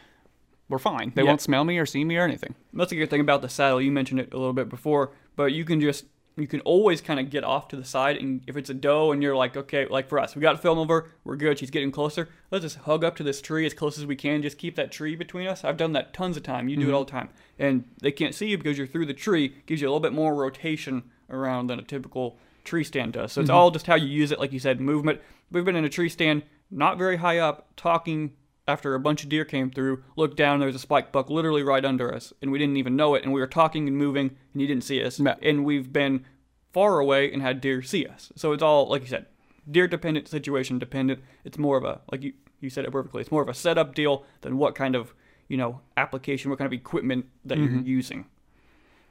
we're 0.70 0.80
fine. 0.80 1.12
They 1.16 1.22
Yeah. 1.22 1.30
won't 1.30 1.42
smell 1.42 1.64
me 1.64 1.78
or 1.78 1.86
see 1.86 2.04
me 2.04 2.18
or 2.18 2.24
anything. 2.24 2.56
That's 2.74 2.92
a 2.92 2.96
good 2.96 3.10
thing 3.10 3.22
about 3.22 3.42
the 3.42 3.50
saddle. 3.50 3.82
You 3.82 3.92
mentioned 3.92 4.20
it 4.20 4.34
a 4.34 4.38
little 4.38 4.54
bit 4.54 4.70
before, 4.70 5.12
but 5.36 5.54
you 5.54 5.66
can 5.66 5.80
just 5.80 6.06
you 6.38 6.48
can 6.48 6.60
always 6.62 7.00
kind 7.00 7.20
of 7.20 7.30
get 7.30 7.44
off 7.44 7.70
to 7.70 7.78
the 7.78 7.86
side, 7.86 8.18
and 8.18 8.42
if 8.46 8.58
it's 8.58 8.70
a 8.70 8.74
doe 8.74 9.14
and 9.14 9.24
you're 9.24 9.36
like, 9.36 9.56
okay, 9.56 9.86
like 9.88 10.10
for 10.10 10.20
us, 10.20 10.36
we 10.36 10.42
got 10.42 10.62
film 10.62 10.78
over, 10.78 11.10
we're 11.24 11.38
good. 11.38 11.58
She's 11.58 11.72
getting 11.72 11.92
closer. 11.92 12.28
Let's 12.52 12.64
just 12.64 12.78
hug 12.80 13.06
up 13.06 13.16
to 13.18 13.24
this 13.24 13.42
tree 13.42 13.66
as 13.66 13.74
close 13.74 13.98
as 13.98 14.06
we 14.06 14.18
can. 14.18 14.42
Just 14.42 14.58
keep 14.58 14.76
that 14.76 14.92
tree 14.92 15.16
between 15.16 15.48
us. 15.48 15.64
I've 15.64 15.78
done 15.78 15.94
that 15.94 16.14
tons 16.14 16.36
of 16.36 16.44
time. 16.44 16.68
You 16.68 16.76
do 16.76 16.82
it 16.82 16.86
mm-hmm. 16.88 16.96
all 16.96 17.06
the 17.06 17.12
time, 17.12 17.30
and 17.58 17.86
they 18.02 18.12
can't 18.12 18.36
see 18.36 18.48
you 18.48 18.58
because 18.58 18.78
you're 18.78 18.88
through 18.88 19.06
the 19.06 19.14
tree. 19.14 19.56
Gives 19.66 19.82
you 19.82 19.88
a 19.88 19.90
little 19.90 20.02
bit 20.02 20.14
more 20.14 20.36
rotation 20.36 21.04
around 21.30 21.68
than 21.68 21.80
a 21.80 21.84
typical 21.84 22.38
tree 22.66 22.84
stand 22.84 23.14
does. 23.14 23.32
So 23.32 23.42
it's 23.42 23.50
mm-hmm. 23.50 23.58
all 23.58 23.72
just 23.72 23.88
how 23.88 23.96
you 23.96 24.08
use 24.08 24.32
it. 24.32 24.40
Like 24.40 24.52
you 24.52 24.60
said, 24.60 24.82
movement. 24.82 25.22
We've 25.52 25.64
been 25.64 25.76
in 25.76 25.86
a 25.86 25.90
tree 25.90 26.10
stand, 26.10 26.44
not 26.70 26.98
very 26.98 27.18
high 27.18 27.38
up, 27.38 27.70
talking 27.78 28.34
after 28.68 28.96
a 28.96 29.00
bunch 29.00 29.24
of 29.24 29.30
deer 29.30 29.46
came 29.46 29.70
through, 29.70 30.04
looked 30.16 30.38
down, 30.38 30.60
there 30.60 30.68
was 30.68 30.76
a 30.76 30.80
spike 30.80 31.12
buck 31.12 31.30
literally 31.30 31.64
right 31.64 31.86
under 31.86 32.14
us, 32.14 32.34
and 32.42 32.52
we 32.52 32.58
didn't 32.60 32.78
even 32.78 32.96
know 32.96 33.16
it, 33.16 33.24
and 33.24 33.32
we 33.32 33.40
were 33.40 33.48
talking 33.48 33.88
and 33.88 33.98
moving, 33.98 34.36
and 34.54 34.62
he 34.62 34.68
didn't 34.68 34.84
see 34.84 35.04
us. 35.04 35.20
Yeah. 35.20 35.36
And 35.42 35.64
we've 35.64 35.94
been 35.94 36.26
far 36.74 37.00
away 37.00 37.32
and 37.32 37.42
had 37.42 37.62
deer 37.62 37.82
see 37.82 38.06
us. 38.06 38.32
So 38.36 38.52
it's 38.52 38.64
all, 38.64 38.90
like 38.90 39.04
you 39.04 39.08
said, 39.08 39.28
deer 39.70 39.88
dependent, 39.88 40.28
situation 40.28 40.80
dependent. 40.80 41.22
It's 41.44 41.58
more 41.58 41.78
of 41.78 41.84
a, 41.84 42.02
like 42.12 42.24
you, 42.24 42.34
you 42.60 42.70
said 42.70 42.86
it 42.86 42.92
perfectly, 42.92 43.22
it's 43.22 43.32
more 43.32 43.42
of 43.44 43.50
a 43.50 43.54
setup 43.54 43.94
deal 43.94 44.26
than 44.42 44.58
what 44.58 44.76
kind 44.76 44.96
of, 44.96 45.14
you 45.48 45.58
know, 45.58 45.82
application, 45.96 46.50
what 46.50 46.58
kind 46.58 46.66
of 46.66 46.74
equipment 46.74 47.28
that 47.46 47.58
you're 47.60 47.70
using. 47.82 48.26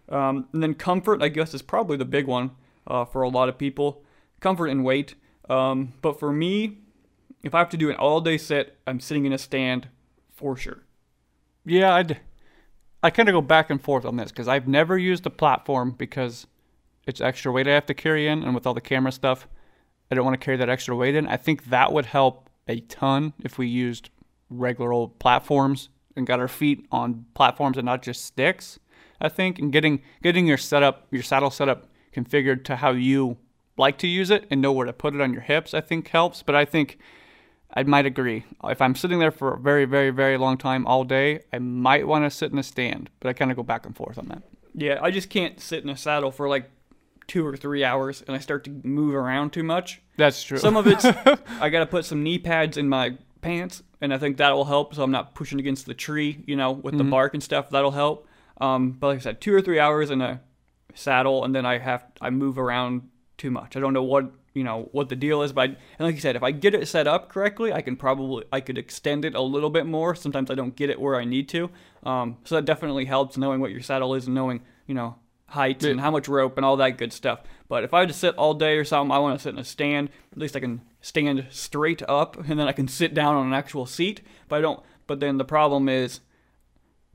Um, 0.09 0.49
and 0.53 0.63
then 0.63 0.75
comfort, 0.75 1.23
I 1.23 1.29
guess, 1.29 1.55
is 1.55 1.63
probably 1.63 1.97
the 1.97 2.05
big 2.05 2.27
one 2.27 2.51
uh, 2.87 3.05
for 3.05 3.23
a 3.23 3.29
lot 3.29 3.49
of 3.49 3.57
people. 3.57 4.03
Comfort 4.41 4.67
and 4.67 4.85
weight. 4.85 5.15
Um, 5.49 5.95
but 6.03 6.19
for 6.19 6.33
me, 6.33 6.79
if 7.45 7.55
I 7.55 7.59
have 7.59 7.69
to 7.71 7.77
do 7.77 7.91
an 7.91 7.97
all 7.97 8.21
day 8.21 8.39
set, 8.39 8.77
I'm 8.87 8.99
sitting 8.99 9.27
in 9.27 9.33
a 9.33 9.39
stand 9.39 9.89
for 10.35 10.57
sure. 10.57 10.83
Yeah, 11.65 11.95
I'd, 11.95 12.21
I 13.03 13.11
kind 13.11 13.29
of 13.29 13.35
go 13.35 13.43
back 13.43 13.71
and 13.71 13.81
forth 13.81 14.05
on 14.05 14.17
this 14.17 14.31
because 14.31 14.49
I've 14.49 14.67
never 14.67 14.99
used 14.99 15.27
a 15.27 15.31
platform 15.31 15.93
because 15.97 16.47
it's 17.07 17.21
extra 17.21 17.53
weight 17.53 17.69
I 17.69 17.73
have 17.73 17.87
to 17.87 17.95
carry 17.95 18.27
in, 18.27 18.43
and 18.43 18.55
with 18.55 18.67
all 18.67 18.75
the 18.75 18.81
camera 18.81 19.13
stuff, 19.13 19.47
I 20.11 20.15
don't 20.15 20.25
want 20.25 20.41
to 20.41 20.45
carry 20.45 20.57
that 20.57 20.71
extra 20.71 20.97
weight 20.97 21.15
in. 21.15 21.27
I 21.27 21.37
think 21.37 21.67
that 21.67 21.93
would 21.93 22.07
help 22.07 22.49
a 22.67 22.81
ton 22.81 23.35
if 23.43 23.59
we 23.59 23.67
used 23.67 24.09
regular 24.49 24.93
old 24.93 25.19
platforms 25.19 25.91
and 26.17 26.27
got 26.27 26.41
our 26.41 26.49
feet 26.49 26.87
on 26.91 27.27
platforms 27.35 27.77
and 27.77 27.85
not 27.85 28.03
just 28.03 28.25
sticks. 28.25 28.79
I 29.21 29.29
think 29.29 29.59
and 29.59 29.73
getting 29.73 30.03
getting 30.23 30.47
your 30.47 30.59
setup, 30.59 31.07
your 31.11 31.23
saddle 31.23 31.51
setup 31.51 31.89
configured 32.15 32.65
to 32.65 32.77
how 32.77 32.93
you 32.93 33.37
like 33.77 33.99
to 33.99 34.07
use 34.07 34.31
it 34.31 34.47
and 34.51 34.63
know 34.63 34.73
where 34.73 34.87
to 34.87 34.93
put 34.93 35.15
it 35.15 35.21
on 35.21 35.33
your 35.33 35.43
hips, 35.43 35.75
I 35.75 35.81
think 35.81 36.09
helps. 36.09 36.43
But 36.43 36.55
I 36.55 36.65
think 36.65 36.99
I 37.75 37.83
might 37.83 38.07
agree. 38.07 38.45
If 38.63 38.81
I'm 38.81 38.95
sitting 38.95 39.19
there 39.19 39.33
for 39.33 39.55
a 39.55 39.59
very, 39.59 39.85
very, 39.85 40.11
very 40.11 40.39
long 40.39 40.57
time 40.57 40.87
all 40.87 41.03
day, 41.05 41.41
I 41.53 41.59
might 41.59 42.07
want 42.07 42.25
to 42.25 42.31
sit 42.31 42.53
in 42.53 42.59
a 42.59 42.63
stand, 42.63 43.11
but 43.19 43.29
I 43.29 43.33
kind 43.33 43.51
of 43.51 43.57
go 43.57 43.65
back 43.65 43.85
and 43.85 43.97
forth 43.97 44.17
on 44.17 44.29
that. 44.29 44.43
Yeah, 44.75 44.99
I 45.03 45.11
just 45.11 45.29
can't 45.29 45.61
sit 45.61 45.83
in 45.83 45.91
a 45.91 45.97
saddle 45.97 46.31
for 46.31 46.49
like 46.49 46.71
two 47.27 47.47
or 47.47 47.57
three 47.57 47.85
hours 47.85 48.23
and 48.27 48.37
I 48.37 48.39
start 48.39 48.65
to 48.65 48.71
move 48.85 49.15
around 49.15 49.53
too 49.53 49.63
much. 49.63 50.01
That's 50.17 50.43
true. 50.43 50.59
Some 50.59 50.77
of 50.77 50.87
it's 50.87 51.05
I 51.61 51.69
got 51.69 51.81
to 51.81 51.87
put 51.87 52.05
some 52.05 52.23
knee 52.23 52.39
pads 52.39 52.77
in 52.77 52.89
my 52.89 53.17
pants, 53.41 53.83
and 54.01 54.15
I 54.15 54.19
think 54.19 54.37
that 54.37 54.53
will 54.53 54.65
help. 54.65 54.95
So 54.95 55.03
I'm 55.03 55.11
not 55.11 55.35
pushing 55.35 55.59
against 55.59 55.87
the 55.87 55.95
tree, 55.95 56.45
you 56.47 56.57
know, 56.57 56.73
with 56.73 56.97
the 56.97 57.05
bark 57.05 57.35
and 57.35 57.43
stuff. 57.43 57.71
That'll 57.71 57.91
help. 57.91 58.29
Um, 58.61 58.93
but 58.93 59.09
like 59.09 59.17
I 59.17 59.21
said, 59.21 59.41
two 59.41 59.53
or 59.55 59.61
three 59.61 59.81
hours 59.81 60.11
in 60.11 60.21
a 60.21 60.41
saddle, 60.95 61.45
and 61.45 61.55
then 61.55 61.67
I 61.67 61.79
have 61.79 62.05
I 62.21 62.31
move 62.31 62.59
around 62.59 63.09
too 63.37 63.51
much. 63.51 63.77
I 63.77 63.81
don't 63.81 63.93
know 63.93 64.03
what 64.03 64.33
you 64.55 64.63
know 64.63 64.89
what 64.93 65.09
the 65.09 65.17
deal 65.17 65.43
is, 65.43 65.53
but 65.53 65.61
I, 65.63 65.65
and 65.65 65.77
like 65.99 66.15
you 66.15 66.21
said, 66.21 66.37
if 66.37 66.43
I 66.43 66.53
get 66.53 66.75
it 66.75 66.87
set 66.87 67.07
up 67.07 67.29
correctly, 67.29 67.73
I 67.73 67.83
can 67.83 67.97
probably 67.97 68.45
I 68.53 68.61
could 68.61 68.79
extend 68.79 69.25
it 69.25 69.35
a 69.35 69.41
little 69.41 69.71
bit 69.71 69.85
more. 69.85 70.15
Sometimes 70.15 70.51
I 70.51 70.55
don't 70.55 70.77
get 70.77 70.91
it 70.91 71.01
where 71.01 71.17
I 71.17 71.25
need 71.25 71.49
to. 71.51 71.71
Um, 72.05 72.39
so 72.45 72.55
that 72.55 72.65
definitely 72.65 73.05
helps 73.05 73.37
knowing 73.37 73.61
what 73.61 73.73
your 73.73 73.83
saddle 73.83 74.15
is 74.15 74.27
and 74.27 74.35
knowing 74.35 74.63
you 74.87 74.95
know 74.95 75.17
heights 75.47 75.85
and 75.85 76.01
how 76.01 76.11
much 76.11 76.29
rope 76.29 76.57
and 76.57 76.65
all 76.65 76.77
that 76.77 76.99
good 76.99 77.13
stuff. 77.13 77.41
But 77.69 77.85
if 77.85 77.93
I 77.93 78.01
had 78.01 78.09
to 78.09 78.15
sit 78.15 78.37
all 78.37 78.55
day 78.55 78.77
or 78.77 78.85
something, 78.85 79.13
I 79.13 79.19
want 79.19 79.39
to 79.39 79.43
sit 79.43 79.55
in 79.55 79.59
a 79.59 79.65
stand. 79.65 80.11
At 80.33 80.39
least 80.39 80.57
I 80.57 80.61
can 80.61 80.83
stand 81.01 81.47
straight 81.51 82.03
up, 82.09 82.37
and 82.37 82.59
then 82.59 82.69
I 82.69 82.73
can 82.73 82.89
sit 82.89 83.15
down 83.15 83.35
on 83.35 83.47
an 83.47 83.55
actual 83.55 83.87
seat. 83.87 84.21
But 84.49 84.57
I 84.57 84.61
don't. 84.61 84.81
But 85.07 85.21
then 85.21 85.37
the 85.37 85.45
problem 85.45 85.89
is, 85.89 86.21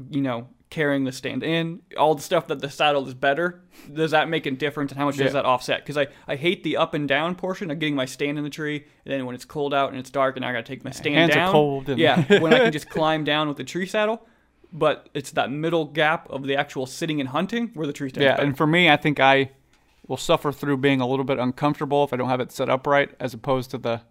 you 0.10 0.22
know, 0.22 0.50
carrying 0.70 1.04
the 1.04 1.12
stand 1.12 1.42
in, 1.44 1.82
all 1.98 2.14
the 2.14 2.22
stuff 2.22 2.48
that 2.48 2.60
the 2.60 2.70
saddle 2.70 3.08
is 3.08 3.14
better. 3.16 3.62
Does 3.92 4.12
that 4.12 4.30
make 4.30 4.46
a 4.46 4.52
difference, 4.52 4.92
and 4.92 5.00
how 5.00 5.06
much 5.06 5.18
Yeah. 5.18 5.24
does 5.26 5.34
that 5.34 5.46
offset? 5.46 5.80
Because 5.80 5.98
I, 5.98 6.08
I 6.28 6.36
hate 6.36 6.64
the 6.64 6.78
up 6.78 6.94
and 6.94 7.08
down 7.08 7.36
portion 7.36 7.72
of 7.72 7.80
getting 7.80 7.96
my 7.96 8.06
stand 8.06 8.38
in 8.38 8.44
the 8.44 8.50
tree, 8.50 8.86
and 9.06 9.12
then 9.14 9.26
when 9.26 9.34
it's 9.36 9.46
cold 9.46 9.74
out 9.74 9.90
and 9.90 10.00
it's 10.00 10.10
dark, 10.12 10.36
and 10.36 10.46
I 10.46 10.52
gotta 10.52 10.64
take 10.64 10.84
my 10.84 10.92
stand 10.92 11.16
hands 11.32 11.36
are 11.36 11.52
cold 11.52 11.90
yeah, 11.98 12.22
when 12.40 12.54
I 12.54 12.60
can 12.60 12.72
just 12.72 12.90
climb 12.90 13.24
down 13.24 13.48
with 13.48 13.58
the 13.58 13.64
tree 13.64 13.86
saddle. 13.88 14.26
But 14.72 15.10
it's 15.16 15.32
that 15.32 15.50
middle 15.50 15.86
gap 15.86 16.30
of 16.30 16.44
the 16.44 16.56
actual 16.56 16.86
sitting 16.86 17.20
and 17.20 17.30
hunting 17.30 17.72
where 17.74 17.88
the 17.88 17.94
tree 17.94 18.10
stands. 18.10 18.26
yeah, 18.26 18.36
better. 18.36 18.44
and 18.48 18.56
for 18.56 18.68
me, 18.68 18.88
I 18.90 18.98
think 18.98 19.20
I 19.20 19.52
will 20.08 20.18
suffer 20.18 20.52
through 20.52 20.78
being 20.78 21.02
a 21.02 21.08
little 21.08 21.26
bit 21.26 21.40
uncomfortable 21.40 22.04
if 22.04 22.14
I 22.14 22.18
don't 22.18 22.30
have 22.30 22.40
it 22.40 22.52
set 22.52 22.70
up 22.70 22.86
right, 22.86 23.10
as 23.20 23.34
opposed 23.34 23.72
to 23.72 23.80
the 23.80 24.02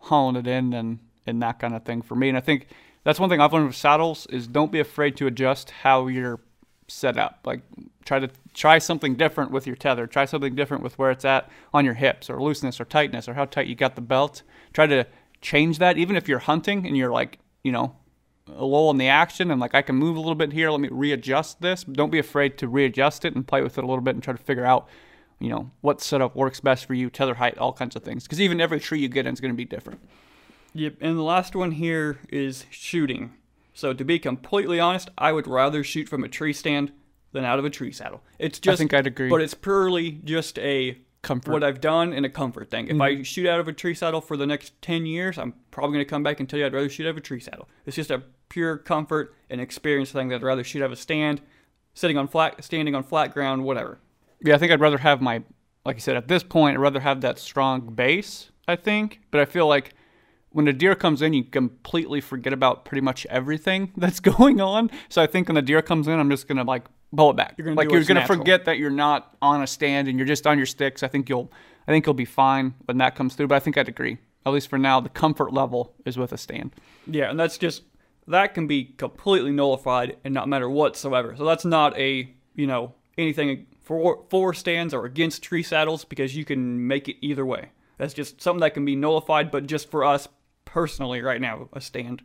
hauling 0.00 0.36
it 0.36 0.46
in 0.46 0.74
and 0.74 0.98
and 1.26 1.40
that 1.42 1.58
kind 1.58 1.74
of 1.74 1.84
thing 1.84 2.02
for 2.02 2.14
me. 2.14 2.28
And 2.28 2.36
I 2.36 2.40
think 2.42 2.66
that's 3.04 3.20
one 3.20 3.28
thing 3.28 3.40
I've 3.40 3.52
learned 3.52 3.68
with 3.68 3.76
saddles 3.76 4.26
is 4.26 4.46
don't 4.46 4.72
be 4.72 4.80
afraid 4.80 5.16
to 5.18 5.26
adjust 5.26 5.70
how 5.70 6.06
you're 6.08 6.40
set 6.88 7.16
up. 7.18 7.40
Like 7.44 7.60
try 8.04 8.18
to 8.18 8.28
try 8.52 8.78
something 8.78 9.14
different 9.14 9.50
with 9.50 9.66
your 9.66 9.76
tether. 9.76 10.06
Try 10.06 10.24
something 10.24 10.54
different 10.54 10.82
with 10.82 10.98
where 10.98 11.10
it's 11.10 11.24
at 11.24 11.50
on 11.72 11.84
your 11.84 11.94
hips 11.94 12.28
or 12.28 12.42
looseness 12.42 12.80
or 12.80 12.84
tightness 12.84 13.28
or 13.28 13.34
how 13.34 13.44
tight 13.44 13.66
you 13.66 13.74
got 13.74 13.94
the 13.94 14.00
belt. 14.00 14.42
Try 14.72 14.86
to 14.86 15.06
change 15.40 15.78
that 15.78 15.98
even 15.98 16.16
if 16.16 16.28
you're 16.28 16.38
hunting 16.40 16.86
and 16.86 16.96
you're 16.96 17.12
like, 17.12 17.38
you 17.62 17.72
know, 17.72 17.96
a 18.48 18.64
lull 18.64 18.90
in 18.90 18.98
the 18.98 19.08
action 19.08 19.50
and 19.50 19.60
like 19.60 19.74
I 19.74 19.82
can 19.82 19.96
move 19.96 20.16
a 20.16 20.20
little 20.20 20.34
bit 20.34 20.52
here, 20.52 20.70
let 20.70 20.80
me 20.80 20.88
readjust 20.90 21.60
this. 21.60 21.84
Don't 21.84 22.10
be 22.10 22.18
afraid 22.18 22.58
to 22.58 22.68
readjust 22.68 23.24
it 23.24 23.34
and 23.34 23.46
play 23.46 23.62
with 23.62 23.78
it 23.78 23.84
a 23.84 23.86
little 23.86 24.02
bit 24.02 24.14
and 24.14 24.22
try 24.22 24.34
to 24.34 24.42
figure 24.42 24.64
out, 24.64 24.88
you 25.38 25.48
know, 25.48 25.70
what 25.80 26.00
setup 26.00 26.36
works 26.36 26.60
best 26.60 26.86
for 26.86 26.94
you, 26.94 27.10
tether 27.10 27.34
height, 27.34 27.58
all 27.58 27.72
kinds 27.72 27.96
of 27.96 28.02
things. 28.02 28.24
Because 28.24 28.40
even 28.40 28.60
every 28.60 28.80
tree 28.80 28.98
you 28.98 29.08
get 29.08 29.26
in 29.26 29.32
is 29.32 29.40
going 29.40 29.52
to 29.52 29.56
be 29.56 29.64
different. 29.64 30.00
Yep, 30.74 30.96
and 31.00 31.16
the 31.16 31.22
last 31.22 31.54
one 31.54 31.72
here 31.72 32.18
is 32.28 32.66
shooting. 32.70 33.32
So 33.72 33.92
to 33.92 34.04
be 34.04 34.18
completely 34.18 34.78
honest, 34.78 35.10
I 35.16 35.32
would 35.32 35.46
rather 35.46 35.82
shoot 35.82 36.08
from 36.08 36.24
a 36.24 36.28
tree 36.28 36.52
stand 36.52 36.92
than 37.32 37.44
out 37.44 37.58
of 37.58 37.64
a 37.64 37.70
tree 37.70 37.92
saddle. 37.92 38.22
It's 38.38 38.58
just 38.58 38.74
I 38.74 38.78
think 38.78 38.94
I'd 38.94 39.06
agree. 39.06 39.28
but 39.28 39.40
it's 39.40 39.54
purely 39.54 40.12
just 40.24 40.58
a 40.58 40.98
Comfort. 41.22 41.52
what 41.52 41.64
I've 41.64 41.80
done 41.80 42.12
and 42.12 42.26
a 42.26 42.28
comfort 42.28 42.70
thing. 42.70 42.88
If 42.88 43.00
I 43.00 43.14
mm-hmm. 43.14 43.22
shoot 43.22 43.46
out 43.46 43.58
of 43.58 43.66
a 43.66 43.72
tree 43.72 43.94
saddle 43.94 44.20
for 44.20 44.36
the 44.36 44.46
next 44.46 44.80
10 44.82 45.06
years, 45.06 45.38
I'm 45.38 45.54
probably 45.70 45.94
going 45.94 46.04
to 46.04 46.10
come 46.10 46.22
back 46.22 46.38
and 46.38 46.48
tell 46.48 46.58
you 46.58 46.66
I'd 46.66 46.74
rather 46.74 46.88
shoot 46.88 47.06
out 47.06 47.10
of 47.10 47.16
a 47.16 47.22
tree 47.22 47.40
saddle. 47.40 47.68
It's 47.86 47.96
just 47.96 48.10
a 48.10 48.22
pure 48.48 48.76
comfort 48.76 49.34
and 49.48 49.60
experience 49.60 50.12
thing 50.12 50.28
that 50.28 50.36
I'd 50.36 50.42
rather 50.42 50.62
shoot 50.62 50.82
out 50.82 50.86
of 50.86 50.92
a 50.92 50.96
stand, 50.96 51.40
sitting 51.94 52.18
on 52.18 52.28
flat, 52.28 52.62
standing 52.62 52.94
on 52.94 53.02
flat 53.02 53.32
ground, 53.32 53.64
whatever. 53.64 53.98
Yeah, 54.44 54.54
I 54.54 54.58
think 54.58 54.70
I'd 54.70 54.80
rather 54.80 54.98
have 54.98 55.22
my, 55.22 55.42
like 55.84 55.96
I 55.96 56.00
said, 56.00 56.16
at 56.16 56.28
this 56.28 56.42
point, 56.42 56.76
I'd 56.76 56.80
rather 56.80 57.00
have 57.00 57.22
that 57.22 57.38
strong 57.38 57.94
base, 57.94 58.50
I 58.68 58.76
think. 58.76 59.20
But 59.30 59.40
I 59.40 59.46
feel 59.46 59.66
like 59.66 59.94
when 60.54 60.68
a 60.68 60.72
deer 60.72 60.94
comes 60.94 61.20
in, 61.20 61.34
you 61.34 61.42
completely 61.42 62.20
forget 62.20 62.52
about 62.52 62.84
pretty 62.84 63.00
much 63.00 63.26
everything 63.26 63.92
that's 63.96 64.20
going 64.20 64.60
on. 64.60 64.90
So 65.08 65.20
I 65.20 65.26
think 65.26 65.48
when 65.48 65.56
the 65.56 65.62
deer 65.62 65.82
comes 65.82 66.06
in, 66.08 66.18
I'm 66.18 66.30
just 66.30 66.46
going 66.46 66.58
to 66.58 66.62
like 66.62 66.84
pull 67.14 67.30
it 67.30 67.36
back. 67.36 67.54
You're 67.58 67.66
gonna 67.66 67.76
like 67.76 67.90
you're 67.90 68.00
going 68.02 68.14
to 68.14 68.20
natural. 68.20 68.38
forget 68.38 68.64
that 68.66 68.78
you're 68.78 68.90
not 68.90 69.36
on 69.42 69.62
a 69.62 69.66
stand 69.66 70.06
and 70.06 70.16
you're 70.16 70.28
just 70.28 70.46
on 70.46 70.56
your 70.56 70.66
sticks. 70.66 71.02
I 71.02 71.08
think 71.08 71.28
you'll, 71.28 71.52
I 71.88 71.90
think 71.90 72.06
you'll 72.06 72.14
be 72.14 72.24
fine 72.24 72.74
when 72.84 72.98
that 72.98 73.16
comes 73.16 73.34
through. 73.34 73.48
But 73.48 73.56
I 73.56 73.58
think 73.60 73.76
I'd 73.76 73.88
agree. 73.88 74.18
At 74.46 74.52
least 74.52 74.68
for 74.68 74.78
now, 74.78 75.00
the 75.00 75.08
comfort 75.08 75.52
level 75.52 75.92
is 76.04 76.16
with 76.16 76.32
a 76.32 76.38
stand. 76.38 76.72
Yeah, 77.06 77.30
and 77.30 77.40
that's 77.40 77.58
just 77.58 77.82
that 78.28 78.54
can 78.54 78.68
be 78.68 78.84
completely 78.84 79.50
nullified 79.50 80.18
and 80.22 80.32
not 80.32 80.48
matter 80.48 80.70
whatsoever. 80.70 81.34
So 81.36 81.44
that's 81.44 81.64
not 81.64 81.98
a 81.98 82.32
you 82.54 82.66
know 82.68 82.94
anything 83.18 83.66
for 83.82 84.24
for 84.30 84.54
stands 84.54 84.94
or 84.94 85.04
against 85.04 85.42
tree 85.42 85.64
saddles 85.64 86.04
because 86.04 86.36
you 86.36 86.44
can 86.44 86.86
make 86.86 87.08
it 87.08 87.16
either 87.22 87.44
way. 87.44 87.70
That's 87.98 88.14
just 88.14 88.40
something 88.40 88.60
that 88.60 88.74
can 88.74 88.84
be 88.84 88.94
nullified, 88.94 89.50
but 89.50 89.66
just 89.66 89.90
for 89.90 90.04
us 90.04 90.28
personally 90.74 91.22
right 91.22 91.40
now, 91.40 91.68
a 91.72 91.80
stand 91.80 92.20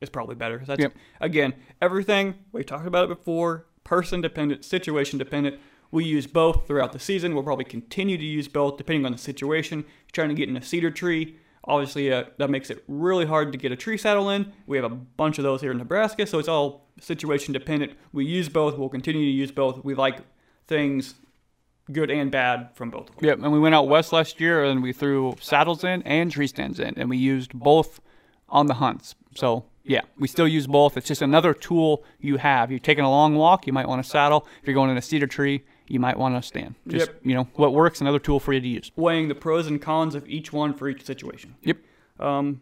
is 0.00 0.08
probably 0.08 0.36
better. 0.36 0.62
That's 0.64 0.80
Yep. 0.80 0.92
again 1.20 1.54
everything 1.82 2.34
we 2.52 2.62
talked 2.62 2.86
about 2.86 3.04
it 3.06 3.08
before, 3.08 3.66
person 3.82 4.20
dependent, 4.20 4.64
situation 4.64 5.18
dependent. 5.18 5.58
We 5.90 6.04
use 6.04 6.28
both 6.28 6.68
throughout 6.68 6.92
the 6.92 7.00
season. 7.00 7.34
We'll 7.34 7.42
probably 7.42 7.64
continue 7.64 8.16
to 8.16 8.24
use 8.24 8.46
both 8.46 8.76
depending 8.76 9.04
on 9.06 9.10
the 9.10 9.18
situation. 9.18 9.84
Trying 10.12 10.28
to 10.28 10.36
get 10.36 10.48
in 10.48 10.56
a 10.56 10.62
cedar 10.62 10.92
tree, 10.92 11.34
obviously 11.64 12.12
uh, 12.12 12.26
that 12.38 12.48
makes 12.48 12.70
it 12.70 12.84
really 12.86 13.26
hard 13.26 13.50
to 13.50 13.58
get 13.58 13.72
a 13.72 13.76
tree 13.76 13.98
saddle 13.98 14.30
in. 14.30 14.52
We 14.68 14.76
have 14.76 14.86
a 14.86 14.94
bunch 14.94 15.38
of 15.38 15.42
those 15.42 15.60
here 15.60 15.72
in 15.72 15.78
Nebraska, 15.78 16.28
so 16.28 16.38
it's 16.38 16.46
all 16.46 16.86
situation 17.00 17.52
dependent. 17.52 17.94
We 18.12 18.24
use 18.24 18.48
both. 18.48 18.78
We'll 18.78 18.88
continue 18.88 19.24
to 19.26 19.32
use 19.32 19.50
both. 19.50 19.84
We 19.84 19.94
like 19.96 20.18
things 20.68 21.14
good 21.92 22.10
and 22.10 22.30
bad 22.30 22.70
from 22.74 22.90
both 22.90 23.08
of 23.10 23.16
them. 23.16 23.24
Yep, 23.24 23.38
and 23.42 23.52
we 23.52 23.58
went 23.58 23.74
out 23.74 23.88
west 23.88 24.12
last 24.12 24.40
year 24.40 24.64
and 24.64 24.82
we 24.82 24.92
threw 24.92 25.34
saddles 25.40 25.84
in 25.84 26.02
and 26.02 26.30
tree 26.30 26.46
stands 26.46 26.78
in, 26.80 26.94
and 26.96 27.08
we 27.10 27.16
used 27.16 27.52
both 27.52 28.00
on 28.48 28.66
the 28.66 28.74
hunts. 28.74 29.14
So 29.34 29.64
yeah, 29.84 30.02
we 30.18 30.28
still 30.28 30.46
use 30.48 30.66
both. 30.66 30.96
It's 30.96 31.08
just 31.08 31.22
another 31.22 31.54
tool 31.54 32.04
you 32.20 32.36
have. 32.36 32.70
You're 32.70 32.80
taking 32.80 33.04
a 33.04 33.10
long 33.10 33.34
walk, 33.34 33.66
you 33.66 33.72
might 33.72 33.88
want 33.88 34.00
a 34.00 34.08
saddle. 34.08 34.46
If 34.60 34.66
you're 34.68 34.74
going 34.74 34.90
in 34.90 34.96
a 34.96 35.02
cedar 35.02 35.26
tree, 35.26 35.64
you 35.88 35.98
might 35.98 36.16
want 36.18 36.36
a 36.36 36.42
stand. 36.42 36.74
Just 36.86 37.08
Yep. 37.08 37.20
you 37.24 37.34
know 37.34 37.48
what 37.54 37.72
works, 37.74 38.00
another 38.00 38.18
tool 38.20 38.38
for 38.40 38.52
you 38.52 38.60
to 38.60 38.68
use. 38.68 38.92
Weighing 38.96 39.28
the 39.28 39.34
pros 39.34 39.66
and 39.66 39.80
cons 39.82 40.14
of 40.14 40.28
each 40.28 40.52
one 40.52 40.74
for 40.74 40.88
each 40.88 41.04
situation. 41.04 41.56
Yep. 41.62 41.78
Um, 42.20 42.60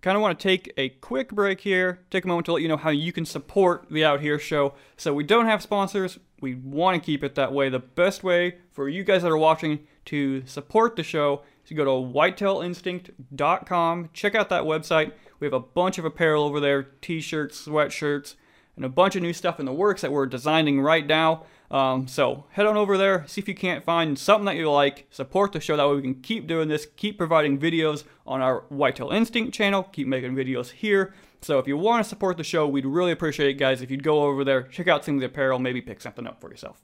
kind 0.00 0.16
of 0.16 0.22
want 0.22 0.38
to 0.38 0.42
take 0.42 0.72
a 0.76 0.88
quick 0.88 1.32
break 1.32 1.60
here, 1.60 2.00
take 2.10 2.24
a 2.24 2.28
moment 2.28 2.46
to 2.46 2.52
let 2.52 2.62
you 2.62 2.68
know 2.68 2.76
how 2.76 2.90
you 2.90 3.12
can 3.12 3.24
support 3.24 3.86
the 3.90 4.04
Out 4.04 4.20
Here 4.20 4.38
show. 4.38 4.74
So 4.96 5.14
we 5.14 5.24
don't 5.24 5.46
have 5.46 5.62
sponsors. 5.62 6.18
We 6.44 6.54
want 6.56 7.02
to 7.02 7.04
keep 7.04 7.24
it 7.24 7.34
that 7.36 7.54
way. 7.54 7.70
The 7.70 7.78
best 7.78 8.22
way 8.22 8.56
for 8.70 8.86
you 8.86 9.02
guys 9.02 9.22
that 9.22 9.30
are 9.30 9.38
watching 9.38 9.86
to 10.04 10.44
support 10.44 10.94
the 10.94 11.02
show 11.02 11.40
is 11.62 11.70
to 11.70 11.74
go 11.74 11.86
to 11.86 11.90
whitetailinstinct.com. 11.90 14.10
Check 14.12 14.34
out 14.34 14.50
that 14.50 14.64
website. 14.64 15.12
We 15.40 15.46
have 15.46 15.54
a 15.54 15.60
bunch 15.60 15.96
of 15.96 16.04
apparel 16.04 16.44
over 16.44 16.60
there, 16.60 16.82
t-shirts, 16.82 17.66
sweatshirts, 17.66 18.34
and 18.76 18.84
a 18.84 18.90
bunch 18.90 19.16
of 19.16 19.22
new 19.22 19.32
stuff 19.32 19.58
in 19.58 19.64
the 19.64 19.72
works 19.72 20.02
that 20.02 20.12
we're 20.12 20.26
designing 20.26 20.82
right 20.82 21.06
now. 21.06 21.46
Um, 21.70 22.06
so 22.06 22.44
head 22.50 22.66
on 22.66 22.76
over 22.76 22.98
there, 22.98 23.24
see 23.26 23.40
if 23.40 23.48
you 23.48 23.54
can't 23.54 23.82
find 23.82 24.18
something 24.18 24.44
that 24.44 24.56
you 24.56 24.70
like, 24.70 25.06
support 25.08 25.52
the 25.52 25.60
show. 25.60 25.78
That 25.78 25.88
way 25.88 25.96
we 25.96 26.02
can 26.02 26.16
keep 26.16 26.46
doing 26.46 26.68
this, 26.68 26.86
keep 26.96 27.16
providing 27.16 27.58
videos 27.58 28.04
on 28.26 28.42
our 28.42 28.64
Whitetail 28.68 29.12
Instinct 29.12 29.54
channel, 29.54 29.84
keep 29.84 30.06
making 30.06 30.34
videos 30.34 30.72
here. 30.72 31.14
So 31.44 31.58
if 31.58 31.68
you 31.68 31.76
want 31.76 32.02
to 32.02 32.08
support 32.08 32.38
the 32.38 32.44
show, 32.44 32.66
we'd 32.66 32.86
really 32.86 33.12
appreciate 33.12 33.50
it, 33.50 33.54
guys. 33.54 33.82
If 33.82 33.90
you'd 33.90 34.02
go 34.02 34.22
over 34.22 34.44
there, 34.44 34.62
check 34.62 34.88
out 34.88 35.04
some 35.04 35.16
of 35.16 35.20
the 35.20 35.26
apparel, 35.26 35.58
maybe 35.58 35.82
pick 35.82 36.00
something 36.00 36.26
up 36.26 36.40
for 36.40 36.50
yourself. 36.50 36.82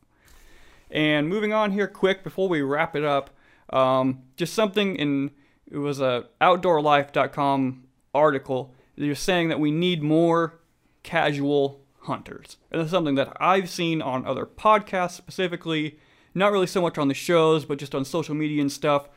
And 0.90 1.29
moving 1.29 1.53
on 1.53 1.73
here, 1.73 1.87
quick 1.87 2.23
before 2.23 2.49
we 2.49 2.61
wrap 2.61 2.94
it 2.94 3.05
up, 3.05 3.31
um, 3.70 4.23
just 4.37 4.53
something 4.53 4.96
in 4.96 5.31
it 5.70 5.79
was 5.79 6.01
a 6.01 6.27
OutdoorLife.com 6.40 7.85
article. 8.12 8.75
They're 8.96 9.14
saying 9.14 9.49
that 9.49 9.61
we 9.61 9.70
need 9.70 10.03
more 10.03 10.61
casual 11.05 11.81
hunters, 12.01 12.57
and 12.70 12.81
that's 12.81 12.90
something 12.90 13.14
that 13.14 13.35
I've 13.40 13.70
seen 13.70 14.03
on 14.03 14.27
other 14.27 14.44
podcasts 14.44 15.12
specifically, 15.12 15.99
not 16.35 16.53
really 16.53 16.66
so 16.66 16.83
much 16.83 16.99
on 16.99 17.09
the 17.09 17.14
shows, 17.14 17.64
but 17.64 17.79
just 17.79 17.94
on 17.94 18.05
social 18.05 18.35
media 18.35 18.61
and 18.61 18.70
stuff, 18.70 19.09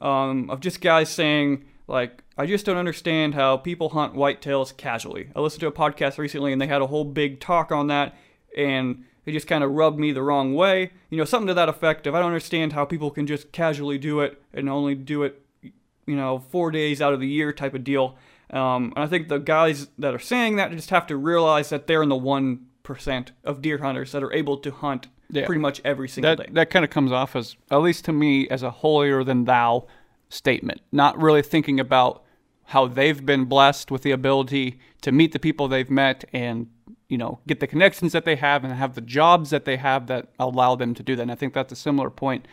um, 0.00 0.48
of 0.50 0.60
just 0.60 0.80
guys 0.80 1.08
saying 1.10 1.66
like, 1.86 2.22
I 2.38 2.46
just 2.46 2.64
don't 2.64 2.76
understand 2.76 3.34
how 3.34 3.56
people 3.56 3.88
hunt 3.90 4.14
whitetails 4.14 4.76
casually. 4.76 5.30
I 5.34 5.40
listened 5.40 5.60
to 5.60 5.66
a 5.66 5.72
podcast 5.72 6.18
recently, 6.18 6.52
and 6.52 6.62
they 6.62 6.68
had 6.68 6.80
a 6.80 6.86
whole 6.86 7.04
big 7.04 7.40
talk 7.40 7.72
on 7.72 7.88
that, 7.88 8.14
and 8.56 9.04
it 9.26 9.32
just 9.32 9.48
kind 9.48 9.64
of 9.64 9.72
rubbed 9.72 9.98
me 9.98 10.12
the 10.12 10.22
wrong 10.22 10.54
way. 10.54 10.92
You 11.10 11.18
know, 11.18 11.24
something 11.24 11.48
to 11.48 11.54
that 11.54 11.68
effect 11.68 12.06
of 12.06 12.14
I 12.14 12.18
don't 12.20 12.28
understand 12.28 12.72
how 12.72 12.84
people 12.84 13.10
can 13.10 13.26
just 13.26 13.50
casually 13.52 13.98
do 13.98 14.20
it 14.20 14.40
and 14.54 14.68
only 14.70 14.94
do 14.94 15.24
it, 15.24 15.42
you 15.62 16.16
know, 16.16 16.38
four 16.38 16.70
days 16.70 17.02
out 17.02 17.12
of 17.12 17.20
the 17.20 17.26
year 17.28 17.52
type 17.52 17.74
of 17.74 17.82
deal. 17.84 18.16
Um, 18.50 18.92
and 18.96 19.04
I 19.04 19.06
think 19.06 19.28
the 19.28 19.38
guys 19.38 19.88
that 19.98 20.14
are 20.14 20.18
saying 20.20 20.56
that 20.56 20.70
just 20.70 20.90
have 20.90 21.06
to 21.08 21.16
realize 21.16 21.68
that 21.70 21.86
they're 21.86 22.02
in 22.02 22.08
the 22.08 22.16
one 22.16 22.66
percent 22.82 23.32
of 23.44 23.60
deer 23.60 23.78
hunters 23.78 24.12
that 24.12 24.22
are 24.22 24.32
able 24.32 24.56
to 24.58 24.70
hunt 24.70 25.08
Yeah. 25.28 25.44
pretty 25.44 25.60
much 25.60 25.82
every 25.84 26.08
single 26.08 26.34
That 26.36 26.46
day. 26.46 26.52
that 26.52 26.70
kind 26.70 26.84
of 26.86 26.90
comes 26.90 27.12
off 27.12 27.36
as 27.36 27.56
at 27.70 27.76
least 27.82 28.06
to 28.06 28.12
me 28.12 28.48
as 28.48 28.62
a 28.62 28.70
holier 28.70 29.22
than 29.24 29.44
thou 29.44 29.86
statement. 30.30 30.80
Not 30.92 31.20
really 31.20 31.42
thinking 31.42 31.78
about 31.78 32.22
how 32.68 32.86
they've 32.86 33.24
been 33.24 33.46
blessed 33.46 33.90
with 33.90 34.02
the 34.02 34.10
ability 34.10 34.78
to 35.00 35.10
meet 35.10 35.32
the 35.32 35.38
people 35.38 35.68
they've 35.68 35.90
met 35.90 36.24
and 36.34 36.68
you 37.08 37.16
know 37.16 37.38
get 37.46 37.60
the 37.60 37.66
connections 37.66 38.12
that 38.12 38.26
they 38.26 38.36
have 38.36 38.62
and 38.62 38.74
have 38.74 38.94
the 38.94 39.00
jobs 39.00 39.48
that 39.48 39.64
they 39.64 39.76
have 39.76 40.06
that 40.06 40.28
allow 40.38 40.74
them 40.74 40.94
to 40.94 41.02
do 41.02 41.16
that. 41.16 41.22
And 41.22 41.32
I 41.32 41.34
think 41.34 41.54
that's 41.54 41.72
a 41.72 41.76
similar 41.76 42.10
point 42.10 42.46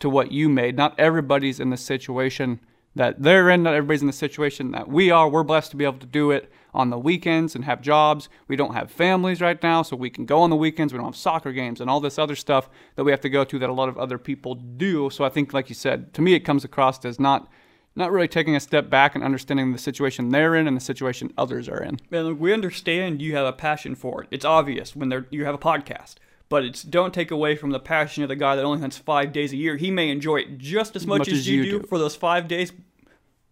to 0.00 0.10
what 0.10 0.32
you 0.32 0.48
made. 0.48 0.76
Not 0.76 0.98
everybody's 0.98 1.60
in 1.60 1.70
the 1.70 1.76
situation 1.76 2.58
that 2.96 3.22
they're 3.22 3.48
in. 3.48 3.62
Not 3.62 3.74
everybody's 3.74 4.00
in 4.00 4.08
the 4.08 4.12
situation 4.12 4.72
that 4.72 4.88
we 4.88 5.10
are. 5.10 5.28
We're 5.28 5.44
blessed 5.44 5.70
to 5.70 5.76
be 5.76 5.84
able 5.84 5.98
to 5.98 6.06
do 6.06 6.32
it 6.32 6.50
on 6.74 6.90
the 6.90 6.98
weekends 6.98 7.54
and 7.54 7.64
have 7.64 7.80
jobs. 7.80 8.28
We 8.48 8.56
don't 8.56 8.74
have 8.74 8.90
families 8.90 9.40
right 9.40 9.62
now, 9.62 9.82
so 9.82 9.94
we 9.94 10.10
can 10.10 10.26
go 10.26 10.40
on 10.40 10.50
the 10.50 10.56
weekends. 10.56 10.92
We 10.92 10.96
don't 10.96 11.06
have 11.06 11.16
soccer 11.16 11.52
games 11.52 11.80
and 11.80 11.88
all 11.88 12.00
this 12.00 12.18
other 12.18 12.34
stuff 12.34 12.68
that 12.96 13.04
we 13.04 13.12
have 13.12 13.20
to 13.20 13.30
go 13.30 13.44
to 13.44 13.58
that 13.60 13.70
a 13.70 13.72
lot 13.72 13.88
of 13.88 13.98
other 13.98 14.18
people 14.18 14.56
do. 14.56 15.10
So 15.10 15.24
I 15.24 15.28
think, 15.28 15.52
like 15.52 15.68
you 15.68 15.76
said, 15.76 16.12
to 16.14 16.22
me, 16.22 16.34
it 16.34 16.40
comes 16.40 16.64
across 16.64 17.04
as 17.04 17.20
not 17.20 17.48
not 17.96 18.12
really 18.12 18.28
taking 18.28 18.54
a 18.56 18.60
step 18.60 18.88
back 18.88 19.14
and 19.14 19.24
understanding 19.24 19.72
the 19.72 19.78
situation 19.78 20.28
they're 20.30 20.54
in 20.54 20.66
and 20.66 20.76
the 20.76 20.80
situation 20.80 21.32
others 21.36 21.68
are 21.68 21.82
in. 21.82 21.98
And 22.10 22.38
we 22.38 22.52
understand 22.52 23.20
you 23.20 23.34
have 23.34 23.46
a 23.46 23.52
passion 23.52 23.94
for 23.94 24.22
it. 24.22 24.28
It's 24.30 24.44
obvious 24.44 24.94
when 24.94 25.08
they're, 25.08 25.26
you 25.30 25.44
have 25.44 25.54
a 25.54 25.58
podcast. 25.58 26.14
But 26.48 26.64
it's 26.64 26.82
don't 26.82 27.14
take 27.14 27.30
away 27.30 27.54
from 27.54 27.70
the 27.70 27.78
passion 27.78 28.24
of 28.24 28.28
the 28.28 28.34
guy 28.36 28.56
that 28.56 28.64
only 28.64 28.80
hunts 28.80 28.98
five 28.98 29.32
days 29.32 29.52
a 29.52 29.56
year. 29.56 29.76
He 29.76 29.90
may 29.90 30.08
enjoy 30.08 30.38
it 30.38 30.58
just 30.58 30.96
as 30.96 31.06
much, 31.06 31.28
as, 31.28 31.46
you, 31.46 31.62
do, 31.62 31.80
for 31.86 31.96
those 31.96 32.16
five 32.16 32.48
days 32.48 32.72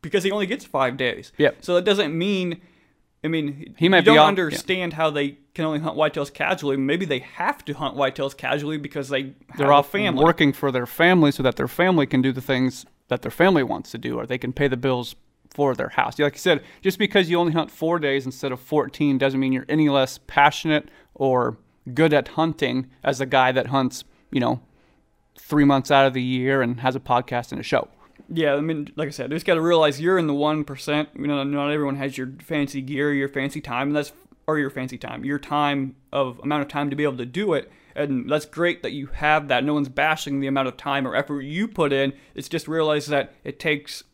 because 0.02 0.24
he 0.24 0.32
only 0.32 0.46
gets 0.46 0.64
five 0.64 0.96
days. 0.96 1.32
Yep. 1.38 1.58
So 1.60 1.74
that 1.76 1.84
doesn't 1.84 2.16
mean, 2.16 2.60
I 3.22 3.28
mean, 3.28 3.74
He 3.78 3.88
might 3.88 3.98
you 3.98 4.02
don't 4.14 4.18
on- 4.18 4.28
understand 4.30 4.94
how 4.94 5.10
they 5.10 5.38
can 5.54 5.64
only 5.64 5.78
hunt 5.78 5.96
whitetails 5.96 6.32
casually. 6.32 6.76
Maybe 6.76 7.04
they 7.06 7.20
have 7.20 7.64
to 7.66 7.72
hunt 7.74 7.96
whitetails 7.96 8.36
casually 8.36 8.78
because 8.78 9.08
they 9.10 9.34
They're 9.56 9.72
have 9.72 9.84
a 9.84 9.88
family. 9.88 10.24
working 10.24 10.52
for 10.52 10.72
their 10.72 10.86
family 10.86 11.30
so 11.30 11.42
that 11.44 11.54
their 11.56 11.68
family 11.68 12.06
can 12.06 12.20
do 12.20 12.32
the 12.32 12.40
things 12.40 12.84
that 13.08 13.22
their 13.22 13.30
family 13.30 13.62
wants 13.62 13.90
to 13.90 13.98
do, 13.98 14.18
or 14.18 14.26
they 14.26 14.38
can 14.38 14.52
pay 14.52 14.68
the 14.68 14.76
bills 14.76 15.16
for 15.50 15.74
their 15.74 15.88
house. 15.88 16.18
Like 16.18 16.34
you 16.34 16.38
said, 16.38 16.62
just 16.82 16.98
because 16.98 17.28
you 17.28 17.38
only 17.38 17.52
hunt 17.52 17.70
four 17.70 17.98
days 17.98 18.26
instead 18.26 18.52
of 18.52 18.60
14 18.60 19.18
doesn't 19.18 19.40
mean 19.40 19.52
you're 19.52 19.66
any 19.68 19.88
less 19.88 20.18
passionate 20.26 20.88
or 21.14 21.56
good 21.94 22.12
at 22.12 22.28
hunting 22.28 22.88
as 23.02 23.20
a 23.20 23.26
guy 23.26 23.50
that 23.52 23.68
hunts, 23.68 24.04
you 24.30 24.40
know, 24.40 24.60
three 25.38 25.64
months 25.64 25.90
out 25.90 26.06
of 26.06 26.12
the 26.14 26.22
year 26.22 26.62
and 26.62 26.80
has 26.80 26.94
a 26.94 27.00
podcast 27.00 27.50
and 27.50 27.60
a 27.60 27.64
show. 27.64 27.88
Yeah, 28.28 28.54
I 28.54 28.60
mean, 28.60 28.88
like 28.96 29.08
I 29.08 29.10
said, 29.10 29.30
just 29.30 29.46
got 29.46 29.54
to 29.54 29.60
realize 29.62 30.00
you're 30.00 30.18
in 30.18 30.26
the 30.26 30.34
one 30.34 30.64
percent. 30.64 31.08
You 31.18 31.26
know, 31.26 31.42
not 31.44 31.70
everyone 31.70 31.96
has 31.96 32.18
your 32.18 32.30
fancy 32.42 32.82
gear, 32.82 33.12
your 33.12 33.28
fancy 33.28 33.60
time, 33.60 33.88
and 33.88 33.96
that's 33.96 34.12
or 34.46 34.58
your 34.58 34.70
fancy 34.70 34.98
time, 34.98 35.24
your 35.24 35.38
time 35.38 35.96
of 36.12 36.38
amount 36.40 36.62
of 36.62 36.68
time 36.68 36.90
to 36.90 36.96
be 36.96 37.04
able 37.04 37.16
to 37.16 37.26
do 37.26 37.54
it. 37.54 37.70
And 37.98 38.30
that's 38.30 38.46
great 38.46 38.82
that 38.82 38.92
you 38.92 39.06
have 39.06 39.48
that. 39.48 39.64
No 39.64 39.74
one's 39.74 39.88
bashing 39.88 40.40
the 40.40 40.46
amount 40.46 40.68
of 40.68 40.76
time 40.76 41.06
or 41.06 41.14
effort 41.16 41.42
you 41.42 41.68
put 41.68 41.92
in. 41.92 42.12
It's 42.34 42.48
just 42.48 42.68
realize 42.68 43.06
that 43.06 43.34
it 43.44 43.58
takes, 43.58 44.04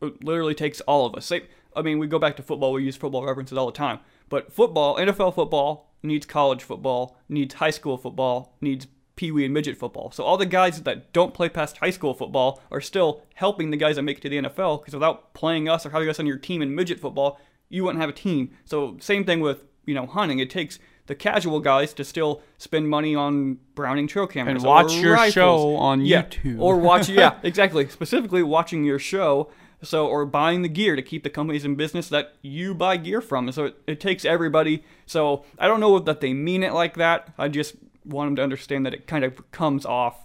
it 0.00 0.22
literally 0.22 0.54
takes 0.54 0.80
all 0.82 1.06
of 1.06 1.14
us. 1.14 1.26
Say, 1.26 1.42
I 1.74 1.82
mean, 1.82 1.98
we 1.98 2.06
go 2.06 2.18
back 2.18 2.36
to 2.36 2.42
football. 2.42 2.72
We 2.72 2.84
use 2.84 2.96
football 2.96 3.24
references 3.24 3.58
all 3.58 3.66
the 3.66 3.72
time, 3.72 4.00
but 4.28 4.52
football, 4.52 4.96
NFL 4.96 5.34
football 5.34 5.90
needs 6.02 6.26
college 6.26 6.62
football, 6.62 7.16
needs 7.28 7.54
high 7.54 7.70
school 7.70 7.96
football, 7.96 8.56
needs 8.60 8.86
pee 9.16 9.30
wee 9.30 9.44
and 9.44 9.54
midget 9.54 9.76
football. 9.76 10.10
So 10.10 10.24
all 10.24 10.36
the 10.36 10.46
guys 10.46 10.82
that 10.82 11.12
don't 11.12 11.34
play 11.34 11.48
past 11.48 11.78
high 11.78 11.90
school 11.90 12.14
football 12.14 12.60
are 12.70 12.80
still 12.80 13.22
helping 13.34 13.70
the 13.70 13.76
guys 13.76 13.96
that 13.96 14.02
make 14.02 14.18
it 14.18 14.20
to 14.22 14.28
the 14.28 14.38
NFL 14.38 14.80
because 14.80 14.94
without 14.94 15.34
playing 15.34 15.68
us 15.68 15.84
or 15.84 15.90
having 15.90 16.08
us 16.08 16.18
on 16.18 16.26
your 16.26 16.38
team 16.38 16.62
in 16.62 16.74
midget 16.74 17.00
football, 17.00 17.38
you 17.68 17.84
wouldn't 17.84 18.00
have 18.00 18.10
a 18.10 18.14
team. 18.14 18.50
So 18.64 18.96
same 19.00 19.24
thing 19.24 19.40
with 19.40 19.64
you 19.86 19.94
know 19.94 20.06
hunting. 20.06 20.38
It 20.38 20.50
takes 20.50 20.78
the 21.12 21.16
casual 21.30 21.60
guys 21.60 21.92
to 21.94 22.04
still 22.04 22.40
spend 22.58 22.88
money 22.88 23.14
on 23.14 23.58
Browning 23.74 24.06
trail 24.06 24.26
cameras 24.26 24.62
And 24.62 24.64
watch 24.64 24.94
your 24.94 25.12
rifles. 25.14 25.34
show 25.34 25.76
on 25.76 25.96
Yeah, 26.06 26.22
YouTube. 26.22 26.60
or 26.60 26.78
watch 26.78 27.08
yeah 27.08 27.38
exactly. 27.42 27.88
Specifically 27.88 28.42
watching 28.42 28.84
your 28.84 28.98
show 28.98 29.50
so 29.82 30.06
or 30.06 30.24
buying 30.24 30.62
the 30.62 30.68
gear 30.68 30.94
to 30.96 31.02
keep 31.02 31.22
the 31.24 31.30
companies 31.38 31.64
in 31.64 31.74
business 31.74 32.08
that 32.08 32.34
you 32.40 32.72
buy 32.74 32.96
gear 32.96 33.20
from. 33.20 33.50
So 33.52 33.64
it, 33.66 33.74
it 33.86 34.00
takes 34.00 34.24
everybody. 34.24 34.84
So 35.06 35.44
i 35.58 35.66
don't 35.68 35.80
know 35.80 35.98
that 35.98 36.20
they 36.20 36.32
mean 36.32 36.62
it 36.62 36.72
like 36.72 36.94
that. 37.04 37.18
I 37.36 37.48
just 37.48 37.74
want 38.04 38.28
them 38.28 38.36
to 38.36 38.42
understand 38.42 38.86
that 38.86 38.94
it 38.94 39.06
kind 39.06 39.24
of 39.24 39.32
comes 39.52 39.84
off 39.84 40.16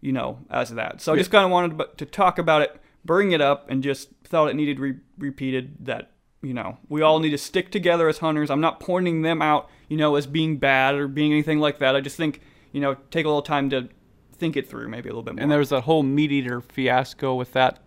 you 0.00 0.12
know 0.12 0.38
as 0.50 0.70
that. 0.80 1.00
So 1.00 1.12
i 1.12 1.16
just 1.16 1.30
kind 1.30 1.44
of 1.44 1.50
wanted 1.50 1.78
to- 1.78 1.88
to 2.04 2.06
talk 2.06 2.38
about 2.38 2.62
it 2.62 2.70
bring 3.04 3.32
it 3.32 3.40
up 3.40 3.68
and 3.70 3.82
just 3.82 4.08
thought 4.24 4.48
it 4.50 4.56
needed 4.56 4.78
re- 4.78 5.00
repeated 5.18 5.64
that 5.90 6.10
you 6.42 6.54
know 6.54 6.78
we 6.88 7.02
all 7.02 7.18
need 7.18 7.30
to 7.30 7.38
stick 7.38 7.70
together 7.70 8.08
as 8.08 8.18
hunters 8.18 8.50
i'm 8.50 8.60
not 8.60 8.80
pointing 8.80 9.22
them 9.22 9.42
out 9.42 9.68
you 9.88 9.96
know 9.96 10.16
as 10.16 10.26
being 10.26 10.56
bad 10.56 10.94
or 10.94 11.06
being 11.06 11.32
anything 11.32 11.58
like 11.58 11.78
that 11.78 11.94
i 11.94 12.00
just 12.00 12.16
think 12.16 12.40
you 12.72 12.80
know 12.80 12.94
take 13.10 13.24
a 13.24 13.28
little 13.28 13.42
time 13.42 13.68
to 13.68 13.88
think 14.32 14.56
it 14.56 14.68
through 14.68 14.88
maybe 14.88 15.08
a 15.08 15.12
little 15.12 15.22
bit 15.22 15.34
more 15.34 15.42
And 15.42 15.50
there 15.50 15.58
was 15.58 15.68
that 15.68 15.82
whole 15.82 16.02
meat 16.02 16.32
eater 16.32 16.60
fiasco 16.60 17.34
with 17.34 17.52
that 17.52 17.82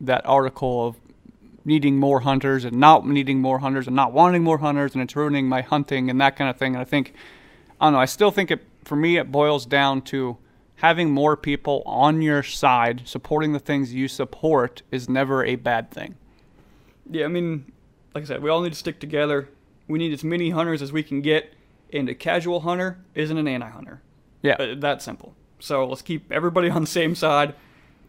that 0.00 0.24
article 0.26 0.86
of 0.86 0.96
needing 1.64 1.96
more 1.96 2.20
hunters 2.20 2.64
and 2.64 2.76
not 2.76 3.06
needing 3.06 3.40
more 3.40 3.60
hunters 3.60 3.86
and 3.86 3.96
not 3.96 4.12
wanting 4.12 4.42
more 4.42 4.58
hunters 4.58 4.94
and 4.94 5.02
it's 5.02 5.16
ruining 5.16 5.48
my 5.48 5.62
hunting 5.62 6.10
and 6.10 6.20
that 6.20 6.36
kind 6.36 6.50
of 6.50 6.56
thing. 6.56 6.74
And 6.74 6.82
I 6.82 6.84
think 6.84 7.14
I 7.80 7.86
don't 7.86 7.94
know, 7.94 8.00
I 8.00 8.04
still 8.04 8.30
think 8.30 8.50
it 8.50 8.60
for 8.84 8.96
me 8.96 9.16
it 9.16 9.32
boils 9.32 9.64
down 9.64 10.02
to 10.02 10.36
having 10.76 11.10
more 11.10 11.36
people 11.36 11.82
on 11.86 12.20
your 12.20 12.42
side 12.42 13.02
supporting 13.04 13.52
the 13.52 13.58
things 13.58 13.94
you 13.94 14.08
support 14.08 14.82
is 14.90 15.08
never 15.08 15.44
a 15.44 15.56
bad 15.56 15.90
thing. 15.90 16.16
Yeah, 17.10 17.24
I 17.24 17.28
mean, 17.28 17.72
like 18.14 18.24
I 18.24 18.26
said, 18.26 18.42
we 18.42 18.50
all 18.50 18.60
need 18.60 18.72
to 18.72 18.78
stick 18.78 19.00
together. 19.00 19.48
We 19.88 19.98
need 19.98 20.12
as 20.12 20.24
many 20.24 20.50
hunters 20.50 20.80
as 20.80 20.92
we 20.92 21.02
can 21.02 21.20
get, 21.20 21.52
and 21.92 22.08
a 22.08 22.14
casual 22.14 22.60
hunter 22.60 22.98
isn't 23.14 23.36
an 23.36 23.48
anti-hunter. 23.48 24.00
Yeah. 24.42 24.54
Uh, 24.54 24.74
that 24.78 25.02
simple. 25.02 25.34
So 25.58 25.86
let's 25.86 26.02
keep 26.02 26.30
everybody 26.30 26.70
on 26.70 26.82
the 26.82 26.86
same 26.88 27.14
side, 27.14 27.54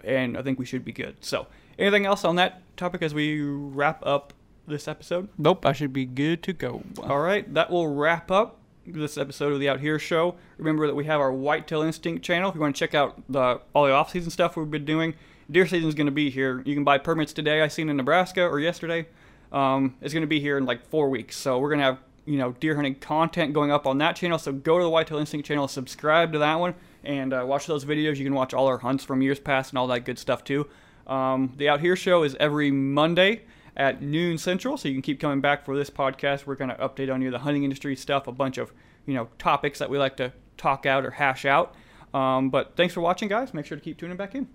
and 0.04 0.38
I 0.38 0.42
think 0.42 0.60
we 0.60 0.66
should 0.66 0.86
be 0.86 0.92
good. 0.92 1.18
So, 1.22 1.48
anything 1.80 2.06
else 2.06 2.24
on 2.24 2.36
that 2.36 2.62
topic 2.78 3.02
as 3.02 3.14
we 3.14 3.42
wrap 3.42 4.06
up 4.06 4.34
this 4.68 4.88
episode? 4.88 5.30
Nope, 5.38 5.66
I 5.66 5.74
should 5.74 5.94
be 5.94 6.06
good 6.06 6.44
to 6.44 6.54
go. 6.54 6.84
All 7.02 7.20
right, 7.20 7.52
that 7.54 7.72
will 7.72 7.88
wrap 7.88 8.30
up 8.30 8.60
this 8.86 9.18
episode 9.18 9.52
of 9.54 9.60
the 9.60 9.70
Out 9.70 9.80
Here 9.80 9.98
Show. 9.98 10.36
Remember 10.58 10.86
that 10.88 10.96
we 10.96 11.06
have 11.06 11.20
our 11.20 11.32
Whitetail 11.32 11.82
Instinct 11.82 12.24
channel. 12.24 12.50
If 12.50 12.56
you 12.56 12.62
want 12.62 12.76
to 12.76 12.80
check 12.80 12.94
out 12.94 13.22
the 13.28 13.62
all 13.74 13.86
the 13.86 13.92
off-season 13.92 14.30
stuff 14.30 14.56
we've 14.56 14.70
been 14.70 14.86
doing, 14.86 15.16
deer 15.50 15.66
season 15.66 15.90
is 15.90 15.96
going 15.96 16.06
to 16.06 16.12
be 16.12 16.30
here. 16.30 16.62
You 16.66 16.76
can 16.76 16.84
buy 16.84 16.98
permits 16.98 17.34
today. 17.34 17.62
I 17.62 17.68
seen 17.68 17.90
in 17.90 17.98
Nebraska 17.98 18.44
or 18.44 18.60
yesterday. 18.60 19.08
Um, 19.56 19.96
it's 20.02 20.14
going 20.14 20.22
to 20.22 20.28
be 20.28 20.42
here 20.42 20.58
in 20.58 20.66
like 20.66 20.86
four 20.86 21.10
weeks. 21.10 21.38
So 21.38 21.58
we're 21.58 21.70
going 21.70 21.80
to 21.80 21.86
have 21.86 22.00
you 22.26 22.38
know 22.38 22.52
deer 22.54 22.76
hunting 22.76 22.96
content 22.96 23.54
going 23.54 23.72
up 23.72 23.88
on 23.88 23.98
that 24.00 24.16
channel. 24.16 24.38
So 24.38 24.52
go 24.52 24.78
to 24.78 24.84
the 24.84 24.90
Whitetail 24.90 25.18
Instinct 25.18 25.48
channel, 25.48 25.68
subscribe 25.68 26.34
to 26.34 26.40
that 26.40 26.56
one, 26.56 26.76
and 27.04 27.34
uh, 27.34 27.44
watch 27.48 27.66
those 27.66 27.86
videos. 27.86 28.18
You 28.18 28.26
can 28.26 28.36
watch 28.36 28.54
all 28.54 28.68
our 28.68 28.80
hunts 28.80 29.04
from 29.04 29.22
years 29.22 29.40
past 29.40 29.72
and 29.72 29.80
all 29.80 29.88
that 29.88 30.02
good 30.02 30.20
stuff 30.20 30.44
too. 30.44 30.68
Um, 31.08 31.54
the 31.58 31.70
Out 31.70 31.80
Here 31.80 31.96
Show 31.96 32.24
is 32.24 32.36
every 32.40 32.70
Monday 32.70 33.44
at 33.78 34.02
noon 34.02 34.38
central, 34.38 34.78
so 34.78 34.88
you 34.88 34.96
can 34.96 35.02
keep 35.02 35.20
coming 35.20 35.42
back 35.42 35.64
for 35.64 35.76
this 35.76 35.90
podcast. 35.90 36.46
We're 36.46 36.56
going 36.56 36.72
to 36.72 36.76
update 36.76 37.14
on 37.14 37.22
you 37.22 37.32
the 37.32 37.40
hunting 37.40 37.64
industry 37.64 37.96
stuff, 37.96 38.28
a 38.28 38.32
bunch 38.32 38.58
of 38.58 38.74
you 39.06 39.14
know 39.14 39.30
topics 39.38 39.80
that 39.80 39.90
we 39.90 39.98
like 39.98 40.18
to 40.18 40.34
talk 40.58 40.86
out 40.86 41.06
or 41.06 41.12
hash 41.12 41.46
out. 41.46 41.76
Um, 42.14 42.50
but 42.50 42.76
thanks 42.76 42.94
for 42.94 43.02
watching, 43.02 43.30
guys. 43.30 43.54
Make 43.54 43.66
sure 43.66 43.78
to 43.78 43.84
keep 43.84 43.98
tuning 43.98 44.18
back 44.18 44.36
in. 44.36 44.48